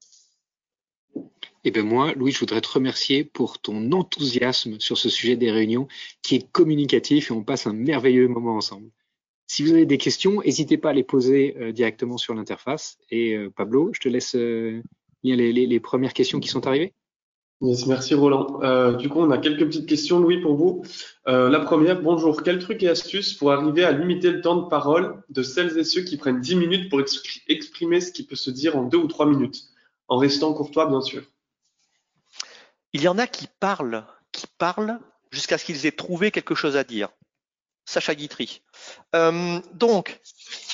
Eh 1.64 1.70
bien 1.70 1.82
moi, 1.82 2.12
Louis, 2.14 2.32
je 2.32 2.40
voudrais 2.40 2.60
te 2.60 2.68
remercier 2.68 3.24
pour 3.24 3.60
ton 3.60 3.92
enthousiasme 3.92 4.80
sur 4.80 4.96
ce 4.98 5.08
sujet 5.08 5.36
des 5.36 5.50
réunions 5.50 5.88
qui 6.22 6.36
est 6.36 6.50
communicatif 6.50 7.30
et 7.30 7.34
on 7.34 7.44
passe 7.44 7.66
un 7.66 7.72
merveilleux 7.72 8.28
moment 8.28 8.56
ensemble. 8.56 8.90
Si 9.52 9.64
vous 9.64 9.72
avez 9.72 9.84
des 9.84 9.98
questions, 9.98 10.42
n'hésitez 10.42 10.78
pas 10.78 10.90
à 10.90 10.92
les 10.92 11.02
poser 11.02 11.56
euh, 11.58 11.72
directement 11.72 12.18
sur 12.18 12.34
l'interface. 12.34 12.98
Et 13.10 13.34
euh, 13.34 13.50
Pablo, 13.50 13.90
je 13.92 13.98
te 13.98 14.08
laisse 14.08 14.36
euh, 14.36 14.80
lire 15.24 15.36
les, 15.36 15.52
les, 15.52 15.66
les, 15.66 15.80
premières 15.80 16.12
questions 16.12 16.38
qui 16.38 16.46
sont 16.46 16.68
arrivées. 16.68 16.94
Yes, 17.60 17.88
merci 17.88 18.14
Roland. 18.14 18.62
Euh, 18.62 18.92
du 18.92 19.08
coup, 19.08 19.18
on 19.18 19.32
a 19.32 19.38
quelques 19.38 19.64
petites 19.66 19.88
questions, 19.88 20.20
Louis, 20.20 20.40
pour 20.40 20.54
vous. 20.54 20.84
la 21.26 21.58
première, 21.58 22.00
bonjour. 22.00 22.44
Quel 22.44 22.60
truc 22.60 22.84
et 22.84 22.88
astuce 22.88 23.34
pour 23.34 23.50
arriver 23.50 23.82
à 23.82 23.90
limiter 23.90 24.30
le 24.30 24.40
temps 24.40 24.54
de 24.54 24.68
parole 24.68 25.20
de 25.30 25.42
celles 25.42 25.76
et 25.76 25.82
ceux 25.82 26.02
qui 26.02 26.16
prennent 26.16 26.40
10 26.40 26.54
minutes 26.54 26.88
pour 26.88 27.00
exprimer 27.48 28.00
ce 28.00 28.12
qui 28.12 28.24
peut 28.24 28.36
se 28.36 28.52
dire 28.52 28.76
en 28.76 28.84
deux 28.84 28.98
ou 28.98 29.08
trois 29.08 29.26
minutes, 29.26 29.64
en 30.06 30.18
restant 30.18 30.54
courtois, 30.54 30.86
bien 30.86 31.00
sûr 31.00 31.24
il 32.92 33.02
y 33.02 33.08
en 33.08 33.18
a 33.18 33.26
qui 33.26 33.46
parlent, 33.60 34.04
qui 34.32 34.46
parlent 34.58 34.98
jusqu'à 35.30 35.58
ce 35.58 35.64
qu'ils 35.64 35.86
aient 35.86 35.92
trouvé 35.92 36.30
quelque 36.30 36.54
chose 36.54 36.76
à 36.76 36.84
dire. 36.84 37.10
Sacha 37.90 38.14
Guitry. 38.14 38.62
Euh, 39.16 39.60
donc, 39.72 40.20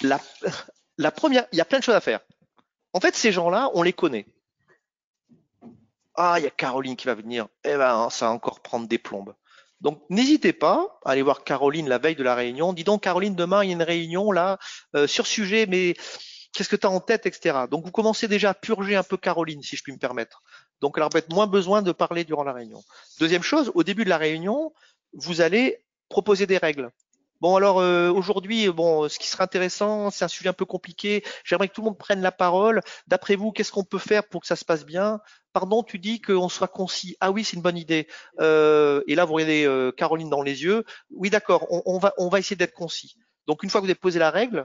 la, 0.03 1.11
première, 1.11 1.47
il 1.51 1.57
y 1.57 1.63
a 1.63 1.65
plein 1.65 1.79
de 1.79 1.85
choses 1.85 1.95
à 1.95 2.01
faire. 2.01 2.21
En 2.93 3.01
fait, 3.01 3.17
ces 3.17 3.33
gens-là, 3.33 3.71
on 3.73 3.83
les 3.83 3.95
connaît. 3.95 4.27
Ah, 6.15 6.35
il 6.39 6.45
y 6.45 6.47
a 6.47 6.51
Caroline 6.51 6.95
qui 6.95 7.07
va 7.07 7.15
venir. 7.15 7.49
Eh 7.65 7.75
ben, 7.77 8.11
ça 8.11 8.27
va 8.27 8.33
encore 8.33 8.61
prendre 8.61 8.87
des 8.87 8.99
plombes. 8.99 9.35
Donc, 9.81 10.03
n'hésitez 10.11 10.53
pas 10.53 10.99
à 11.05 11.13
aller 11.13 11.23
voir 11.23 11.43
Caroline 11.43 11.89
la 11.89 11.97
veille 11.97 12.17
de 12.17 12.23
la 12.23 12.35
réunion. 12.35 12.75
Dis 12.75 12.85
donc, 12.85 13.03
Caroline, 13.03 13.35
demain, 13.35 13.65
il 13.65 13.69
y 13.69 13.71
a 13.71 13.77
une 13.77 13.83
réunion 13.83 14.31
là 14.31 14.59
euh, 14.95 15.07
sur 15.07 15.27
sujet, 15.27 15.65
mais 15.67 15.95
qu'est-ce 16.53 16.69
que 16.69 16.77
tu 16.77 16.87
as 16.87 16.91
en 16.91 17.01
tête, 17.01 17.25
etc. 17.25 17.61
Donc, 17.71 17.85
vous 17.85 17.93
commencez 17.93 18.29
déjà 18.29 18.51
à 18.51 18.55
purger 18.55 18.95
un 18.95 19.03
peu 19.03 19.17
Caroline, 19.17 19.63
si 19.63 19.77
je 19.77 19.83
puis 19.83 19.93
me 19.93 19.99
permettre. 19.99 20.43
Donc, 20.83 20.95
elle 20.97 21.03
aura 21.03 21.21
moins 21.31 21.47
besoin 21.47 21.81
de 21.81 21.93
parler 21.93 22.25
durant 22.25 22.45
la 22.45 22.53
réunion. 22.53 22.83
Deuxième 23.21 23.43
chose, 23.43 23.73
au 23.75 23.85
début 23.85 24.05
de 24.05 24.11
la 24.11 24.19
réunion, 24.19 24.75
vous 25.15 25.41
allez 25.41 25.83
proposer 26.09 26.47
des 26.47 26.59
règles. 26.59 26.91
Bon, 27.41 27.57
alors 27.57 27.81
euh, 27.81 28.11
aujourd'hui, 28.11 28.69
bon, 28.71 29.09
ce 29.09 29.19
qui 29.19 29.29
serait 29.29 29.45
intéressant, 29.45 30.11
c'est 30.11 30.25
un 30.25 30.29
sujet 30.29 30.49
un 30.49 30.55
peu 30.55 30.65
compliqué. 30.65 31.23
J'aimerais 31.45 31.69
que 31.69 31.75
tout 31.75 31.83
le 31.83 31.87
monde 31.87 31.99
prenne 31.99 32.23
la 32.23 32.33
parole. 32.33 32.81
D'après 33.07 33.37
vous, 33.37 33.53
qu'est-ce 33.53 33.73
qu'on 33.73 33.85
peut 33.85 33.99
faire 33.99 34.27
pour 34.27 34.41
que 34.41 34.47
ça 34.47 34.57
se 34.57 34.65
passe 34.65 34.87
bien? 34.87 35.21
Pardon, 35.53 35.83
tu 35.83 35.99
dis 35.99 36.21
qu'on 36.21 36.49
soit 36.49 36.69
concis. 36.69 37.17
Ah 37.21 37.31
oui, 37.31 37.45
c'est 37.45 37.57
une 37.57 37.63
bonne 37.63 37.77
idée. 37.77 38.09
Euh, 38.41 39.03
et 39.07 39.15
là, 39.15 39.25
vous 39.25 39.35
regardez 39.35 39.65
euh, 39.67 39.93
Caroline 39.93 40.31
dans 40.31 40.43
les 40.43 40.63
yeux. 40.63 40.85
Oui, 41.11 41.31
d'accord. 41.31 41.67
On, 41.71 41.99
va, 41.99 42.15
on 42.19 42.29
va 42.29 42.39
essayer 42.39 42.57
d'être 42.57 42.75
concis. 42.75 43.17
Donc, 43.47 43.63
une 43.63 43.71
fois 43.71 43.81
que 43.81 43.87
vous 43.87 43.91
avez 43.91 43.99
posé 43.99 44.19
la 44.19 44.31
règle, 44.31 44.65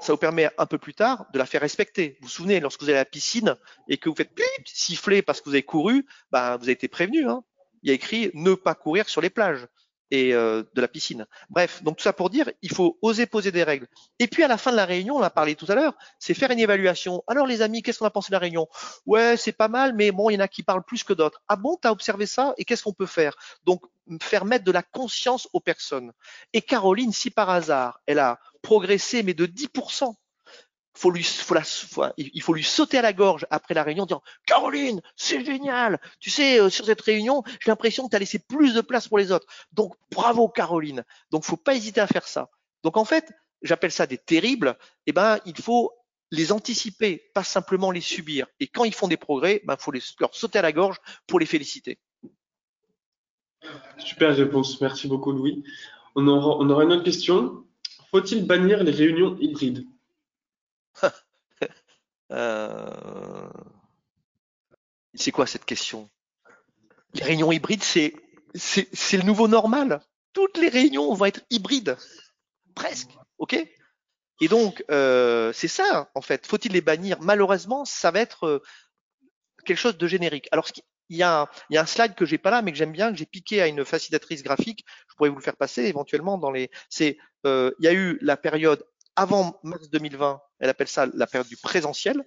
ça 0.00 0.12
vous 0.12 0.18
permet 0.18 0.50
un 0.58 0.66
peu 0.66 0.78
plus 0.78 0.94
tard 0.94 1.26
de 1.32 1.38
la 1.38 1.46
faire 1.46 1.60
respecter. 1.60 2.16
Vous 2.20 2.26
vous 2.26 2.32
souvenez, 2.32 2.60
lorsque 2.60 2.82
vous 2.82 2.88
allez 2.88 2.98
à 2.98 3.02
la 3.02 3.04
piscine 3.06 3.56
et 3.88 3.96
que 3.96 4.08
vous 4.08 4.14
faites 4.14 4.30
siffler 4.66 5.22
parce 5.22 5.40
que 5.40 5.46
vous 5.46 5.54
avez 5.54 5.62
couru, 5.62 6.06
bah, 6.30 6.56
vous 6.56 6.64
avez 6.64 6.72
été 6.72 6.88
prévenu. 6.88 7.28
Hein. 7.28 7.42
Il 7.82 7.88
y 7.88 7.92
a 7.92 7.94
écrit 7.94 8.30
ne 8.34 8.54
pas 8.54 8.74
courir 8.74 9.08
sur 9.08 9.20
les 9.20 9.30
plages 9.30 9.66
et 10.10 10.34
euh, 10.34 10.62
de 10.74 10.80
la 10.80 10.88
piscine. 10.88 11.26
Bref, 11.50 11.82
donc 11.82 11.96
tout 11.96 12.02
ça 12.02 12.12
pour 12.12 12.30
dire, 12.30 12.50
il 12.62 12.70
faut 12.70 12.98
oser 13.02 13.26
poser 13.26 13.50
des 13.50 13.62
règles. 13.62 13.86
Et 14.18 14.26
puis 14.26 14.42
à 14.42 14.48
la 14.48 14.56
fin 14.56 14.70
de 14.70 14.76
la 14.76 14.84
réunion, 14.84 15.16
on 15.16 15.22
a 15.22 15.30
parlé 15.30 15.54
tout 15.54 15.66
à 15.68 15.74
l'heure, 15.74 15.94
c'est 16.18 16.34
faire 16.34 16.50
une 16.50 16.58
évaluation. 16.58 17.22
Alors 17.26 17.46
les 17.46 17.62
amis, 17.62 17.82
qu'est-ce 17.82 17.98
qu'on 17.98 18.06
a 18.06 18.10
pensé 18.10 18.28
de 18.28 18.34
la 18.34 18.38
réunion? 18.38 18.68
Ouais, 19.06 19.36
c'est 19.36 19.52
pas 19.52 19.68
mal, 19.68 19.94
mais 19.94 20.10
bon, 20.12 20.30
il 20.30 20.34
y 20.34 20.36
en 20.36 20.40
a 20.40 20.48
qui 20.48 20.62
parlent 20.62 20.84
plus 20.84 21.04
que 21.04 21.12
d'autres. 21.12 21.42
Ah 21.48 21.56
bon, 21.56 21.76
t'as 21.80 21.90
observé 21.90 22.26
ça? 22.26 22.54
Et 22.58 22.64
qu'est-ce 22.64 22.82
qu'on 22.82 22.92
peut 22.92 23.06
faire? 23.06 23.36
Donc 23.64 23.82
faire 24.20 24.44
mettre 24.44 24.64
de 24.64 24.72
la 24.72 24.82
conscience 24.82 25.48
aux 25.52 25.60
personnes. 25.60 26.12
Et 26.52 26.62
Caroline, 26.62 27.12
si 27.12 27.30
par 27.30 27.50
hasard, 27.50 28.00
elle 28.06 28.18
a 28.18 28.38
progressé, 28.62 29.22
mais 29.22 29.34
de 29.34 29.46
10%, 29.46 30.14
il 32.16 32.42
faut 32.42 32.54
lui 32.54 32.64
sauter 32.64 32.98
à 32.98 33.02
la 33.02 33.12
gorge 33.12 33.46
après 33.50 33.74
la 33.74 33.82
réunion, 33.82 34.04
en 34.04 34.06
disant 34.06 34.22
Caroline, 34.46 35.00
c'est 35.16 35.44
génial. 35.44 36.00
Tu 36.20 36.30
sais, 36.30 36.60
euh, 36.60 36.70
sur 36.70 36.84
cette 36.86 37.00
réunion, 37.00 37.42
j'ai 37.60 37.70
l'impression 37.70 38.04
que 38.04 38.10
tu 38.10 38.16
as 38.16 38.20
laissé 38.20 38.38
plus 38.38 38.74
de 38.74 38.80
place 38.80 39.08
pour 39.08 39.18
les 39.18 39.32
autres. 39.32 39.46
Donc 39.72 39.94
bravo 40.10 40.48
Caroline. 40.48 41.04
Donc 41.30 41.44
faut 41.44 41.56
pas 41.56 41.74
hésiter 41.74 42.00
à 42.00 42.06
faire 42.06 42.26
ça. 42.26 42.48
Donc 42.82 42.96
en 42.96 43.04
fait, 43.04 43.32
j'appelle 43.62 43.90
ça 43.90 44.06
des 44.06 44.18
terribles. 44.18 44.76
Eh 45.06 45.12
ben, 45.12 45.38
il 45.46 45.56
faut 45.56 45.92
les 46.30 46.52
anticiper, 46.52 47.30
pas 47.34 47.44
simplement 47.44 47.90
les 47.90 48.00
subir. 48.00 48.46
Et 48.60 48.66
quand 48.66 48.84
ils 48.84 48.94
font 48.94 49.08
des 49.08 49.16
progrès, 49.16 49.62
ben 49.64 49.76
faut 49.76 49.92
leur 49.92 50.34
sauter 50.34 50.58
à 50.58 50.62
la 50.62 50.72
gorge 50.72 50.98
pour 51.26 51.38
les 51.40 51.46
féliciter. 51.46 51.98
Super 53.98 54.36
réponse. 54.36 54.80
Merci 54.80 55.08
beaucoup 55.08 55.32
Louis. 55.32 55.64
On 56.14 56.28
aura 56.28 56.84
une 56.84 56.92
autre 56.92 57.04
question. 57.04 57.64
Faut-il 58.10 58.46
bannir 58.46 58.84
les 58.84 58.92
réunions 58.92 59.36
hybrides? 59.40 59.86
euh... 62.30 63.48
C'est 65.14 65.30
quoi 65.30 65.46
cette 65.46 65.64
question? 65.64 66.10
Les 67.14 67.22
réunions 67.22 67.52
hybrides, 67.52 67.84
c'est 67.84 68.12
le 68.54 69.22
nouveau 69.22 69.46
normal. 69.46 70.00
Toutes 70.32 70.58
les 70.58 70.68
réunions 70.68 71.14
vont 71.14 71.26
être 71.26 71.42
hybrides, 71.50 71.96
presque, 72.74 73.10
ok? 73.38 73.56
Et 74.40 74.48
donc 74.48 74.84
euh, 74.90 75.52
c'est 75.52 75.68
ça 75.68 76.10
en 76.14 76.20
fait. 76.20 76.46
Faut-il 76.46 76.72
les 76.72 76.80
bannir? 76.80 77.20
Malheureusement, 77.20 77.84
ça 77.84 78.10
va 78.10 78.20
être 78.20 78.46
euh, 78.46 78.62
quelque 79.64 79.78
chose 79.78 79.96
de 79.96 80.06
générique. 80.08 80.48
Alors 80.50 80.66
il 81.08 81.16
y, 81.16 81.22
a 81.22 81.42
un, 81.42 81.48
il 81.70 81.74
y 81.74 81.78
a 81.78 81.82
un 81.82 81.86
slide 81.86 82.16
que 82.16 82.24
j'ai 82.24 82.38
pas 82.38 82.50
là, 82.50 82.62
mais 82.62 82.72
que 82.72 82.78
j'aime 82.78 82.90
bien, 82.90 83.12
que 83.12 83.18
j'ai 83.18 83.26
piqué 83.26 83.62
à 83.62 83.68
une 83.68 83.84
facilitatrice 83.84 84.42
graphique. 84.42 84.84
Je 85.08 85.14
pourrais 85.14 85.28
vous 85.28 85.36
le 85.36 85.42
faire 85.42 85.56
passer 85.56 85.84
éventuellement 85.84 86.38
dans 86.38 86.50
les. 86.50 86.70
C'est, 86.88 87.16
il 87.44 87.74
y 87.78 87.86
a 87.86 87.92
eu 87.92 88.18
la 88.22 88.36
période 88.36 88.84
avant 89.14 89.60
mars 89.62 89.88
2020, 89.90 90.40
elle 90.64 90.70
appelle 90.70 90.88
ça 90.88 91.04
la 91.12 91.26
période 91.26 91.46
du 91.46 91.58
présentiel. 91.58 92.24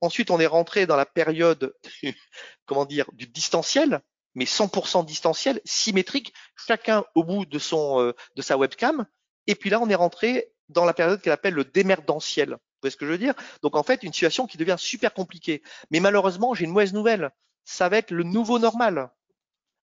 Ensuite, 0.00 0.32
on 0.32 0.40
est 0.40 0.46
rentré 0.46 0.86
dans 0.86 0.96
la 0.96 1.06
période, 1.06 1.72
comment 2.66 2.84
dire, 2.84 3.08
du 3.12 3.28
distanciel, 3.28 4.00
mais 4.34 4.44
100% 4.44 5.06
distanciel, 5.06 5.60
symétrique, 5.64 6.34
chacun 6.56 7.04
au 7.14 7.22
bout 7.22 7.46
de 7.46 7.60
euh, 7.74 8.12
de 8.34 8.42
sa 8.42 8.56
webcam. 8.56 9.06
Et 9.46 9.54
puis 9.54 9.70
là, 9.70 9.80
on 9.80 9.88
est 9.88 9.94
rentré 9.94 10.52
dans 10.68 10.84
la 10.84 10.94
période 10.94 11.20
qu'elle 11.20 11.32
appelle 11.32 11.54
le 11.54 11.62
démerdentiel. 11.62 12.50
Vous 12.50 12.58
voyez 12.82 12.90
ce 12.90 12.96
que 12.96 13.06
je 13.06 13.12
veux 13.12 13.18
dire? 13.18 13.34
Donc 13.62 13.76
en 13.76 13.84
fait, 13.84 14.02
une 14.02 14.12
situation 14.12 14.48
qui 14.48 14.58
devient 14.58 14.74
super 14.76 15.14
compliquée. 15.14 15.62
Mais 15.92 16.00
malheureusement, 16.00 16.54
j'ai 16.54 16.64
une 16.64 16.72
mauvaise 16.72 16.92
nouvelle. 16.92 17.30
Ça 17.64 17.88
va 17.88 17.98
être 17.98 18.10
le 18.10 18.24
nouveau 18.24 18.58
normal 18.58 19.12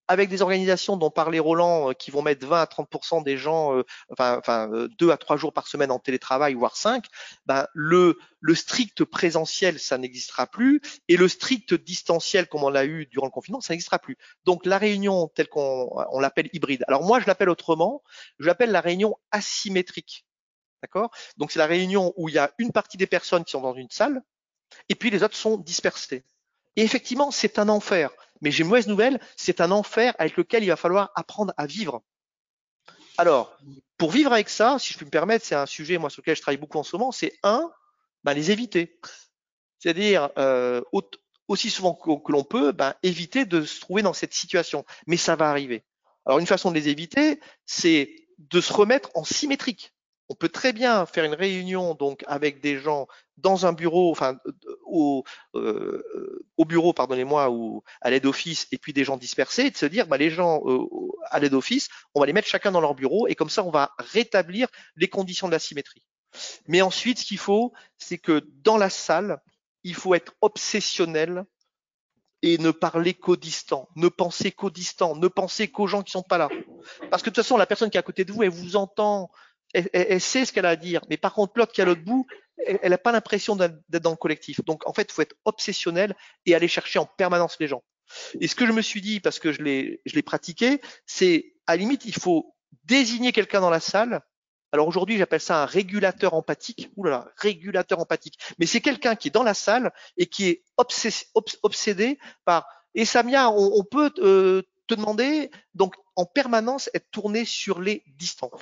avec 0.08 0.30
des 0.30 0.42
organisations 0.42 0.98
dont 0.98 1.10
parlait 1.10 1.40
Roland 1.40 1.90
euh, 1.90 1.94
qui 1.94 2.12
vont 2.12 2.22
mettre 2.22 2.46
20 2.46 2.62
à 2.62 2.68
30 2.68 3.24
des 3.24 3.38
gens, 3.38 3.76
euh, 3.78 3.84
enfin, 4.10 4.38
enfin 4.38 4.70
euh, 4.74 4.88
deux 5.00 5.12
à 5.12 5.18
trois 5.18 5.38
jours 5.38 5.54
par 5.54 5.68
semaine 5.68 5.92
en 5.92 6.00
télétravail, 6.00 6.54
voire 6.54 6.76
cinq, 6.76 7.06
ben 7.46 7.68
le, 7.74 8.18
le 8.40 8.56
strict 8.56 9.06
présentiel, 9.06 9.80
ça 9.80 9.98
n'existera 9.98 10.48
plus, 10.48 10.82
et 11.08 11.18
le 11.18 11.28
strict 11.28 11.74
distanciel, 11.74 12.48
comme 12.48 12.64
on 12.64 12.70
l'a 12.70 12.86
eu 12.86 13.06
durant 13.08 13.28
le 13.28 13.32
confinement, 13.32 13.62
ça 13.62 13.74
n'existera 13.74 14.00
plus. 14.00 14.18
Donc 14.46 14.66
la 14.66 14.78
réunion 14.78 15.30
telle 15.36 15.48
qu'on 15.48 15.90
on, 16.12 16.20
l'appelle 16.20 16.50
hybride. 16.54 16.84
Alors 16.88 17.04
moi, 17.04 17.20
je 17.20 17.28
l'appelle 17.28 17.50
autrement, 17.50 18.04
je 18.40 18.48
l'appelle 18.48 18.72
la 18.72 18.82
réunion 18.82 19.16
asymétrique. 19.32 20.26
D'accord? 20.82 21.12
Donc 21.38 21.52
c'est 21.52 21.60
la 21.60 21.66
réunion 21.66 22.14
où 22.18 22.28
il 22.28 22.36
y 22.36 22.40
a 22.40 22.52
une 22.58 22.74
partie 22.74 22.98
des 22.98 23.08
personnes 23.08 23.46
qui 23.46 23.52
sont 23.52 23.62
dans 23.62 23.74
une 23.74 23.90
salle, 23.90 24.22
et 24.90 24.96
puis 24.96 25.10
les 25.10 25.24
autres 25.24 25.38
sont 25.38 25.58
dispersées. 25.58 26.26
Et 26.76 26.84
effectivement, 26.84 27.32
c'est 27.32 27.60
un 27.60 27.70
enfer. 27.70 28.12
Mais 28.42 28.52
j'ai 28.52 28.64
mauvaise 28.64 28.88
nouvelle, 28.88 29.20
c'est 29.38 29.62
un 29.62 29.72
enfer 29.72 30.14
avec 30.20 30.36
lequel 30.38 30.64
il 30.64 30.68
va 30.68 30.76
falloir 30.76 31.12
apprendre 31.16 31.54
à 31.58 31.66
vivre. 31.66 32.04
Alors, 33.18 33.58
pour 33.98 34.12
vivre 34.12 34.34
avec 34.34 34.50
ça, 34.50 34.78
si 34.80 34.92
je 34.92 34.98
puis 34.98 35.06
me 35.06 35.12
permettre, 35.12 35.46
c'est 35.46 35.56
un 35.56 35.66
sujet 35.66 35.98
moi 35.98 36.10
sur 36.10 36.22
lequel 36.22 36.36
je 36.36 36.42
travaille 36.42 36.58
beaucoup 36.58 36.80
en 36.80 36.84
ce 36.84 36.96
moment, 36.96 37.12
c'est 37.12 37.38
un, 37.44 37.72
ben, 38.24 38.34
les 38.34 38.52
éviter. 38.52 39.00
C'est-à-dire 39.80 40.30
euh, 40.38 40.82
aussi 41.48 41.70
souvent 41.70 41.94
que, 41.94 42.32
l'on 42.32 42.44
peut, 42.44 42.72
ben, 42.72 42.96
éviter 43.04 43.46
de 43.46 43.64
se 43.64 43.80
trouver 43.80 44.02
dans 44.02 44.14
cette 44.14 44.34
situation. 44.34 44.84
Mais 45.08 45.18
ça 45.18 45.36
va 45.36 45.50
arriver. 45.50 45.84
Alors 46.26 46.40
une 46.40 46.48
façon 46.48 46.72
de 46.72 46.76
les 46.76 46.90
éviter, 46.90 47.40
c'est 47.66 48.16
de 48.40 48.62
se 48.62 48.74
remettre 48.74 49.10
en 49.14 49.24
symétrique 49.24 49.94
on 50.30 50.36
peut 50.36 50.50
très 50.50 50.74
bien 50.74 51.06
faire 51.06 51.26
une 51.26 51.34
réunion 51.34 51.94
donc 51.94 52.24
avec 52.28 52.62
des 52.62 52.80
gens 52.80 53.08
dans 53.38 53.66
un 53.66 53.74
bureau, 53.74 54.12
enfin 54.12 54.38
au, 54.86 55.24
euh, 55.56 56.46
au 56.58 56.66
bureau, 56.66 56.94
pardonnez-moi, 56.94 57.50
ou 57.50 57.84
à 58.02 58.10
l'aide 58.10 58.26
office, 58.26 58.68
et 58.72 58.78
puis 58.78 58.94
des 58.94 59.04
gens 59.04 59.18
dispersés, 59.18 59.64
et 59.64 59.72
de 59.72 59.78
se 59.78 59.86
dire, 59.86 60.08
bah, 60.08 60.18
les 60.18 60.30
gens 60.30 60.62
euh, 60.66 60.88
à 61.30 61.40
l'aide 61.40 61.54
office, 61.54 61.90
on 62.14 62.20
va 62.20 62.26
les 62.26 62.34
mettre 62.34 62.48
chacun 62.48 62.72
dans 62.72 62.82
leur 62.82 62.96
bureau, 62.96 63.28
et 63.28 63.36
comme 63.36 63.50
ça, 63.50 63.64
on 63.64 63.72
va 63.72 63.92
rétablir 63.98 64.68
les 64.96 65.08
conditions 65.08 65.48
de 65.48 65.52
la 65.54 65.60
symétrie. 65.60 66.04
Mais 66.68 66.82
ensuite, 66.82 67.20
ce 67.20 67.26
qu'il 67.26 67.38
faut, 67.38 67.74
c'est 67.98 68.18
que 68.18 68.44
dans 68.64 68.78
la 68.78 68.90
salle, 68.90 69.40
il 69.84 69.96
faut 69.96 70.16
être 70.16 70.34
obsessionnel 70.42 71.46
et 72.42 72.58
ne 72.58 72.72
parler 72.72 73.14
qu'au 73.14 73.38
distant, 73.38 73.88
ne 73.96 74.10
penser 74.10 74.52
qu'au 74.52 74.70
distant, 74.70 75.16
ne 75.16 75.28
penser 75.28 75.70
qu'aux 75.70 75.88
gens 75.88 76.04
qui 76.04 76.12
sont 76.12 76.24
pas 76.24 76.38
là. 76.38 76.50
Parce 77.10 77.24
que 77.24 77.30
de 77.30 77.36
toute 77.36 77.44
façon, 77.44 77.56
la 77.56 77.66
personne 77.66 77.90
qui 77.90 77.98
est 77.98 78.00
à 78.00 78.04
côté 78.04 78.26
de 78.26 78.34
vous, 78.34 78.44
elle 78.44 78.50
vous 78.50 78.76
entend, 78.76 79.32
elle, 79.74 80.22
sait 80.22 80.46
ce 80.46 80.54
qu'elle 80.54 80.66
a 80.66 80.70
à 80.70 80.76
dire. 80.76 81.02
Mais 81.10 81.18
par 81.18 81.34
contre, 81.34 81.54
l'autre 81.56 81.72
qui 81.72 81.82
est 81.82 81.84
à 81.84 81.88
l'autre 81.88 82.04
bout, 82.04 82.28
elle 82.66 82.92
n'a 82.92 82.98
pas 82.98 83.12
l'impression 83.12 83.56
d'être 83.56 83.76
dans 83.90 84.12
le 84.12 84.16
collectif. 84.16 84.64
Donc, 84.66 84.88
en 84.88 84.94
fait, 84.94 85.08
il 85.10 85.12
faut 85.12 85.22
être 85.22 85.36
obsessionnel 85.46 86.16
et 86.46 86.56
aller 86.56 86.68
chercher 86.68 87.00
en 87.00 87.06
permanence 87.06 87.58
les 87.60 87.68
gens. 87.68 87.84
Et 88.40 88.48
ce 88.48 88.56
que 88.56 88.66
je 88.66 88.72
me 88.72 88.82
suis 88.82 89.02
dit, 89.02 89.20
parce 89.20 89.40
que 89.40 89.52
je 89.52 89.62
l'ai, 89.62 90.22
pratiqué, 90.24 90.82
c'est 91.06 91.54
à 91.68 91.76
limite, 91.76 92.06
il 92.06 92.16
faut 92.16 92.56
désigner 92.84 93.32
quelqu'un 93.32 93.62
dans 93.62 93.70
la 93.70 93.80
salle. 93.80 94.22
Alors 94.72 94.88
aujourd'hui, 94.88 95.18
j'appelle 95.18 95.42
ça 95.42 95.64
un 95.64 95.66
régulateur 95.66 96.34
empathique. 96.34 96.90
Ouh 96.96 97.04
là 97.04 97.12
là, 97.12 97.32
régulateur 97.38 98.00
empathique. 98.00 98.40
Mais 98.58 98.66
c'est 98.66 98.82
quelqu'un 98.82 99.16
qui 99.16 99.28
est 99.28 99.32
dans 99.32 99.44
la 99.44 99.54
salle 99.54 99.92
et 100.18 100.26
qui 100.26 100.48
est 100.48 100.64
obsédé 101.64 102.20
par 102.46 102.68
Et 102.96 103.06
Samia, 103.06 103.52
on, 103.52 103.72
on 103.76 103.84
peut 103.84 104.12
euh, 104.20 104.64
te 104.88 104.96
demander, 104.96 105.52
donc 105.74 105.96
en 106.16 106.26
permanence, 106.26 106.90
être 106.94 107.10
tourné 107.12 107.46
sur 107.46 107.82
les 107.82 108.04
distances. 108.18 108.62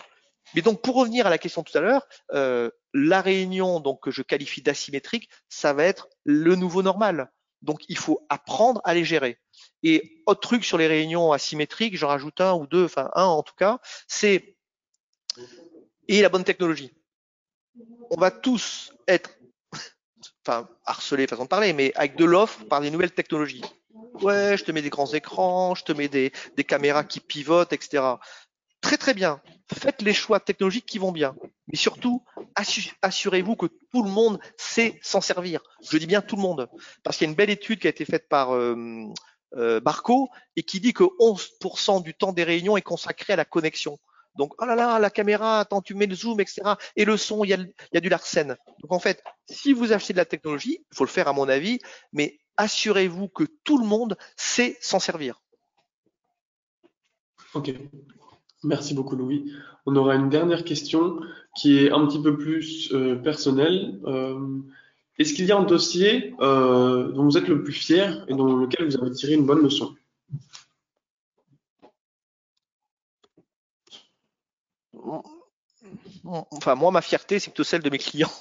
Mais 0.56 0.62
donc 0.62 0.82
pour 0.82 0.96
revenir 0.96 1.28
à 1.28 1.30
la 1.30 1.38
question 1.38 1.64
tout 1.64 1.78
à 1.78 1.82
l'heure, 1.82 2.08
euh, 2.34 2.70
la 2.94 3.22
réunion 3.22 3.80
donc 3.80 4.04
que 4.04 4.12
je 4.12 4.22
qualifie 4.22 4.62
d'asymétrique, 4.62 5.30
ça 5.50 5.74
va 5.74 5.84
être 5.84 6.10
le 6.24 6.56
nouveau 6.56 6.84
normal. 6.84 7.32
Donc 7.62 7.82
il 7.88 7.98
faut 7.98 8.26
apprendre 8.30 8.82
à 8.84 8.94
les 8.94 9.06
gérer. 9.06 9.40
Et 9.84 10.24
autre 10.26 10.42
truc 10.42 10.66
sur 10.66 10.78
les 10.78 10.88
réunions 10.88 11.32
asymétriques, 11.32 11.98
j'en 11.98 12.08
rajoute 12.08 12.42
un 12.42 12.54
ou 12.54 12.68
deux, 12.68 12.86
enfin 12.86 13.10
un 13.16 13.26
en 13.26 13.44
tout 13.44 13.56
cas, 13.56 13.80
c'est 14.08 14.56
et 16.08 16.22
la 16.22 16.30
bonne 16.30 16.44
technologie. 16.44 16.92
On 18.10 18.18
va 18.18 18.32
tous 18.32 18.94
être, 19.08 19.38
enfin 20.46 20.68
harcelés 20.86 21.28
façon 21.28 21.44
de 21.44 21.50
parler, 21.50 21.74
mais 21.74 21.94
avec 21.96 22.18
de 22.18 22.26
l'offre 22.26 22.66
par 22.66 22.82
des 22.82 22.92
nouvelles 22.92 23.14
technologies. 23.14 23.64
Ouais, 24.16 24.58
je 24.58 24.64
te 24.64 24.72
mets 24.72 24.82
des 24.82 24.90
grands 24.90 25.14
écrans, 25.14 25.74
je 25.76 25.84
te 25.84 25.94
mets 25.94 26.10
des, 26.10 26.32
des 26.58 26.64
caméras 26.64 27.04
qui 27.04 27.20
pivotent, 27.20 27.74
etc. 27.74 28.04
Très 28.82 28.98
très 28.98 29.14
bien. 29.14 29.42
Faites 29.74 30.02
les 30.02 30.14
choix 30.14 30.40
technologiques 30.40 30.86
qui 30.86 30.98
vont 30.98 31.12
bien. 31.12 31.36
Mais 31.68 31.78
surtout, 31.78 32.26
assurez-vous 33.02 33.56
que 33.56 33.68
tout 33.92 34.04
le 34.04 34.10
monde 34.10 34.40
sait 34.58 35.00
s'en 35.02 35.22
servir. 35.22 35.62
Je 35.90 35.98
dis 35.98 36.08
bien 36.08 36.22
tout 36.22 36.36
le 36.36 36.42
monde. 36.42 36.68
Parce 37.04 37.18
qu'il 37.18 37.26
y 37.26 37.30
a 37.30 37.32
une 37.32 37.38
belle 37.38 37.50
étude 37.50 37.80
qui 37.80 37.88
a 37.88 37.92
été 37.92 38.04
faite 38.04 38.28
par 38.28 38.54
euh, 38.54 38.76
euh, 39.56 39.80
Barco 39.80 40.30
et 40.56 40.64
qui 40.64 40.80
dit 40.80 40.94
que 40.94 41.04
11% 41.04 42.04
du 42.04 42.14
temps 42.14 42.34
des 42.34 42.44
réunions 42.44 42.76
est 42.76 42.82
consacré 42.82 43.34
à 43.34 43.36
la 43.36 43.46
connexion. 43.46 43.98
Donc, 44.36 44.54
oh 44.60 44.66
là 44.66 44.76
là, 44.76 44.98
la 45.00 45.10
caméra, 45.10 45.60
attends, 45.60 45.82
tu 45.82 45.94
mets 45.94 46.06
le 46.06 46.16
zoom, 46.16 46.40
etc. 46.40 46.62
Et 46.96 47.06
le 47.06 47.18
son, 47.18 47.44
il 47.44 47.50
y 47.50 47.54
a, 47.98 48.00
du 48.00 48.10
larsen. 48.10 48.56
Donc, 48.82 48.92
en 48.94 49.00
fait, 49.00 49.24
si 49.50 49.74
vous 49.74 49.92
achetez 49.92 50.14
de 50.14 50.18
la 50.18 50.26
technologie, 50.26 50.86
il 50.92 50.96
faut 50.96 51.04
le 51.04 51.10
faire 51.10 51.28
à 51.28 51.34
mon 51.34 51.50
avis, 51.50 51.80
mais 52.14 52.40
assurez-vous 52.58 53.28
que 53.28 53.44
tout 53.64 53.78
le 53.78 53.86
monde 53.86 54.18
sait 54.38 54.78
s'en 54.82 55.00
servir. 55.00 55.42
Ok. 57.54 57.72
Merci 58.64 58.94
beaucoup, 58.94 59.16
Louis. 59.16 59.52
On 59.86 59.96
aura 59.96 60.16
une 60.16 60.30
dernière 60.30 60.64
question 60.64 61.20
qui 61.56 61.80
est 61.80 61.92
un 61.92 62.06
petit 62.06 62.22
peu 62.22 62.38
plus 62.38 62.92
euh, 62.94 63.16
personnelle. 63.16 64.00
Euh, 64.06 64.60
Est-ce 65.18 65.34
qu'il 65.34 65.46
y 65.46 65.52
a 65.52 65.58
un 65.58 65.64
dossier 65.64 66.36
euh, 66.42 67.12
dont 67.12 67.24
vous 67.24 67.38
êtes 67.38 67.48
le 67.48 67.64
plus 67.64 67.74
fier 67.74 68.24
et 68.28 68.36
dans 68.36 68.56
lequel 68.56 68.86
vous 68.86 68.98
avez 68.98 69.12
tiré 69.12 69.34
une 69.34 69.46
bonne 69.46 69.64
leçon? 69.64 69.96
Enfin, 76.24 76.76
moi, 76.76 76.92
ma 76.92 77.02
fierté, 77.02 77.40
c'est 77.40 77.50
plutôt 77.50 77.64
celle 77.64 77.82
de 77.82 77.90
mes 77.90 77.98
clients. 77.98 78.32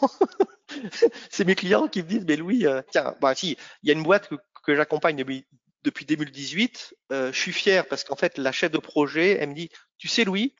c'est 1.31 1.47
mes 1.47 1.55
clients 1.55 1.89
qui 1.89 2.03
me 2.03 2.09
disent, 2.09 2.25
mais 2.27 2.37
Louis, 2.37 2.66
tiens, 2.93 3.14
bah 3.21 3.35
si, 3.35 3.57
il 3.83 3.89
y 3.89 3.91
a 3.91 3.95
une 3.95 4.03
boîte 4.03 4.29
que, 4.62 4.77
j'accompagne 4.77 5.16
depuis, 5.16 5.47
depuis 5.83 6.05
2018. 6.05 6.95
Euh, 7.12 7.33
je 7.33 7.39
suis 7.39 7.53
fier 7.53 7.87
parce 7.89 8.05
qu'en 8.05 8.16
fait, 8.16 8.39
la 8.39 8.53
chef 8.53 8.71
de 8.71 8.79
projet, 8.79 9.39
elle 9.41 9.51
me 9.51 9.55
dit, 9.55 9.71
tu 10.01 10.09
sais, 10.09 10.24
Louis, 10.24 10.55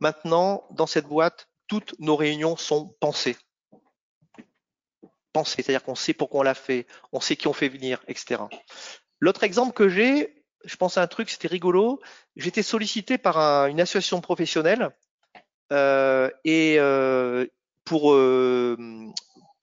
maintenant, 0.00 0.64
dans 0.70 0.86
cette 0.86 1.06
boîte, 1.06 1.48
toutes 1.68 1.98
nos 1.98 2.16
réunions 2.16 2.56
sont 2.56 2.94
pensées. 3.00 3.38
Pensées, 5.32 5.62
c'est-à-dire 5.62 5.82
qu'on 5.82 5.94
sait 5.94 6.12
pourquoi 6.12 6.40
on 6.40 6.42
l'a 6.42 6.54
fait, 6.54 6.86
on 7.12 7.20
sait 7.20 7.34
qui 7.34 7.48
on 7.48 7.54
fait 7.54 7.70
venir, 7.70 8.04
etc. 8.08 8.42
L'autre 9.20 9.42
exemple 9.42 9.72
que 9.72 9.88
j'ai, 9.88 10.44
je 10.66 10.76
pense 10.76 10.98
à 10.98 11.02
un 11.02 11.06
truc, 11.06 11.30
c'était 11.30 11.48
rigolo. 11.48 12.00
J'étais 12.36 12.62
sollicité 12.62 13.16
par 13.16 13.38
un, 13.38 13.68
une 13.68 13.80
association 13.80 14.20
professionnelle 14.20 14.90
euh, 15.72 16.28
et 16.44 16.76
euh, 16.78 17.46
pour 17.86 18.12
euh, 18.12 18.76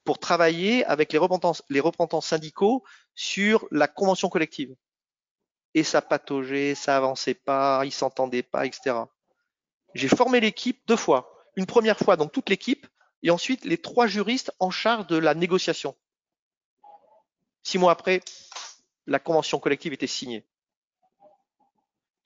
pour 0.03 0.17
travailler 0.17 0.83
avec 0.85 1.13
les 1.13 1.19
représentants 1.19 2.21
syndicaux 2.21 2.83
sur 3.13 3.67
la 3.69 3.87
convention 3.87 4.29
collective. 4.29 4.73
Et 5.73 5.83
ça 5.83 6.01
pataugeait, 6.01 6.75
ça 6.75 6.97
avançait 6.97 7.35
pas, 7.35 7.81
ils 7.85 7.91
s'entendaient 7.91 8.43
pas, 8.43 8.65
etc. 8.65 8.95
J'ai 9.93 10.07
formé 10.07 10.39
l'équipe 10.39 10.81
deux 10.87 10.95
fois. 10.95 11.35
Une 11.55 11.65
première 11.65 11.97
fois, 11.97 12.15
donc 12.15 12.31
toute 12.31 12.49
l'équipe, 12.49 12.87
et 13.23 13.31
ensuite 13.31 13.65
les 13.65 13.77
trois 13.77 14.07
juristes 14.07 14.51
en 14.59 14.71
charge 14.71 15.07
de 15.07 15.17
la 15.17 15.33
négociation. 15.33 15.95
Six 17.63 17.77
mois 17.77 17.91
après, 17.91 18.21
la 19.05 19.19
convention 19.19 19.59
collective 19.59 19.93
était 19.93 20.07
signée. 20.07 20.45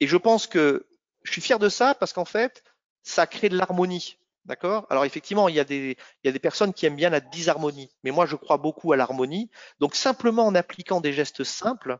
Et 0.00 0.06
je 0.06 0.16
pense 0.16 0.46
que 0.46 0.86
je 1.22 1.32
suis 1.32 1.40
fier 1.40 1.58
de 1.58 1.68
ça 1.68 1.94
parce 1.94 2.12
qu'en 2.12 2.24
fait, 2.24 2.62
ça 3.02 3.26
crée 3.26 3.48
de 3.48 3.56
l'harmonie. 3.56 4.18
D'accord? 4.44 4.86
Alors 4.90 5.06
effectivement, 5.06 5.48
il 5.48 5.54
y, 5.54 5.60
a 5.60 5.64
des, 5.64 5.96
il 6.22 6.26
y 6.26 6.28
a 6.28 6.32
des 6.32 6.38
personnes 6.38 6.74
qui 6.74 6.84
aiment 6.84 6.96
bien 6.96 7.08
la 7.08 7.20
disharmonie, 7.20 7.90
mais 8.02 8.10
moi 8.10 8.26
je 8.26 8.36
crois 8.36 8.58
beaucoup 8.58 8.92
à 8.92 8.96
l'harmonie. 8.96 9.50
Donc 9.80 9.94
simplement 9.94 10.46
en 10.46 10.54
appliquant 10.54 11.00
des 11.00 11.14
gestes 11.14 11.44
simples, 11.44 11.98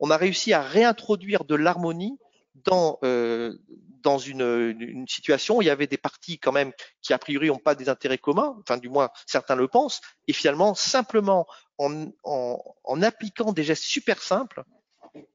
on 0.00 0.10
a 0.10 0.16
réussi 0.16 0.52
à 0.52 0.62
réintroduire 0.62 1.44
de 1.44 1.54
l'harmonie 1.54 2.18
dans, 2.54 2.98
euh, 3.04 3.56
dans 4.02 4.18
une, 4.18 4.76
une, 4.78 5.08
situation 5.08 5.58
où 5.58 5.62
il 5.62 5.66
y 5.66 5.70
avait 5.70 5.86
des 5.86 5.96
partis 5.96 6.38
quand 6.38 6.52
même 6.52 6.72
qui 7.00 7.12
a 7.12 7.18
priori 7.18 7.48
n'ont 7.48 7.58
pas 7.58 7.74
des 7.74 7.88
intérêts 7.88 8.18
communs, 8.18 8.56
enfin 8.60 8.76
du 8.76 8.88
moins 8.88 9.10
certains 9.26 9.56
le 9.56 9.68
pensent, 9.68 10.00
et 10.28 10.32
finalement 10.32 10.74
simplement 10.74 11.46
en, 11.78 12.06
en, 12.24 12.62
en 12.84 13.02
appliquant 13.02 13.52
des 13.52 13.64
gestes 13.64 13.84
super 13.84 14.22
simples, 14.22 14.64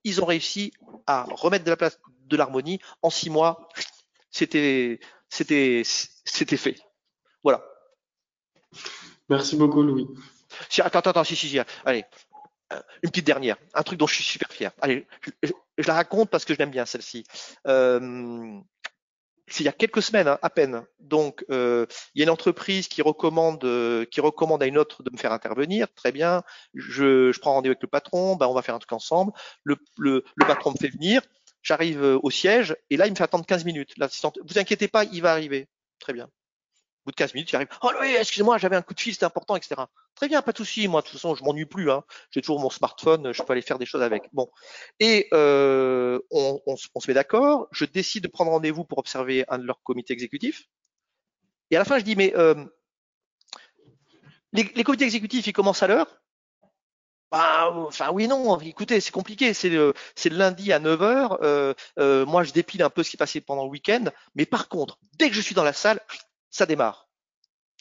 ils 0.04 0.22
ont 0.22 0.26
réussi 0.26 0.74
à 1.06 1.24
remettre 1.24 1.66
de 1.66 1.70
la 1.70 1.78
place 1.78 2.00
de 2.26 2.38
l'harmonie 2.38 2.80
en 3.02 3.10
six 3.10 3.30
mois. 3.30 3.68
C'était 4.32 5.00
c'était 5.30 5.84
c'était 5.86 6.58
fait. 6.58 6.76
Voilà. 7.44 7.64
Merci 9.30 9.56
beaucoup, 9.56 9.82
Louis. 9.82 10.08
Si, 10.70 10.82
attends, 10.82 11.00
attends, 11.00 11.24
si, 11.24 11.36
si, 11.36 11.50
si, 11.50 11.60
allez, 11.86 12.06
une 13.04 13.10
petite 13.10 13.26
dernière, 13.26 13.58
un 13.74 13.84
truc 13.84 14.00
dont 14.00 14.08
je 14.08 14.16
suis 14.16 14.24
super 14.24 14.52
fier. 14.52 14.72
Allez, 14.82 15.08
je, 15.44 15.52
la 15.88 15.94
raconte 15.94 16.30
parce 16.30 16.46
que 16.46 16.54
je 16.54 16.60
l'aime 16.60 16.72
bien 16.72 16.86
celle-ci. 16.86 17.26
Euh, 17.66 18.60
c'est 19.48 19.64
il 19.64 19.66
y 19.66 19.70
a 19.70 19.74
quelques 19.74 20.02
semaines 20.02 20.28
hein, 20.28 20.40
à 20.42 20.50
peine. 20.50 20.84
Donc, 21.00 21.46
euh, 21.50 21.86
il 22.14 22.20
y 22.20 22.22
a 22.22 22.26
une 22.26 22.30
entreprise 22.30 22.88
qui 22.88 23.02
recommande, 23.02 23.64
euh, 23.64 24.06
qui 24.06 24.20
recommande 24.20 24.62
à 24.62 24.66
une 24.66 24.78
autre 24.78 25.04
de 25.04 25.10
me 25.12 25.18
faire 25.18 25.32
intervenir. 25.32 25.88
Très 25.96 26.12
bien. 26.12 26.44
Je, 26.74 27.38
prends 27.40 27.54
rendez-vous 27.54 27.72
avec 27.72 27.82
le 27.82 27.88
patron. 27.88 28.36
Ben, 28.36 28.48
on 28.48 28.54
va 28.54 28.62
faire 28.62 28.76
un 28.76 28.80
truc 28.80 28.92
ensemble. 28.92 29.32
Le, 29.64 29.78
le, 29.98 30.24
patron 30.38 30.72
me 30.72 30.78
fait 30.78 30.90
venir. 30.90 31.22
J'arrive 31.64 32.04
euh, 32.04 32.20
au 32.22 32.30
siège 32.30 32.76
et 32.90 32.98
là, 32.98 33.08
il 33.08 33.12
me 33.12 33.16
fait 33.16 33.24
attendre 33.24 33.46
15 33.46 33.66
minutes. 33.66 33.94
L'assistante, 33.98 34.38
vous 34.46 34.60
inquiétez 34.60 34.88
pas, 34.88 35.06
il 35.06 35.22
va 35.22 35.32
arriver. 35.32 35.68
Très 36.00 36.14
bien. 36.14 36.30
Bout 37.08 37.12
de 37.12 37.16
15 37.16 37.36
minutes, 37.36 37.50
il 37.54 37.56
arrive. 37.56 37.70
Oh 37.84 37.92
oui, 38.02 38.18
excusez-moi, 38.20 38.58
j'avais 38.58 38.76
un 38.76 38.82
coup 38.82 38.94
de 38.94 39.00
fil, 39.00 39.14
c'était 39.14 39.26
important, 39.26 39.56
etc. 39.56 39.76
Très 40.16 40.28
bien, 40.28 40.42
pas 40.42 40.52
de 40.52 40.58
souci. 40.58 40.90
Moi, 40.90 41.00
de 41.00 41.06
toute 41.06 41.14
façon, 41.14 41.36
je 41.36 41.44
m'ennuie 41.46 41.66
plus. 41.66 41.90
Hein. 41.90 42.04
J'ai 42.32 42.42
toujours 42.42 42.60
mon 42.60 42.70
smartphone, 42.70 43.32
je 43.32 43.42
peux 43.44 43.54
aller 43.54 43.62
faire 43.62 43.80
des 43.80 43.86
choses 43.86 44.02
avec. 44.02 44.24
Bon. 44.34 44.50
Et 45.00 45.30
euh, 45.34 46.20
on, 46.32 46.76
se 46.76 46.90
met 47.08 47.14
d'accord. 47.14 47.70
Je 47.72 47.86
décide 47.86 48.24
de 48.24 48.28
prendre 48.28 48.52
rendez-vous 48.52 48.84
pour 48.84 48.98
observer 48.98 49.46
un 49.48 49.58
de 49.58 49.64
leurs 49.64 49.82
comités 49.84 50.12
exécutifs. 50.12 50.66
Et 51.72 51.78
à 51.78 51.80
la 51.80 51.86
fin, 51.86 51.98
je 51.98 52.04
dis, 52.04 52.18
mais 52.18 52.34
euh, 52.36 52.66
les, 54.52 54.66
comités 54.84 55.06
exécutifs, 55.06 55.48
ils 55.48 55.54
commencent 55.54 55.84
à 55.84 55.88
l'heure? 55.88 56.08
Bah, 57.32 57.72
enfin 57.74 58.10
oui 58.12 58.28
non, 58.28 58.58
écoutez, 58.60 59.02
c'est 59.02 59.12
compliqué, 59.12 59.54
c'est 59.54 59.68
le, 59.68 59.94
c'est 60.16 60.30
lundi 60.30 60.72
à 60.72 60.80
9h, 60.80 61.40
euh, 61.42 61.74
euh, 62.00 62.26
moi 62.26 62.46
je 62.46 62.54
dépile 62.54 62.82
un 62.84 62.90
peu 62.90 63.04
ce 63.04 63.10
qui 63.10 63.18
est 63.18 63.20
passé 63.20 63.42
pendant 63.42 63.66
le 63.66 63.70
week-end, 63.70 64.06
mais 64.36 64.46
par 64.46 64.70
contre, 64.70 64.98
dès 65.20 65.28
que 65.28 65.36
je 65.36 65.42
suis 65.42 65.54
dans 65.54 65.66
la 65.66 65.74
salle, 65.74 66.00
ça 66.50 66.66
démarre. 66.66 67.10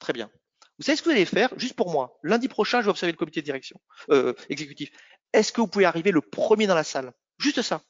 Très 0.01 0.13
bien. 0.13 0.31
Vous 0.79 0.85
savez 0.85 0.97
ce 0.97 1.03
que 1.03 1.09
vous 1.09 1.15
allez 1.15 1.25
faire, 1.25 1.51
juste 1.59 1.75
pour 1.75 1.91
moi, 1.91 2.19
lundi 2.23 2.49
prochain, 2.49 2.81
je 2.81 2.87
vais 2.87 2.91
observer 2.91 3.13
le 3.13 3.19
comité 3.19 3.41
de 3.41 3.47
direction 3.47 3.81
euh, 4.11 4.35
exécutif. 4.51 4.91
Est-ce 5.33 5.53
que 5.53 5.61
vous 5.61 5.69
pouvez 5.69 5.87
arriver 5.87 6.11
le 6.11 6.21
premier 6.21 6.67
dans 6.67 6.75
la 6.75 6.85
salle? 6.85 7.13
Juste 7.39 7.63
ça. 7.63 7.83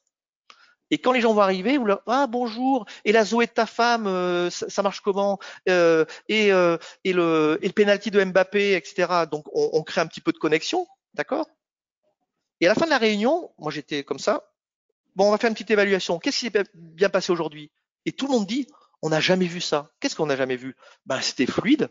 Et 0.90 0.98
quand 0.98 1.10
les 1.10 1.20
gens 1.20 1.34
vont 1.34 1.40
arriver, 1.40 1.78
vous 1.78 1.84
leur 1.84 2.02
ah 2.06 2.28
bonjour 2.28 2.86
et 3.04 3.10
la 3.10 3.24
Zoé 3.24 3.46
de 3.46 3.50
ta 3.50 3.66
femme, 3.66 4.06
euh, 4.06 4.50
ça, 4.50 4.82
marche 4.82 5.00
comment? 5.00 5.40
Euh, 5.68 6.04
et, 6.28 6.52
euh, 6.52 6.78
et 7.02 7.12
le 7.12 7.58
et 7.60 7.70
de 7.70 8.24
Mbappé, 8.24 8.76
etc. 8.76 9.24
Donc 9.28 9.46
on, 9.52 9.70
on 9.72 9.82
crée 9.82 10.00
un 10.00 10.06
petit 10.06 10.20
peu 10.20 10.30
de 10.30 10.38
connexion, 10.38 10.86
D'accord? 11.14 11.48
Et 12.60 12.66
à 12.66 12.68
la 12.68 12.74
fin 12.74 12.84
de 12.84 12.90
la 12.90 12.98
réunion, 12.98 13.50
moi 13.58 13.72
j'étais 13.72 14.04
comme 14.04 14.18
ça. 14.18 14.52
Bon, 15.14 15.28
on 15.28 15.30
va 15.30 15.38
faire 15.38 15.48
une 15.48 15.54
petite 15.54 15.70
évaluation. 15.70 16.18
Qu'est-ce 16.18 16.38
qui 16.40 16.50
s'est 16.50 16.64
bien 16.74 17.08
passé 17.08 17.32
aujourd'hui 17.32 17.72
Et 18.04 18.12
tout 18.12 18.26
le 18.26 18.32
monde 18.32 18.46
dit, 18.46 18.66
on 19.02 19.10
n'a 19.10 19.20
jamais 19.20 19.46
vu 19.46 19.60
ça. 19.60 19.90
Qu'est-ce 20.00 20.16
qu'on 20.16 20.26
n'a 20.26 20.36
jamais 20.36 20.56
vu? 20.56 20.76
Ben, 21.04 21.20
c'était 21.20 21.46
fluide. 21.46 21.90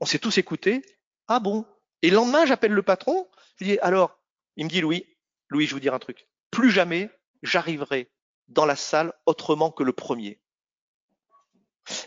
On 0.00 0.06
s'est 0.06 0.18
tous 0.18 0.38
écoutés. 0.38 0.82
Ah 1.26 1.40
bon? 1.40 1.66
Et 2.02 2.10
le 2.10 2.16
lendemain, 2.16 2.46
j'appelle 2.46 2.72
le 2.72 2.82
patron. 2.82 3.28
Je 3.56 3.64
dis, 3.64 3.78
alors, 3.80 4.18
il 4.56 4.64
me 4.64 4.70
dit, 4.70 4.80
Louis, 4.80 5.06
Louis, 5.48 5.66
je 5.66 5.70
vais 5.70 5.74
vous 5.74 5.80
dire 5.80 5.94
un 5.94 5.98
truc. 5.98 6.26
Plus 6.50 6.70
jamais 6.70 7.10
j'arriverai 7.42 8.10
dans 8.48 8.66
la 8.66 8.76
salle 8.76 9.12
autrement 9.26 9.70
que 9.70 9.82
le 9.82 9.92
premier. 9.92 10.40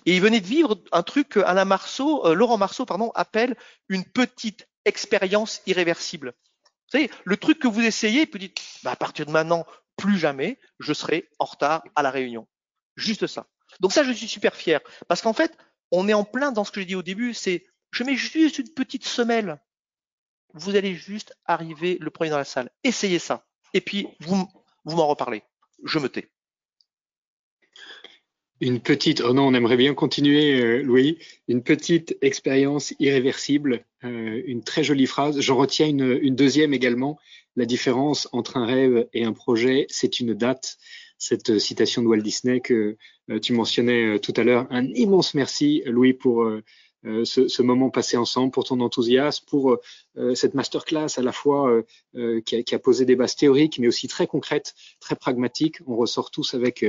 Et 0.05 0.15
il 0.15 0.21
venait 0.21 0.41
de 0.41 0.47
vivre 0.47 0.81
un 0.91 1.03
truc 1.03 1.29
que 1.29 1.39
Alain 1.39 1.65
Marceau, 1.65 2.25
euh, 2.25 2.33
Laurent 2.33 2.57
Marceau, 2.57 2.85
pardon, 2.85 3.11
appelle 3.15 3.55
une 3.89 4.05
petite 4.05 4.67
expérience 4.85 5.61
irréversible. 5.65 6.33
Vous 6.63 6.99
savez, 6.99 7.11
le 7.23 7.37
truc 7.37 7.59
que 7.59 7.67
vous 7.67 7.81
essayez, 7.81 8.29
vous 8.31 8.37
dites, 8.37 8.59
bah, 8.83 8.91
à 8.91 8.95
partir 8.95 9.25
de 9.25 9.31
maintenant, 9.31 9.65
plus 9.97 10.17
jamais, 10.17 10.59
je 10.79 10.93
serai 10.93 11.29
en 11.39 11.45
retard 11.45 11.83
à 11.95 12.03
la 12.03 12.11
réunion. 12.11 12.47
Juste 12.95 13.27
ça. 13.27 13.47
Donc 13.81 13.91
ça, 13.91 14.03
je 14.03 14.11
suis 14.11 14.27
super 14.27 14.55
fier. 14.55 14.79
Parce 15.07 15.21
qu'en 15.21 15.33
fait, 15.33 15.57
on 15.91 16.07
est 16.07 16.13
en 16.13 16.23
plein 16.23 16.51
dans 16.51 16.63
ce 16.63 16.71
que 16.71 16.79
j'ai 16.79 16.85
dit 16.85 16.95
au 16.95 17.01
début, 17.01 17.33
c'est, 17.33 17.65
je 17.91 18.03
mets 18.03 18.15
juste 18.15 18.59
une 18.59 18.69
petite 18.69 19.05
semelle. 19.05 19.59
Vous 20.53 20.75
allez 20.75 20.93
juste 20.93 21.35
arriver 21.45 21.97
le 21.99 22.11
premier 22.11 22.29
dans 22.29 22.37
la 22.37 22.45
salle. 22.45 22.69
Essayez 22.83 23.19
ça. 23.19 23.45
et 23.73 23.81
puis 23.81 24.07
vous, 24.19 24.47
vous 24.85 24.95
m'en 24.95 25.07
reparlez. 25.07 25.43
Je 25.83 25.99
me 25.99 26.07
tais. 26.07 26.29
Une 28.59 28.79
petite, 28.79 29.21
oh 29.21 29.33
non, 29.33 29.47
on 29.47 29.53
aimerait 29.55 29.77
bien 29.77 29.95
continuer, 29.95 30.61
euh, 30.61 30.83
Louis. 30.83 31.17
Une 31.47 31.63
petite 31.63 32.15
expérience 32.21 32.93
irréversible, 32.99 33.85
euh, 34.03 34.43
une 34.45 34.63
très 34.63 34.83
jolie 34.83 35.07
phrase. 35.07 35.39
J'en 35.39 35.57
retiens 35.57 35.87
une, 35.87 36.19
une, 36.21 36.35
deuxième 36.35 36.71
également. 36.71 37.17
La 37.55 37.65
différence 37.65 38.29
entre 38.33 38.57
un 38.57 38.67
rêve 38.67 39.07
et 39.13 39.25
un 39.25 39.33
projet, 39.33 39.87
c'est 39.89 40.19
une 40.19 40.35
date. 40.35 40.77
Cette 41.23 41.59
citation 41.59 42.01
de 42.01 42.07
Walt 42.07 42.21
Disney 42.21 42.61
que 42.61 42.97
euh, 43.29 43.39
tu 43.39 43.53
mentionnais 43.53 44.17
tout 44.19 44.33
à 44.35 44.43
l'heure. 44.43 44.65
Un 44.71 44.87
immense 44.87 45.35
merci, 45.35 45.83
Louis, 45.85 46.13
pour 46.13 46.47
euh, 47.05 47.25
ce, 47.25 47.61
moment 47.63 47.89
passé 47.89 48.15
ensemble, 48.15 48.51
pour 48.51 48.63
ton 48.63 48.79
enthousiasme, 48.79 49.43
pour 49.47 49.79
euh, 50.17 50.35
cette 50.35 50.53
masterclass 50.53 51.07
à 51.17 51.21
la 51.21 51.31
fois 51.31 51.83
euh, 52.15 52.41
qui 52.41 52.75
a, 52.75 52.79
posé 52.79 53.05
des 53.05 53.15
bases 53.15 53.35
théoriques, 53.35 53.79
mais 53.79 53.87
aussi 53.87 54.07
très 54.07 54.27
concrètes, 54.27 54.75
très 54.99 55.15
pragmatiques. 55.15 55.77
On 55.87 55.95
ressort 55.95 56.29
tous 56.29 56.53
avec 56.53 56.85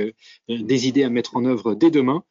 des 0.47 0.87
idées 0.87 1.03
à 1.03 1.09
mettre 1.09 1.35
en 1.35 1.45
œuvre 1.45 1.73
dès 1.73 1.89
demain. 1.89 2.23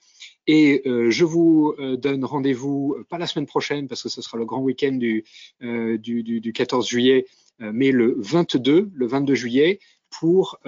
Et 0.46 0.82
je 0.84 1.24
vous 1.24 1.74
donne 1.98 2.24
rendez-vous, 2.24 2.96
pas 3.08 3.18
la 3.18 3.26
semaine 3.26 3.46
prochaine, 3.46 3.86
parce 3.86 4.02
que 4.02 4.08
ce 4.08 4.22
sera 4.22 4.38
le 4.38 4.44
grand 4.44 4.60
week-end 4.60 4.92
du, 4.92 5.24
du, 5.60 6.52
14 6.52 6.88
juillet, 6.88 7.26
mais 7.60 7.92
le 7.92 8.16
22, 8.18 8.90
le 8.92 9.06
22 9.06 9.34
juillet, 9.34 9.78
pour 10.20 10.58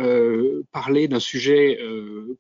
parler 0.73 1.07
d'un 1.09 1.21
sujet 1.21 1.79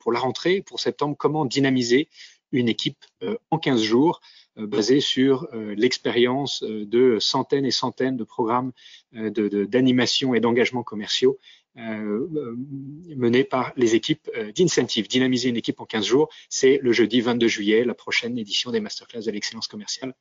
pour 0.00 0.12
la 0.12 0.20
rentrée, 0.20 0.62
pour 0.62 0.80
septembre, 0.80 1.16
comment 1.18 1.44
dynamiser 1.44 2.08
une 2.52 2.68
équipe 2.68 3.04
en 3.50 3.58
15 3.58 3.82
jours. 3.82 4.20
Euh, 4.58 4.66
basé 4.66 5.00
sur 5.00 5.48
euh, 5.52 5.74
l'expérience 5.76 6.62
euh, 6.62 6.86
de 6.86 7.18
centaines 7.18 7.64
et 7.64 7.72
centaines 7.72 8.16
de 8.16 8.22
programmes 8.24 8.72
d'animation 9.12 10.30
de, 10.30 10.36
et 10.36 10.40
d'engagement 10.40 10.82
commerciaux 10.82 11.38
menés 11.76 13.42
par 13.42 13.72
les 13.76 13.96
équipes 13.96 14.30
d'Incentive. 14.54 15.08
Dynamiser 15.08 15.48
une 15.48 15.56
équipe 15.56 15.80
en 15.80 15.86
15 15.86 16.04
jours, 16.04 16.28
c'est 16.48 16.78
le 16.80 16.92
jeudi 16.92 17.20
22 17.20 17.48
juillet, 17.48 17.84
la 17.84 17.94
prochaine 17.94 18.38
édition 18.38 18.70
des 18.70 18.78
masterclass 18.78 19.22
de 19.22 19.32
l'excellence 19.32 19.66
commerciale. 19.66 20.14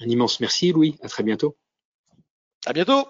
Un 0.00 0.06
immense 0.06 0.38
merci, 0.40 0.70
Louis. 0.70 0.96
À 1.00 1.08
très 1.08 1.22
bientôt. 1.22 1.56
À 2.66 2.74
bientôt. 2.74 3.06